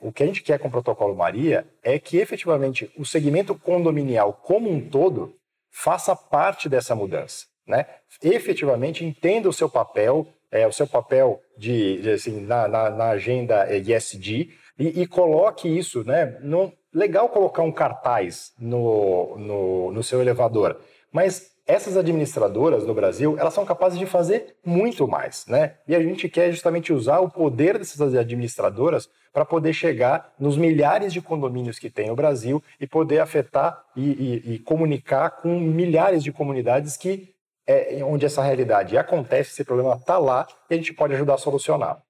O 0.00 0.12
que 0.12 0.22
a 0.22 0.26
gente 0.26 0.42
quer 0.42 0.58
com 0.58 0.68
o 0.68 0.70
Protocolo 0.70 1.16
Maria 1.16 1.66
é 1.82 1.98
que 1.98 2.18
efetivamente 2.18 2.90
o 2.98 3.04
segmento 3.04 3.54
condominial 3.54 4.32
como 4.32 4.70
um 4.70 4.80
todo 4.80 5.34
faça 5.70 6.14
parte 6.14 6.68
dessa 6.68 6.94
mudança, 6.94 7.46
né? 7.66 7.86
Efetivamente 8.22 9.04
entenda 9.04 9.48
o 9.48 9.52
seu 9.52 9.68
papel, 9.68 10.26
é, 10.50 10.66
o 10.66 10.72
seu 10.72 10.86
papel 10.86 11.40
de, 11.56 12.00
de 12.02 12.10
assim, 12.10 12.40
na, 12.40 12.68
na, 12.68 12.90
na, 12.90 13.08
agenda 13.10 13.66
ESG 13.74 14.50
e, 14.78 15.02
e, 15.02 15.06
coloque 15.06 15.66
isso, 15.66 16.04
né? 16.04 16.38
No, 16.42 16.72
legal 16.92 17.28
colocar 17.28 17.62
um 17.62 17.72
cartaz 17.72 18.52
no, 18.58 19.36
no, 19.38 19.92
no 19.92 20.02
seu 20.02 20.20
elevador, 20.20 20.80
mas 21.10 21.50
essas 21.66 21.96
administradoras 21.96 22.86
no 22.86 22.94
Brasil, 22.94 23.36
elas 23.38 23.52
são 23.52 23.64
capazes 23.64 23.98
de 23.98 24.06
fazer 24.06 24.56
muito 24.64 25.08
mais, 25.08 25.44
né? 25.46 25.74
E 25.88 25.96
a 25.96 26.00
gente 26.00 26.28
quer 26.28 26.52
justamente 26.52 26.92
usar 26.92 27.18
o 27.18 27.28
poder 27.28 27.76
dessas 27.76 28.14
administradoras 28.14 29.10
para 29.32 29.44
poder 29.44 29.72
chegar 29.72 30.32
nos 30.38 30.56
milhares 30.56 31.12
de 31.12 31.20
condomínios 31.20 31.78
que 31.78 31.90
tem 31.90 32.08
no 32.08 32.14
Brasil 32.14 32.62
e 32.80 32.86
poder 32.86 33.18
afetar 33.18 33.84
e, 33.96 34.02
e, 34.02 34.54
e 34.54 34.58
comunicar 34.60 35.30
com 35.30 35.58
milhares 35.58 36.22
de 36.22 36.32
comunidades 36.32 36.96
que 36.96 37.34
é 37.66 38.02
onde 38.04 38.24
essa 38.24 38.42
realidade 38.42 38.96
acontece, 38.96 39.50
esse 39.50 39.64
problema 39.64 39.96
está 39.96 40.18
lá 40.18 40.46
e 40.70 40.74
a 40.74 40.76
gente 40.76 40.94
pode 40.94 41.14
ajudar 41.14 41.34
a 41.34 41.38
solucionar. 41.38 42.00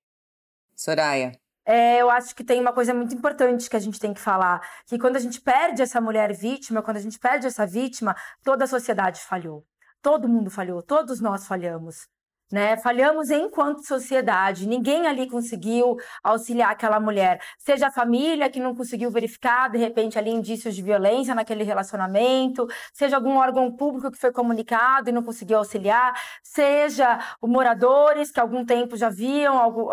Soraya. 0.74 1.32
É, 1.66 2.00
eu 2.00 2.08
acho 2.08 2.34
que 2.34 2.44
tem 2.44 2.60
uma 2.60 2.72
coisa 2.72 2.94
muito 2.94 3.12
importante 3.12 3.68
que 3.68 3.76
a 3.76 3.80
gente 3.80 3.98
tem 3.98 4.14
que 4.14 4.20
falar, 4.20 4.60
que 4.86 4.96
quando 4.98 5.16
a 5.16 5.18
gente 5.18 5.40
perde 5.40 5.82
essa 5.82 6.00
mulher 6.00 6.32
vítima, 6.32 6.80
quando 6.80 6.98
a 6.98 7.00
gente 7.00 7.18
perde 7.18 7.48
essa 7.48 7.66
vítima, 7.66 8.14
toda 8.44 8.64
a 8.64 8.68
sociedade 8.68 9.20
falhou. 9.20 9.66
Todo 10.00 10.28
mundo 10.28 10.48
falhou, 10.48 10.80
todos 10.80 11.20
nós 11.20 11.44
falhamos. 11.46 12.06
Né? 12.52 12.76
Falhamos 12.76 13.30
enquanto 13.30 13.84
sociedade. 13.84 14.68
Ninguém 14.68 15.08
ali 15.08 15.28
conseguiu 15.28 15.96
auxiliar 16.22 16.70
aquela 16.70 17.00
mulher. 17.00 17.40
Seja 17.58 17.88
a 17.88 17.90
família 17.90 18.48
que 18.48 18.60
não 18.60 18.72
conseguiu 18.72 19.10
verificar, 19.10 19.68
de 19.68 19.78
repente, 19.78 20.16
ali 20.16 20.30
indícios 20.30 20.76
de 20.76 20.82
violência 20.82 21.34
naquele 21.34 21.64
relacionamento, 21.64 22.68
seja 22.94 23.16
algum 23.16 23.38
órgão 23.38 23.72
público 23.76 24.12
que 24.12 24.18
foi 24.18 24.30
comunicado 24.30 25.10
e 25.10 25.12
não 25.12 25.24
conseguiu 25.24 25.58
auxiliar, 25.58 26.14
seja 26.40 27.18
os 27.40 27.50
moradores 27.50 28.30
que 28.30 28.38
algum 28.38 28.64
tempo 28.64 28.96
já 28.96 29.10
viam 29.10 29.58
algo, 29.58 29.90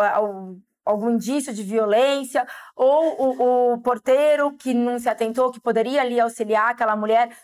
algum 0.85 1.11
indício 1.11 1.53
de 1.53 1.63
violência, 1.63 2.45
ou 2.75 3.21
o, 3.21 3.73
o, 3.73 3.81
porteiro 3.81 4.55
que 4.57 4.73
não 4.73 4.99
se 4.99 5.09
atentou, 5.09 5.51
que 5.51 5.59
poderia 5.59 6.01
ali 6.01 6.19
auxiliar 6.19 6.71
aquela 6.71 6.95
mulher. 6.95 7.35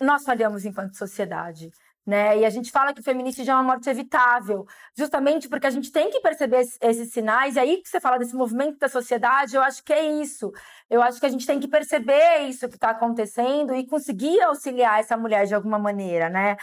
Nós 0.00 0.24
falhamos 0.24 0.64
enquanto 0.64 0.96
sociedade. 0.96 1.70
Né? 2.06 2.38
E 2.38 2.44
a 2.44 2.50
gente 2.50 2.70
fala 2.70 2.94
que 2.94 3.00
o 3.00 3.02
feminicídio 3.02 3.50
é 3.50 3.54
uma 3.54 3.64
morte 3.64 3.90
evitável, 3.90 4.64
justamente 4.96 5.48
porque 5.48 5.66
a 5.66 5.70
gente 5.70 5.90
tem 5.90 6.08
que 6.08 6.20
perceber 6.20 6.64
esses 6.80 7.10
sinais. 7.10 7.56
E 7.56 7.58
aí 7.58 7.82
que 7.82 7.88
você 7.88 7.98
fala 7.98 8.16
desse 8.16 8.36
movimento 8.36 8.78
da 8.78 8.88
sociedade, 8.88 9.56
eu 9.56 9.62
acho 9.62 9.82
que 9.82 9.92
é 9.92 10.20
isso. 10.22 10.52
Eu 10.88 11.02
acho 11.02 11.18
que 11.18 11.26
a 11.26 11.28
gente 11.28 11.44
tem 11.44 11.58
que 11.58 11.66
perceber 11.66 12.46
isso 12.48 12.68
que 12.68 12.76
está 12.76 12.90
acontecendo 12.90 13.74
e 13.74 13.84
conseguir 13.84 14.40
auxiliar 14.42 15.00
essa 15.00 15.16
mulher 15.16 15.46
de 15.46 15.54
alguma 15.56 15.80
maneira, 15.80 16.28
né? 16.30 16.56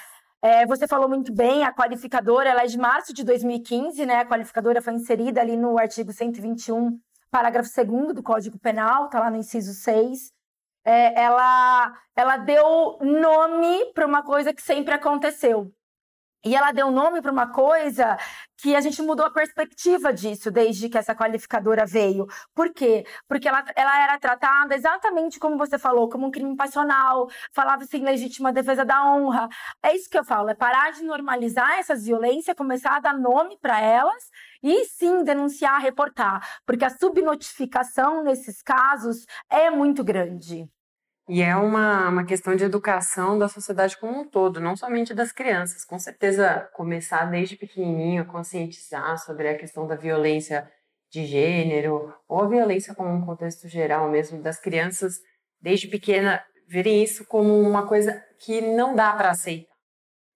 É, 0.46 0.66
você 0.66 0.86
falou 0.86 1.08
muito 1.08 1.34
bem, 1.34 1.64
a 1.64 1.74
qualificadora 1.74 2.50
ela 2.50 2.64
é 2.64 2.68
de 2.68 2.78
março 2.78 3.14
de 3.14 3.24
2015, 3.24 4.06
né? 4.06 4.16
A 4.16 4.26
qualificadora 4.26 4.82
foi 4.82 4.92
inserida 4.92 5.40
ali 5.40 5.56
no 5.56 5.80
artigo 5.80 6.12
121, 6.12 7.00
parágrafo 7.32 7.70
2 7.74 8.14
do 8.14 8.22
Código 8.22 8.60
Penal, 8.60 9.06
está 9.06 9.22
lá 9.22 9.32
no 9.32 9.38
inciso 9.38 9.74
6. 9.74 10.34
É, 10.84 11.24
ela, 11.24 11.94
ela 12.14 12.36
deu 12.36 12.98
nome 13.00 13.94
para 13.94 14.06
uma 14.06 14.22
coisa 14.22 14.54
que 14.54 14.62
sempre 14.62 14.94
aconteceu, 14.94 15.72
e 16.46 16.56
ela 16.56 16.72
deu 16.72 16.92
nome 16.92 17.22
para 17.22 17.32
uma 17.32 17.48
coisa 17.52 18.18
que 18.58 18.76
a 18.76 18.82
gente 18.82 19.02
mudou 19.02 19.26
a 19.26 19.32
perspectiva 19.32 20.14
disso 20.14 20.52
desde 20.52 20.90
que 20.90 20.98
essa 20.98 21.16
qualificadora 21.16 21.86
veio. 21.86 22.26
Por 22.54 22.74
quê? 22.74 23.06
Porque 23.28 23.48
ela, 23.48 23.64
ela 23.76 24.04
era 24.04 24.20
tratada 24.20 24.76
exatamente 24.76 25.40
como 25.40 25.58
você 25.58 25.78
falou, 25.78 26.10
como 26.10 26.28
um 26.28 26.32
crime 26.32 26.56
passional, 26.56 27.30
falava-se 27.54 27.98
em 27.98 28.04
legítima 28.04 28.54
defesa 28.54 28.86
da 28.86 29.06
honra. 29.06 29.50
É 29.82 29.96
isso 29.96 30.10
que 30.10 30.18
eu 30.18 30.24
falo, 30.24 30.50
é 30.50 30.56
parar 30.56 30.92
de 30.92 31.04
normalizar 31.04 31.80
essas 31.80 32.06
violências, 32.06 32.56
começar 32.56 32.98
a 32.98 33.00
dar 33.00 33.18
nome 33.18 33.58
para 33.62 33.80
elas 33.82 34.30
e 34.62 34.86
sim 34.86 35.24
denunciar, 35.24 35.82
reportar, 35.82 36.48
porque 36.66 36.86
a 36.86 36.90
subnotificação 36.90 38.24
nesses 38.24 38.62
casos 38.62 39.26
é 39.50 39.70
muito 39.70 40.04
grande. 40.04 40.70
E 41.28 41.42
é 41.42 41.56
uma, 41.56 42.10
uma 42.10 42.26
questão 42.26 42.54
de 42.56 42.66
educação 42.66 43.40
da 43.40 43.48
sociedade 43.48 43.98
como 43.98 44.22
um 44.22 44.28
todo, 44.28 44.60
não 44.60 44.76
somente 44.76 45.14
das 45.14 45.32
crianças. 45.32 45.86
Com 45.86 45.98
certeza, 45.98 46.70
começar 46.74 47.26
desde 47.26 47.56
pequenininho 47.56 48.24
a 48.24 48.26
conscientizar 48.26 49.18
sobre 49.20 49.48
a 49.48 49.58
questão 49.58 49.88
da 49.88 49.96
violência 49.96 50.70
de 51.10 51.26
gênero, 51.26 52.14
ou 52.28 52.42
a 52.44 52.48
violência 52.48 52.94
como 52.94 53.10
um 53.10 53.26
contexto 53.26 53.68
geral 53.70 54.10
mesmo, 54.10 54.42
das 54.42 54.60
crianças, 54.60 55.20
desde 55.62 55.88
pequena, 55.88 56.44
verem 56.68 57.04
isso 57.04 57.26
como 57.26 57.58
uma 57.62 57.88
coisa 57.88 58.22
que 58.40 58.60
não 58.60 58.96
dá 58.96 59.14
para 59.14 59.30
aceitar. 59.30 59.72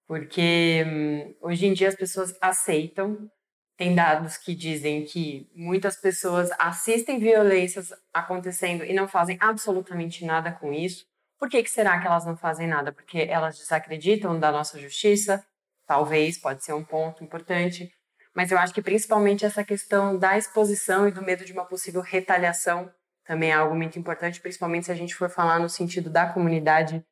Porque 0.06 0.84
hum, 0.86 1.34
hoje 1.42 1.66
em 1.66 1.74
dia 1.74 1.88
as 1.88 1.96
pessoas 1.96 2.34
aceitam 2.40 3.30
tem 3.78 3.94
dados 3.94 4.36
que 4.36 4.56
dizem 4.56 5.04
que 5.04 5.48
muitas 5.54 5.96
pessoas 5.96 6.50
assistem 6.58 7.20
violências 7.20 7.92
acontecendo 8.12 8.84
e 8.84 8.92
não 8.92 9.06
fazem 9.06 9.38
absolutamente 9.40 10.24
nada 10.24 10.50
com 10.50 10.72
isso. 10.72 11.06
Por 11.38 11.48
que, 11.48 11.62
que 11.62 11.70
será 11.70 12.00
que 12.00 12.06
elas 12.08 12.26
não 12.26 12.36
fazem 12.36 12.66
nada? 12.66 12.92
Porque 12.92 13.20
elas 13.20 13.56
desacreditam 13.56 14.38
da 14.38 14.50
nossa 14.50 14.80
justiça? 14.80 15.46
Talvez, 15.86 16.36
pode 16.36 16.64
ser 16.64 16.72
um 16.72 16.82
ponto 16.82 17.22
importante. 17.22 17.88
Mas 18.34 18.50
eu 18.50 18.58
acho 18.58 18.74
que 18.74 18.82
principalmente 18.82 19.46
essa 19.46 19.62
questão 19.62 20.18
da 20.18 20.36
exposição 20.36 21.06
e 21.06 21.12
do 21.12 21.22
medo 21.22 21.44
de 21.44 21.52
uma 21.52 21.64
possível 21.64 22.00
retaliação 22.00 22.92
também 23.24 23.50
é 23.50 23.54
algo 23.54 23.76
muito 23.76 23.96
importante, 23.96 24.40
principalmente 24.40 24.86
se 24.86 24.92
a 24.92 24.96
gente 24.96 25.14
for 25.14 25.30
falar 25.30 25.60
no 25.60 25.68
sentido 25.68 26.10
da 26.10 26.26
comunidade 26.26 27.04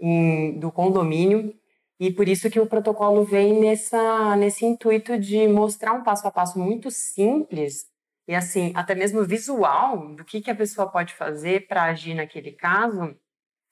em, 0.00 0.58
do 0.58 0.72
condomínio, 0.72 1.54
e 2.00 2.12
por 2.12 2.28
isso 2.28 2.48
que 2.50 2.60
o 2.60 2.66
protocolo 2.66 3.24
vem 3.24 3.60
nessa, 3.60 4.36
nesse 4.36 4.64
intuito 4.64 5.18
de 5.18 5.48
mostrar 5.48 5.92
um 5.92 6.02
passo 6.02 6.26
a 6.26 6.30
passo 6.30 6.58
muito 6.58 6.90
simples 6.90 7.86
e 8.28 8.34
assim, 8.34 8.72
até 8.76 8.94
mesmo 8.94 9.24
visual 9.24 10.14
do 10.14 10.22
que, 10.22 10.42
que 10.42 10.50
a 10.50 10.54
pessoa 10.54 10.90
pode 10.90 11.14
fazer 11.14 11.66
para 11.66 11.84
agir 11.84 12.14
naquele 12.14 12.52
caso 12.52 13.16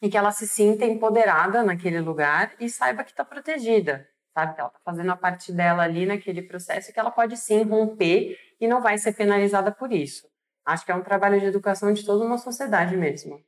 e 0.00 0.08
que 0.08 0.16
ela 0.16 0.32
se 0.32 0.48
sinta 0.48 0.86
empoderada 0.86 1.62
naquele 1.62 2.00
lugar 2.00 2.54
e 2.58 2.68
saiba 2.68 3.04
que 3.04 3.10
está 3.10 3.22
protegida, 3.22 4.08
sabe? 4.32 4.54
Que 4.54 4.60
ela 4.60 4.70
está 4.70 4.80
fazendo 4.82 5.12
a 5.12 5.16
parte 5.16 5.52
dela 5.52 5.82
ali 5.82 6.06
naquele 6.06 6.40
processo 6.40 6.90
e 6.90 6.92
que 6.94 6.98
ela 6.98 7.10
pode 7.10 7.36
sim 7.36 7.62
romper 7.64 8.34
e 8.58 8.66
não 8.66 8.80
vai 8.80 8.96
ser 8.96 9.12
penalizada 9.12 9.70
por 9.70 9.92
isso. 9.92 10.26
Acho 10.64 10.86
que 10.86 10.90
é 10.90 10.94
um 10.94 11.02
trabalho 11.02 11.38
de 11.38 11.46
educação 11.46 11.92
de 11.92 12.04
toda 12.04 12.24
uma 12.24 12.38
sociedade 12.38 12.96
mesmo. 12.96 13.38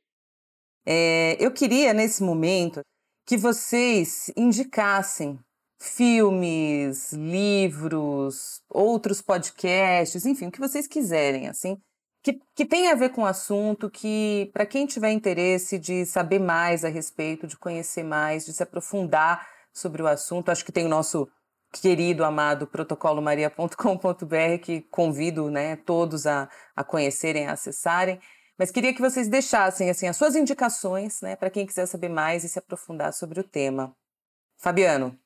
É, 0.85 1.35
eu 1.43 1.51
queria, 1.51 1.91
nesse 1.91 2.23
momento, 2.23 2.81
que 3.29 3.37
vocês 3.37 4.31
indicassem 4.35 5.39
filmes, 5.79 7.13
livros, 7.13 8.59
outros 8.67 9.21
podcasts, 9.21 10.25
enfim, 10.25 10.47
o 10.47 10.51
que 10.51 10.59
vocês 10.59 10.87
quiserem, 10.87 11.47
assim, 11.47 11.77
que, 12.23 12.39
que 12.55 12.65
tem 12.65 12.87
a 12.87 12.95
ver 12.95 13.09
com 13.09 13.21
o 13.21 13.27
assunto, 13.27 13.87
que 13.87 14.49
para 14.51 14.65
quem 14.65 14.87
tiver 14.87 15.11
interesse 15.11 15.77
de 15.77 16.07
saber 16.07 16.39
mais 16.39 16.83
a 16.83 16.89
respeito, 16.89 17.45
de 17.45 17.55
conhecer 17.55 18.01
mais, 18.01 18.47
de 18.47 18.53
se 18.53 18.63
aprofundar 18.63 19.47
sobre 19.71 20.01
o 20.01 20.07
assunto, 20.07 20.49
acho 20.49 20.65
que 20.65 20.71
tem 20.71 20.87
o 20.87 20.89
nosso 20.89 21.29
querido, 21.71 22.23
amado 22.23 22.65
protocolomaria.com.br, 22.65 24.57
que 24.59 24.81
convido 24.89 25.51
né, 25.51 25.75
todos 25.75 26.25
a, 26.25 26.49
a 26.75 26.83
conhecerem, 26.83 27.45
a 27.45 27.51
acessarem. 27.51 28.19
Mas 28.59 28.71
queria 28.71 28.93
que 28.93 28.99
vocês 28.99 29.29
deixassem 29.29 29.89
assim 29.89 30.05
as 30.05 30.17
suas 30.17 30.35
indicações, 30.35 31.21
né, 31.21 31.37
para 31.37 31.49
quem 31.49 31.65
quiser 31.65 31.85
saber 31.85 32.09
mais 32.09 32.43
e 32.43 32.49
se 32.49 32.59
aprofundar 32.59 33.13
sobre 33.13 33.39
o 33.39 33.43
tema. 33.43 33.95
Fabiano. 34.57 35.17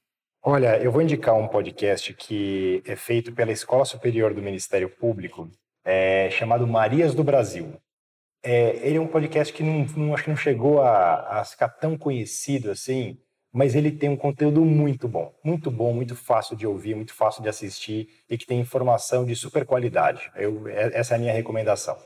Olha, 0.46 0.78
eu 0.78 0.92
vou 0.92 1.02
indicar 1.02 1.34
um 1.34 1.48
podcast 1.48 2.14
que 2.14 2.84
é 2.86 2.96
feito 2.96 3.34
pela 3.34 3.52
Escola 3.52 3.86
Superior 3.86 4.36
do 4.36 4.42
Ministério 4.42 4.88
Público, 4.88 5.50
é, 5.84 6.30
chamado 6.30 6.68
Marias 6.68 7.16
do 7.16 7.24
Brasil. 7.24 7.74
É, 8.44 8.76
ele 8.86 8.98
é 8.98 9.02
um 9.02 9.08
podcast 9.08 9.52
que 9.52 9.64
não, 9.64 9.86
não, 9.98 10.14
acho 10.14 10.26
que 10.26 10.30
não 10.30 10.38
chegou 10.38 10.82
a, 10.82 11.40
a 11.40 11.46
ficar 11.46 11.70
tão 11.70 11.98
conhecido 11.98 12.70
assim, 12.70 13.18
mas 13.52 13.74
ele 13.74 13.92
tem 13.92 14.10
um 14.10 14.18
conteúdo 14.18 14.64
muito 14.64 15.08
bom, 15.08 15.34
muito 15.44 15.72
bom, 15.72 15.92
muito 15.92 16.16
fácil 16.16 16.56
de 16.56 16.68
ouvir, 16.68 16.94
muito 16.94 17.16
fácil 17.16 17.42
de 17.42 17.50
assistir 17.50 18.10
e 18.30 18.38
que 18.38 18.46
tem 18.46 18.60
informação 18.60 19.26
de 19.26 19.36
super 19.36 19.66
qualidade. 19.66 20.30
Eu, 20.36 20.68
é, 20.68 20.92
essa 20.94 21.16
é 21.16 21.18
a 21.18 21.20
minha 21.20 21.34
recomendação. 21.34 21.98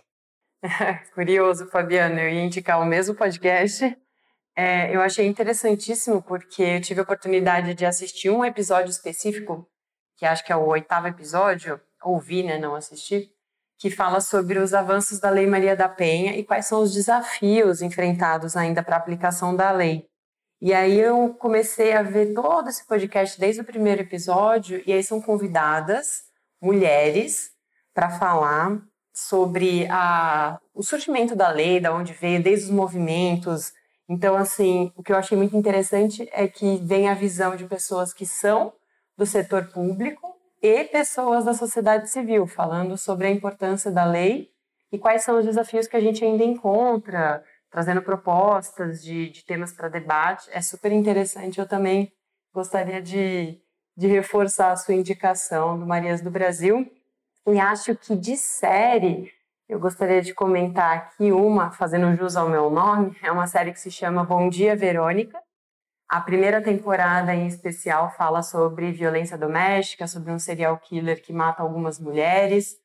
Curioso, 1.13 1.67
Fabiano, 1.67 2.19
eu 2.19 2.29
ia 2.29 2.43
indicar 2.43 2.81
o 2.81 2.85
mesmo 2.85 3.15
podcast. 3.15 3.95
É, 4.55 4.95
eu 4.95 5.01
achei 5.01 5.27
interessantíssimo 5.27 6.21
porque 6.21 6.63
eu 6.63 6.81
tive 6.81 6.99
a 6.99 7.03
oportunidade 7.03 7.73
de 7.75 7.85
assistir 7.85 8.29
um 8.29 8.43
episódio 8.43 8.89
específico, 8.89 9.69
que 10.17 10.25
acho 10.25 10.43
que 10.43 10.51
é 10.51 10.55
o 10.55 10.65
oitavo 10.65 11.07
episódio, 11.07 11.79
ouvi, 12.03 12.41
né, 12.41 12.57
não 12.57 12.73
assisti, 12.73 13.29
que 13.77 13.91
fala 13.91 14.19
sobre 14.19 14.57
os 14.57 14.73
avanços 14.73 15.19
da 15.19 15.29
Lei 15.29 15.45
Maria 15.45 15.75
da 15.75 15.87
Penha 15.87 16.35
e 16.35 16.43
quais 16.43 16.65
são 16.65 16.81
os 16.81 16.91
desafios 16.91 17.83
enfrentados 17.83 18.57
ainda 18.57 18.81
para 18.81 18.95
a 18.95 18.99
aplicação 18.99 19.55
da 19.55 19.71
lei. 19.71 20.09
E 20.59 20.73
aí 20.73 20.99
eu 20.99 21.35
comecei 21.35 21.93
a 21.93 22.01
ver 22.01 22.33
todo 22.33 22.67
esse 22.67 22.83
podcast 22.87 23.39
desde 23.39 23.61
o 23.61 23.65
primeiro 23.65 24.01
episódio, 24.01 24.81
e 24.87 24.91
aí 24.91 25.03
são 25.03 25.21
convidadas 25.21 26.23
mulheres 26.59 27.51
para 27.93 28.09
falar 28.09 28.81
sobre 29.17 29.87
a, 29.89 30.59
o 30.75 30.83
surgimento 30.83 31.35
da 31.35 31.49
lei, 31.49 31.79
da 31.79 31.91
onde 31.91 32.13
veio, 32.13 32.41
desde 32.41 32.65
os 32.65 32.71
movimentos. 32.71 33.73
Então, 34.07 34.35
assim, 34.35 34.93
o 34.95 35.01
que 35.01 35.11
eu 35.11 35.17
achei 35.17 35.35
muito 35.35 35.57
interessante 35.57 36.29
é 36.31 36.47
que 36.47 36.77
vem 36.83 37.09
a 37.09 37.15
visão 37.15 37.55
de 37.55 37.65
pessoas 37.65 38.13
que 38.13 38.27
são 38.27 38.71
do 39.17 39.25
setor 39.25 39.69
público 39.69 40.35
e 40.61 40.83
pessoas 40.83 41.45
da 41.45 41.55
sociedade 41.55 42.11
civil, 42.11 42.45
falando 42.45 42.95
sobre 42.95 43.25
a 43.25 43.31
importância 43.31 43.89
da 43.89 44.05
lei 44.05 44.51
e 44.91 44.99
quais 44.99 45.23
são 45.23 45.39
os 45.39 45.45
desafios 45.45 45.87
que 45.87 45.97
a 45.97 45.99
gente 45.99 46.23
ainda 46.23 46.43
encontra, 46.43 47.43
trazendo 47.71 48.03
propostas 48.03 49.01
de, 49.01 49.31
de 49.31 49.43
temas 49.43 49.73
para 49.73 49.89
debate. 49.89 50.47
É 50.51 50.61
super 50.61 50.91
interessante. 50.91 51.57
Eu 51.57 51.67
também 51.67 52.13
gostaria 52.53 53.01
de, 53.01 53.59
de 53.97 54.05
reforçar 54.05 54.73
a 54.73 54.77
sua 54.77 54.93
indicação 54.93 55.79
do 55.79 55.87
Marias 55.87 56.21
do 56.21 56.29
Brasil 56.29 56.87
e 57.47 57.59
acho 57.59 57.95
que 57.95 58.15
de 58.15 58.35
série, 58.35 59.31
eu 59.69 59.79
gostaria 59.79 60.21
de 60.21 60.33
comentar 60.33 60.97
aqui 60.97 61.31
uma, 61.31 61.71
fazendo 61.71 62.15
jus 62.15 62.35
ao 62.35 62.49
meu 62.49 62.69
nome, 62.69 63.15
é 63.23 63.31
uma 63.31 63.47
série 63.47 63.71
que 63.71 63.79
se 63.79 63.89
chama 63.89 64.23
Bom 64.23 64.49
Dia 64.49 64.75
Verônica. 64.75 65.39
A 66.09 66.19
primeira 66.19 66.61
temporada 66.61 67.33
em 67.33 67.47
especial 67.47 68.11
fala 68.11 68.43
sobre 68.43 68.91
violência 68.91 69.37
doméstica, 69.37 70.07
sobre 70.07 70.31
um 70.31 70.39
serial 70.39 70.77
killer 70.77 71.21
que 71.21 71.31
mata 71.31 71.63
algumas 71.63 71.99
mulheres 71.99 72.75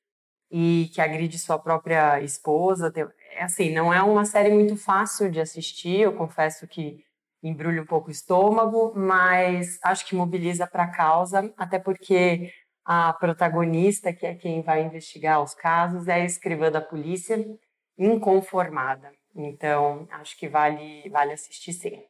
e 0.50 0.90
que 0.94 1.00
agride 1.00 1.38
sua 1.38 1.58
própria 1.58 2.20
esposa. 2.20 2.92
É 3.32 3.42
assim, 3.42 3.72
não 3.72 3.92
é 3.92 4.00
uma 4.02 4.24
série 4.24 4.54
muito 4.54 4.76
fácil 4.76 5.28
de 5.28 5.40
assistir, 5.40 6.00
eu 6.00 6.12
confesso 6.12 6.68
que 6.68 7.04
embrulha 7.42 7.82
um 7.82 7.86
pouco 7.86 8.08
o 8.08 8.12
estômago, 8.12 8.92
mas 8.94 9.78
acho 9.82 10.06
que 10.06 10.14
mobiliza 10.14 10.66
para 10.66 10.84
a 10.84 10.90
causa, 10.90 11.52
até 11.56 11.78
porque 11.78 12.52
a 12.84 13.12
protagonista, 13.12 14.12
que 14.12 14.26
é 14.26 14.34
quem 14.34 14.62
vai 14.62 14.82
investigar 14.82 15.42
os 15.42 15.54
casos, 15.54 16.08
é 16.08 16.14
a 16.14 16.24
escrivã 16.24 16.70
da 16.70 16.80
polícia, 16.80 17.44
inconformada. 17.96 19.12
Então, 19.34 20.06
acho 20.10 20.36
que 20.38 20.48
vale, 20.48 21.08
vale 21.08 21.32
assistir 21.32 21.72
sim. 21.72 22.02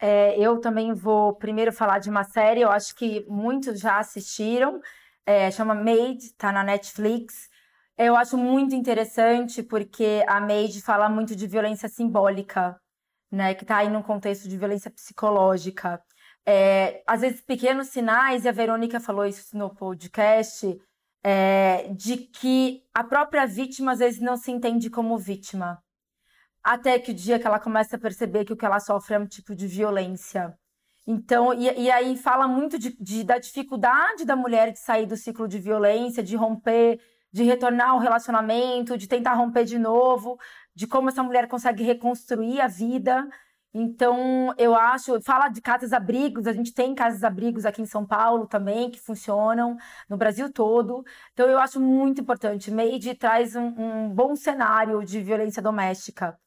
É, 0.00 0.36
eu 0.36 0.60
também 0.60 0.92
vou 0.92 1.34
primeiro 1.34 1.72
falar 1.72 1.98
de 2.00 2.10
uma 2.10 2.24
série, 2.24 2.60
eu 2.60 2.70
acho 2.70 2.94
que 2.96 3.24
muitos 3.28 3.78
já 3.78 3.98
assistiram, 3.98 4.80
é, 5.24 5.50
chama 5.50 5.74
Made, 5.74 6.24
está 6.24 6.50
na 6.50 6.64
Netflix. 6.64 7.48
Eu 7.96 8.16
acho 8.16 8.36
muito 8.36 8.74
interessante 8.74 9.62
porque 9.62 10.24
a 10.26 10.40
Made 10.40 10.82
fala 10.82 11.08
muito 11.08 11.36
de 11.36 11.46
violência 11.46 11.88
simbólica, 11.88 12.80
né, 13.30 13.54
que 13.54 13.62
está 13.62 13.76
aí 13.76 13.88
num 13.88 14.02
contexto 14.02 14.48
de 14.48 14.56
violência 14.56 14.90
psicológica 14.90 16.02
é, 16.46 17.02
às 17.06 17.20
vezes 17.20 17.40
pequenos 17.40 17.88
sinais, 17.88 18.44
e 18.44 18.48
a 18.48 18.52
Verônica 18.52 19.00
falou 19.00 19.24
isso 19.26 19.56
no 19.56 19.74
podcast, 19.74 20.78
é, 21.22 21.88
de 21.94 22.16
que 22.16 22.82
a 22.92 23.04
própria 23.04 23.46
vítima 23.46 23.92
às 23.92 24.00
vezes 24.00 24.20
não 24.20 24.36
se 24.36 24.50
entende 24.50 24.90
como 24.90 25.18
vítima. 25.18 25.82
Até 26.62 26.98
que 26.98 27.10
o 27.10 27.14
dia 27.14 27.38
que 27.38 27.46
ela 27.46 27.58
começa 27.58 27.96
a 27.96 27.98
perceber 27.98 28.44
que 28.44 28.52
o 28.52 28.56
que 28.56 28.64
ela 28.64 28.80
sofre 28.80 29.14
é 29.14 29.18
um 29.18 29.26
tipo 29.26 29.54
de 29.54 29.66
violência. 29.66 30.56
Então, 31.06 31.52
e, 31.52 31.64
e 31.82 31.90
aí 31.90 32.16
fala 32.16 32.46
muito 32.46 32.78
de, 32.78 32.96
de, 33.00 33.24
da 33.24 33.38
dificuldade 33.38 34.24
da 34.24 34.36
mulher 34.36 34.72
de 34.72 34.78
sair 34.78 35.06
do 35.06 35.16
ciclo 35.16 35.48
de 35.48 35.58
violência, 35.58 36.22
de 36.22 36.36
romper, 36.36 37.00
de 37.32 37.42
retornar 37.42 37.90
ao 37.90 37.98
relacionamento, 37.98 38.96
de 38.96 39.08
tentar 39.08 39.34
romper 39.34 39.64
de 39.64 39.78
novo, 39.78 40.38
de 40.74 40.86
como 40.86 41.08
essa 41.08 41.22
mulher 41.22 41.48
consegue 41.48 41.82
reconstruir 41.82 42.60
a 42.60 42.68
vida. 42.68 43.28
Então, 43.74 44.54
eu 44.58 44.74
acho, 44.74 45.20
fala 45.22 45.48
de 45.48 45.60
casas-abrigos, 45.62 46.46
a 46.46 46.52
gente 46.52 46.74
tem 46.74 46.94
casas-abrigos 46.94 47.64
aqui 47.64 47.80
em 47.80 47.86
São 47.86 48.06
Paulo 48.06 48.46
também, 48.46 48.90
que 48.90 49.00
funcionam 49.00 49.76
no 50.08 50.16
Brasil 50.16 50.52
todo. 50.52 51.02
Então, 51.32 51.48
eu 51.48 51.58
acho 51.58 51.80
muito 51.80 52.20
importante. 52.20 52.70
Made 52.70 53.14
traz 53.14 53.56
um, 53.56 53.74
um 53.78 54.14
bom 54.14 54.36
cenário 54.36 55.02
de 55.04 55.20
violência 55.20 55.62
doméstica. 55.62 56.38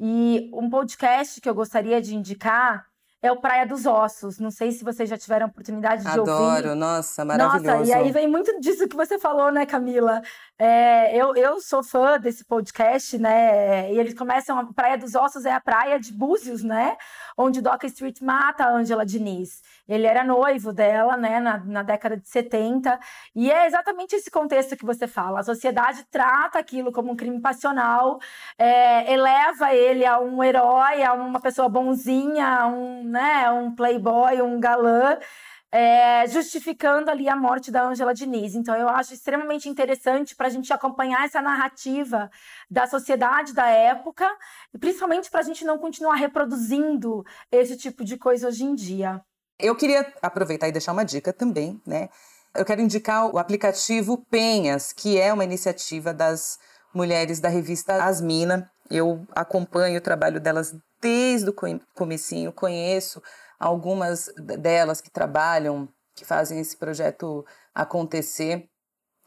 E 0.00 0.50
um 0.52 0.68
podcast 0.68 1.40
que 1.40 1.48
eu 1.48 1.54
gostaria 1.54 2.00
de 2.00 2.16
indicar 2.16 2.91
é 3.22 3.30
o 3.30 3.36
Praia 3.36 3.64
dos 3.64 3.86
Ossos. 3.86 4.40
Não 4.40 4.50
sei 4.50 4.72
se 4.72 4.82
vocês 4.82 5.08
já 5.08 5.16
tiveram 5.16 5.46
oportunidade 5.46 6.02
de 6.02 6.08
Adoro, 6.08 6.30
ouvir. 6.32 6.58
Adoro, 6.58 6.74
nossa, 6.74 7.24
maravilhoso. 7.24 7.78
Nossa, 7.78 7.90
e 7.90 7.92
aí 7.92 8.10
vem 8.10 8.26
muito 8.26 8.58
disso 8.60 8.88
que 8.88 8.96
você 8.96 9.16
falou, 9.16 9.52
né, 9.52 9.64
Camila? 9.64 10.20
É, 10.58 11.16
eu, 11.16 11.34
eu 11.36 11.60
sou 11.60 11.84
fã 11.84 12.18
desse 12.18 12.44
podcast, 12.44 13.16
né? 13.18 13.92
E 13.92 13.98
eles 13.98 14.14
começam. 14.14 14.58
A 14.58 14.72
Praia 14.72 14.98
dos 14.98 15.14
Ossos 15.14 15.44
é 15.44 15.52
a 15.52 15.60
praia 15.60 16.00
de 16.00 16.12
Búzios, 16.12 16.64
né? 16.64 16.96
Onde 17.36 17.60
Doc 17.60 17.84
Street 17.84 18.20
mata 18.20 18.64
a 18.64 18.72
Angela 18.72 19.04
Diniz. 19.04 19.62
Ele 19.88 20.06
era 20.06 20.24
noivo 20.24 20.72
dela, 20.72 21.16
né, 21.16 21.40
na, 21.40 21.58
na 21.58 21.82
década 21.82 22.16
de 22.16 22.28
70. 22.28 22.98
E 23.34 23.50
é 23.50 23.66
exatamente 23.66 24.14
esse 24.14 24.30
contexto 24.30 24.76
que 24.76 24.84
você 24.84 25.06
fala. 25.06 25.40
A 25.40 25.42
sociedade 25.42 26.04
trata 26.10 26.58
aquilo 26.58 26.92
como 26.92 27.12
um 27.12 27.16
crime 27.16 27.40
passional, 27.40 28.20
é, 28.58 29.12
eleva 29.12 29.74
ele 29.74 30.04
a 30.04 30.18
um 30.18 30.42
herói, 30.42 31.02
a 31.02 31.12
uma 31.14 31.40
pessoa 31.40 31.68
bonzinha, 31.68 32.46
a 32.46 32.66
um, 32.66 33.04
né, 33.04 33.50
um 33.50 33.74
playboy, 33.74 34.40
um 34.42 34.60
galã. 34.60 35.18
É, 35.74 36.26
justificando 36.28 37.10
ali 37.10 37.30
a 37.30 37.34
morte 37.34 37.70
da 37.70 37.82
Angela 37.84 38.12
Diniz. 38.12 38.54
Então, 38.54 38.76
eu 38.76 38.90
acho 38.90 39.14
extremamente 39.14 39.70
interessante 39.70 40.36
para 40.36 40.48
a 40.48 40.50
gente 40.50 40.70
acompanhar 40.70 41.24
essa 41.24 41.40
narrativa 41.40 42.30
da 42.70 42.86
sociedade 42.86 43.54
da 43.54 43.66
época, 43.66 44.28
e 44.74 44.78
principalmente 44.78 45.30
para 45.30 45.40
a 45.40 45.42
gente 45.42 45.64
não 45.64 45.78
continuar 45.78 46.16
reproduzindo 46.16 47.24
esse 47.50 47.74
tipo 47.78 48.04
de 48.04 48.18
coisa 48.18 48.48
hoje 48.48 48.64
em 48.64 48.74
dia. 48.74 49.22
Eu 49.58 49.74
queria 49.74 50.12
aproveitar 50.20 50.68
e 50.68 50.72
deixar 50.72 50.92
uma 50.92 51.06
dica 51.06 51.32
também, 51.32 51.80
né? 51.86 52.10
Eu 52.54 52.66
quero 52.66 52.82
indicar 52.82 53.34
o 53.34 53.38
aplicativo 53.38 54.18
Penhas, 54.30 54.92
que 54.92 55.18
é 55.18 55.32
uma 55.32 55.44
iniciativa 55.44 56.12
das 56.12 56.58
mulheres 56.92 57.40
da 57.40 57.48
revista 57.48 58.04
Asmina. 58.04 58.70
Eu 58.90 59.26
acompanho 59.34 59.96
o 59.96 60.02
trabalho 60.02 60.38
delas 60.38 60.76
desde 61.00 61.48
o 61.48 61.54
comecinho, 61.94 62.52
conheço 62.52 63.22
algumas 63.62 64.28
delas 64.58 65.00
que 65.00 65.10
trabalham, 65.10 65.88
que 66.16 66.24
fazem 66.24 66.58
esse 66.58 66.76
projeto 66.76 67.46
acontecer. 67.72 68.68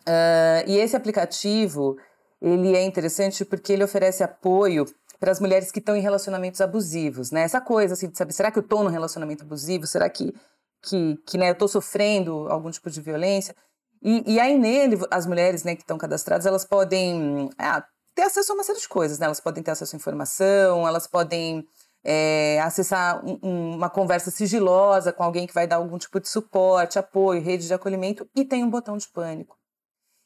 Uh, 0.02 0.68
e 0.68 0.78
esse 0.78 0.96
aplicativo, 0.96 1.98
ele 2.42 2.76
é 2.76 2.84
interessante 2.84 3.46
porque 3.46 3.72
ele 3.72 3.84
oferece 3.84 4.24
apoio 4.24 4.86
para 5.20 5.32
as 5.32 5.40
mulheres 5.40 5.72
que 5.72 5.80
estão 5.80 5.96
em 5.96 6.02
relacionamentos 6.02 6.60
abusivos, 6.60 7.32
né? 7.32 7.42
Essa 7.42 7.62
coisa 7.62 7.94
assim 7.94 8.10
de 8.10 8.18
saber, 8.18 8.34
será 8.34 8.52
que 8.52 8.60
eu 8.60 8.64
estou 8.64 8.84
num 8.84 8.90
relacionamento 8.90 9.44
abusivo? 9.44 9.88
Será 9.88 10.10
que 10.10 10.34
que, 10.82 11.18
que 11.26 11.38
né, 11.38 11.50
eu 11.50 11.54
estou 11.54 11.68
sofrendo 11.68 12.48
algum 12.50 12.70
tipo 12.70 12.92
de 12.92 13.02
violência? 13.02 13.56
E, 14.04 14.34
e 14.34 14.40
aí 14.40 14.56
nele, 14.56 15.00
as 15.10 15.26
mulheres 15.26 15.64
né, 15.64 15.76
que 15.76 15.82
estão 15.82 15.98
cadastradas, 15.98 16.46
elas 16.46 16.64
podem 16.64 17.50
ah, 17.58 17.84
ter 18.14 18.24
acesso 18.24 18.52
a 18.52 18.56
uma 18.56 18.64
série 18.64 18.80
de 18.80 18.88
coisas, 18.88 19.18
né? 19.18 19.26
Elas 19.26 19.40
podem 19.40 19.64
ter 19.64 19.72
acesso 19.72 19.96
à 19.96 19.98
informação, 19.98 20.88
elas 20.88 21.08
podem 21.08 21.66
é, 22.08 22.62
acessar 22.62 23.26
um, 23.26 23.74
uma 23.76 23.89
conversa 23.89 24.30
sigilosa 24.30 25.12
com 25.12 25.24
alguém 25.24 25.47
que 25.47 25.53
vai 25.53 25.66
dar 25.66 25.78
algum 25.78 25.97
tipo 25.97 26.20
de 26.20 26.30
suporte, 26.30 26.99
apoio, 26.99 27.41
rede 27.41 27.66
de 27.66 27.74
acolhimento 27.74 28.30
e 28.36 28.45
tem 28.45 28.64
um 28.64 28.70
botão 28.70 28.95
de 28.95 29.08
pânico. 29.08 29.58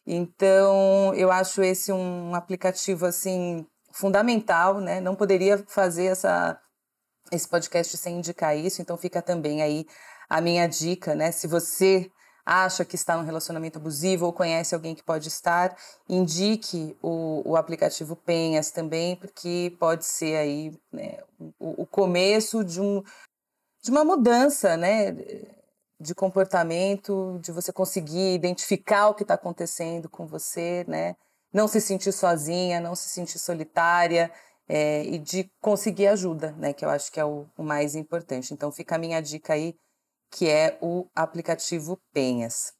Então, 0.05 1.13
eu 1.15 1.31
acho 1.31 1.63
esse 1.63 1.91
um 1.93 2.35
aplicativo 2.35 3.05
assim 3.05 3.65
fundamental, 3.93 4.81
né? 4.81 4.99
Não 4.99 5.15
poderia 5.15 5.63
fazer 5.67 6.05
essa, 6.05 6.59
esse 7.31 7.47
podcast 7.47 7.95
sem 7.95 8.17
indicar 8.17 8.57
isso, 8.57 8.81
então 8.81 8.97
fica 8.97 9.21
também 9.21 9.61
aí 9.61 9.85
a 10.29 10.41
minha 10.41 10.67
dica, 10.67 11.15
né? 11.15 11.31
Se 11.31 11.47
você 11.47 12.11
acha 12.49 12.83
que 12.83 12.95
está 12.95 13.15
num 13.15 13.23
relacionamento 13.23 13.77
abusivo 13.77 14.25
ou 14.25 14.33
conhece 14.33 14.73
alguém 14.73 14.95
que 14.95 15.03
pode 15.03 15.27
estar, 15.27 15.77
indique 16.07 16.97
o, 17.01 17.43
o 17.45 17.55
aplicativo 17.55 18.15
Penhas 18.15 18.71
também, 18.71 19.15
porque 19.15 19.75
pode 19.79 20.05
ser 20.05 20.35
aí 20.37 20.73
né, 20.91 21.19
o, 21.59 21.83
o 21.83 21.85
começo 21.85 22.63
de, 22.63 22.81
um, 22.81 23.03
de 23.83 23.91
uma 23.91 24.03
mudança, 24.03 24.75
né? 24.75 25.15
de 26.01 26.15
comportamento, 26.15 27.37
de 27.41 27.51
você 27.51 27.73
conseguir 27.73 28.33
identificar 28.33 29.09
o 29.09 29.13
que 29.13 29.23
está 29.23 29.33
acontecendo 29.33 30.07
com 30.07 30.25
você, 30.25 30.85
né? 30.87 31.13
não 31.53 31.67
se 31.67 31.81
sentir 31.81 32.11
sozinha, 32.11 32.79
não 32.79 32.95
se 32.95 33.09
sentir 33.09 33.39
solitária 33.39 34.31
é, 34.67 35.03
e 35.03 35.17
de 35.17 35.49
conseguir 35.59 36.07
ajuda, 36.07 36.51
né? 36.53 36.73
Que 36.73 36.85
eu 36.85 36.89
acho 36.89 37.11
que 37.11 37.19
é 37.19 37.25
o, 37.25 37.47
o, 37.57 37.63
mais 37.63 37.95
importante. 37.95 38.53
Então 38.53 38.71
fica 38.71 38.95
a 38.95 38.99
minha 38.99 39.19
dica 39.19 39.53
aí, 39.53 39.75
que 40.31 40.47
é 40.47 40.77
o 40.81 41.07
aplicativo 41.15 41.99
Penhas. 42.13 42.73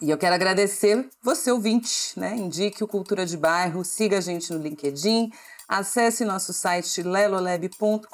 E 0.02 0.10
eu 0.10 0.18
quero 0.18 0.34
agradecer 0.34 1.08
você, 1.22 1.52
ouvinte, 1.52 2.18
né? 2.18 2.34
Indique 2.34 2.82
o 2.82 2.88
Cultura 2.88 3.24
de 3.24 3.36
Bairro, 3.36 3.84
siga 3.84 4.18
a 4.18 4.20
gente 4.20 4.52
no 4.52 4.58
LinkedIn, 4.58 5.30
acesse 5.68 6.24
nosso 6.24 6.52
site 6.52 7.04
lelolab.com.br 7.04 8.08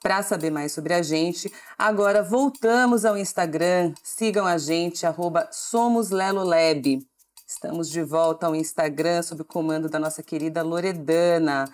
para 0.00 0.22
saber 0.22 0.50
mais 0.50 0.70
sobre 0.70 0.94
a 0.94 1.02
gente. 1.02 1.52
Agora 1.76 2.22
voltamos 2.22 3.04
ao 3.04 3.18
Instagram, 3.18 3.94
sigam 4.00 4.46
a 4.46 4.56
gente, 4.56 5.04
SomosLelolab. 5.50 7.04
Estamos 7.44 7.90
de 7.90 8.04
volta 8.04 8.46
ao 8.46 8.54
Instagram 8.54 9.24
sob 9.24 9.42
o 9.42 9.44
comando 9.44 9.88
da 9.88 9.98
nossa 9.98 10.22
querida 10.22 10.62
Loredana, 10.62 11.64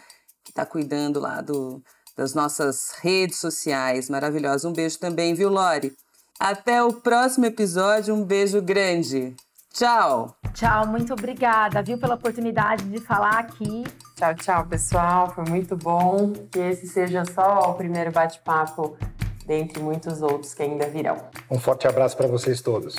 que 0.42 0.52
está 0.52 0.64
cuidando 0.64 1.20
lá 1.20 1.42
do, 1.42 1.82
das 2.16 2.32
nossas 2.32 2.92
redes 3.02 3.36
sociais. 3.36 4.08
Maravilhosa. 4.08 4.66
Um 4.66 4.72
beijo 4.72 4.98
também, 4.98 5.34
viu, 5.34 5.50
Lore? 5.50 5.94
Até 6.40 6.82
o 6.82 6.90
próximo 6.90 7.44
episódio. 7.44 8.14
Um 8.14 8.24
beijo 8.24 8.62
grande. 8.62 9.36
Tchau. 9.74 10.34
Tchau, 10.54 10.86
muito 10.86 11.12
obrigada, 11.12 11.82
viu, 11.82 11.98
pela 11.98 12.14
oportunidade 12.14 12.82
de 12.84 12.98
falar 12.98 13.38
aqui. 13.38 13.84
Tchau, 14.16 14.34
tchau, 14.34 14.66
pessoal. 14.66 15.30
Foi 15.34 15.44
muito 15.44 15.76
bom. 15.76 16.32
Que 16.50 16.58
esse 16.58 16.88
seja 16.88 17.24
só 17.26 17.70
o 17.70 17.74
primeiro 17.74 18.10
bate-papo 18.10 18.96
dentre 19.46 19.82
muitos 19.82 20.22
outros 20.22 20.54
que 20.54 20.62
ainda 20.62 20.88
virão. 20.88 21.18
Um 21.50 21.58
forte 21.58 21.86
abraço 21.86 22.16
para 22.16 22.26
vocês 22.26 22.62
todos. 22.62 22.96